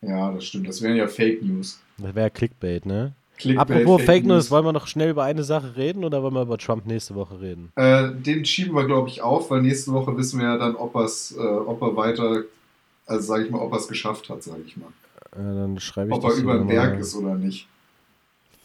Ja, 0.01 0.31
das 0.31 0.45
stimmt. 0.45 0.67
Das 0.67 0.83
wären 0.83 0.95
ja 0.95 1.07
Fake 1.07 1.41
News. 1.41 1.81
Das 1.97 2.13
wäre 2.13 2.29
Clickbait, 2.29 2.85
ne? 2.85 3.13
Clickbait, 3.37 3.71
Apropos 3.71 4.01
Fake 4.03 4.25
News, 4.25 4.51
wollen 4.51 4.65
wir 4.65 4.73
noch 4.73 4.87
schnell 4.87 5.09
über 5.09 5.23
eine 5.23 5.43
Sache 5.43 5.75
reden 5.75 6.05
oder 6.05 6.21
wollen 6.21 6.33
wir 6.33 6.43
über 6.43 6.57
Trump 6.57 6.85
nächste 6.85 7.15
Woche 7.15 7.41
reden? 7.41 7.71
Äh, 7.75 8.11
den 8.13 8.45
schieben 8.45 8.75
wir, 8.75 8.85
glaube 8.85 9.09
ich, 9.09 9.21
auf, 9.21 9.49
weil 9.49 9.61
nächste 9.61 9.91
Woche 9.91 10.15
wissen 10.17 10.39
wir 10.39 10.47
ja 10.47 10.57
dann, 10.57 10.75
ob, 10.75 10.95
äh, 10.95 10.99
ob 10.99 11.81
er 11.81 11.95
weiter, 11.95 12.43
also 13.07 13.25
sage 13.25 13.45
ich 13.45 13.51
mal, 13.51 13.59
ob 13.59 13.71
er 13.71 13.79
es 13.79 13.87
geschafft 13.87 14.29
hat, 14.29 14.43
sage 14.43 14.61
ich 14.65 14.77
mal. 14.77 14.89
Äh, 15.31 15.37
dann 15.39 15.79
schreibe 15.79 16.09
ich 16.09 16.15
Ob 16.15 16.23
er 16.23 16.35
über 16.35 16.57
den 16.57 16.67
Berg 16.67 16.99
ist 16.99 17.15
oder 17.15 17.35
nicht. 17.35 17.67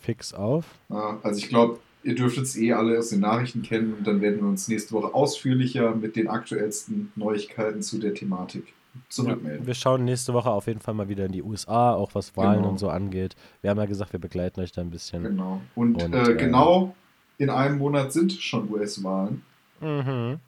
fix 0.01 0.35
auf. 0.35 0.65
Ja, 0.91 1.19
also 1.23 1.39
ich 1.39 1.49
glaube, 1.49 1.79
ihr 2.03 2.15
dürftet 2.15 2.45
es 2.45 2.57
eh 2.57 2.73
alle 2.73 2.99
aus 2.99 3.09
den 3.09 3.21
Nachrichten 3.21 3.63
kennen 3.63 3.95
und 3.99 4.07
dann 4.07 4.21
werden 4.21 4.41
wir 4.41 4.49
uns 4.49 4.69
nächste 4.69 4.93
Woche 4.93 5.15
ausführlicher 5.15 5.95
mit 5.95 6.15
den 6.15 6.29
aktuellsten 6.29 7.11
Neuigkeiten 7.17 7.83
zu 7.83 7.99
der 7.99 8.15
Thematik 8.15 8.75
zurückmelden. 9.09 9.67
Wir 9.67 9.75
schauen 9.75 10.05
nächste 10.05 10.33
Woche 10.35 10.51
auf 10.51 10.67
jeden 10.67 10.81
Fall 10.81 10.95
mal 10.95 11.09
wieder 11.09 11.25
in 11.27 11.33
die 11.33 11.43
USA, 11.43 11.95
auch 11.95 12.15
was 12.15 12.37
Wahlen 12.37 12.59
Genau. 12.59 12.69
und 12.71 12.79
so 12.79 12.89
angeht. 12.91 13.37
Wir 13.63 13.71
haben 13.71 13.79
ja 13.79 13.87
gesagt, 13.87 14.13
wir 14.13 14.21
begleiten 14.21 14.61
euch 14.61 14.73
da 14.73 14.81
ein 14.81 14.91
bisschen. 14.91 15.23
Genau. 15.23 15.61
Und, 15.75 16.03
Und, 16.03 16.13
äh, 16.15 16.33
äh, 16.33 16.35
genau 16.37 16.95
in 17.39 17.51
einem 17.51 17.79
Monat 17.79 18.13
sind 18.13 18.33
schon 18.33 18.71
US-Wahlen. 18.71 19.43
Mhm. 19.81 20.41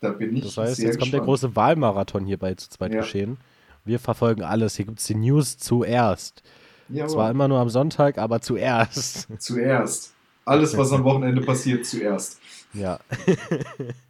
Da 0.00 0.10
bin 0.10 0.36
ich 0.36 0.44
Das 0.44 0.56
heißt, 0.58 0.76
sehr 0.76 0.86
jetzt 0.86 0.98
kommt 0.98 1.12
der 1.12 1.20
gespannt. 1.20 1.26
große 1.26 1.56
Wahlmarathon 1.56 2.26
hier 2.26 2.38
bei 2.38 2.54
zu 2.54 2.68
zweit 2.68 2.92
Ja. 2.92 3.00
geschehen. 3.00 3.38
Wir 3.84 3.98
verfolgen 3.98 4.42
alles. 4.42 4.76
Hier 4.76 4.86
gibt 4.86 4.98
es 4.98 5.06
die 5.06 5.14
News 5.14 5.58
zuerst. 5.58 6.42
Jawohl. 6.88 7.08
Zwar 7.10 7.30
immer 7.30 7.48
nur 7.48 7.58
am 7.60 7.68
Sonntag, 7.70 8.18
aber 8.18 8.40
zuerst. 8.40 9.28
Zuerst. 9.38 10.12
Alles, 10.44 10.76
was 10.76 10.92
am 10.92 11.04
Wochenende 11.04 11.40
passiert, 11.42 11.86
zuerst. 11.86 12.38
Ja. 12.74 12.98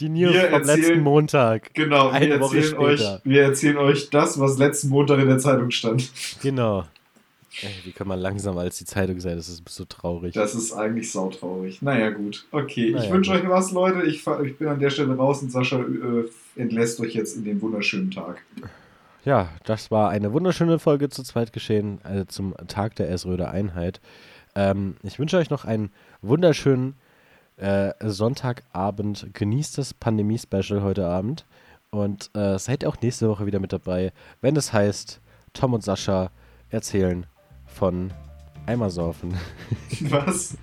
die 0.00 0.08
News 0.08 0.32
Wir 0.34 0.42
vom 0.48 0.52
letzten 0.60 0.68
erzählen- 0.70 1.00
Montag. 1.02 1.74
Genau, 1.74 2.12
wir 2.12 2.30
erzählen, 2.40 2.76
euch, 2.78 3.00
wir 3.24 3.42
erzählen 3.42 3.76
euch 3.78 4.10
das, 4.10 4.38
was 4.40 4.58
letzten 4.58 4.88
Montag 4.88 5.18
in 5.20 5.28
der 5.28 5.38
Zeitung 5.38 5.70
stand. 5.70 6.10
Genau. 6.42 6.84
Ey, 7.62 7.68
wie 7.84 7.90
kann 7.92 8.06
man 8.06 8.20
langsamer 8.20 8.60
als 8.60 8.78
die 8.78 8.84
Zeitung 8.84 9.18
sein? 9.18 9.36
Das 9.36 9.48
ist 9.48 9.68
so 9.68 9.84
traurig. 9.84 10.34
Das 10.34 10.54
ist 10.54 10.72
eigentlich 10.72 11.10
sautraurig. 11.10 11.82
Naja, 11.82 12.10
gut. 12.10 12.46
Okay, 12.52 12.92
Naja, 12.92 13.04
ich 13.04 13.12
wünsche 13.12 13.32
euch 13.32 13.48
was, 13.48 13.72
Leute. 13.72 14.02
Ich, 14.06 14.24
ich 14.44 14.56
bin 14.56 14.68
an 14.68 14.78
der 14.78 14.90
Stelle 14.90 15.16
raus 15.16 15.42
und 15.42 15.50
Sascha 15.50 15.80
äh, 15.80 16.24
entlässt 16.60 17.00
euch 17.00 17.14
jetzt 17.14 17.36
in 17.36 17.44
den 17.44 17.60
wunderschönen 17.60 18.12
Tag. 18.12 18.42
Ja, 19.24 19.48
das 19.64 19.90
war 19.90 20.10
eine 20.10 20.32
wunderschöne 20.32 20.78
Folge 20.78 21.08
zu 21.08 21.22
zweit 21.24 21.52
geschehen, 21.52 21.98
also 22.04 22.24
zum 22.24 22.54
Tag 22.68 22.94
der 22.94 23.10
Esröder 23.10 23.50
Einheit. 23.50 24.00
Ähm, 24.54 24.94
ich 25.02 25.18
wünsche 25.18 25.36
euch 25.36 25.50
noch 25.50 25.64
einen 25.64 25.90
wunderschönen 26.22 26.94
äh, 27.60 27.92
Sonntagabend. 28.00 29.28
Genießt 29.32 29.78
das 29.78 29.94
Pandemie-Special 29.94 30.82
heute 30.82 31.06
Abend 31.06 31.46
und 31.90 32.30
äh, 32.34 32.58
seid 32.58 32.84
auch 32.84 32.96
nächste 33.00 33.28
Woche 33.28 33.46
wieder 33.46 33.60
mit 33.60 33.72
dabei, 33.72 34.12
wenn 34.40 34.56
es 34.56 34.72
heißt, 34.72 35.20
Tom 35.52 35.74
und 35.74 35.82
Sascha 35.82 36.30
erzählen 36.68 37.26
von 37.66 38.12
Eimersaufen. 38.66 39.34
Was? 40.02 40.56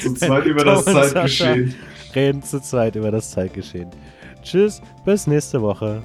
Zu 0.00 0.14
zweit 0.14 0.46
über 0.46 0.64
das 0.64 0.84
Zeitgeschehen. 0.84 1.74
Reden 2.14 2.42
zu 2.42 2.60
zweit 2.60 2.96
über 2.96 3.10
das 3.10 3.30
Zeitgeschehen. 3.30 3.90
Tschüss, 4.42 4.82
bis 5.04 5.26
nächste 5.26 5.62
Woche. 5.62 6.02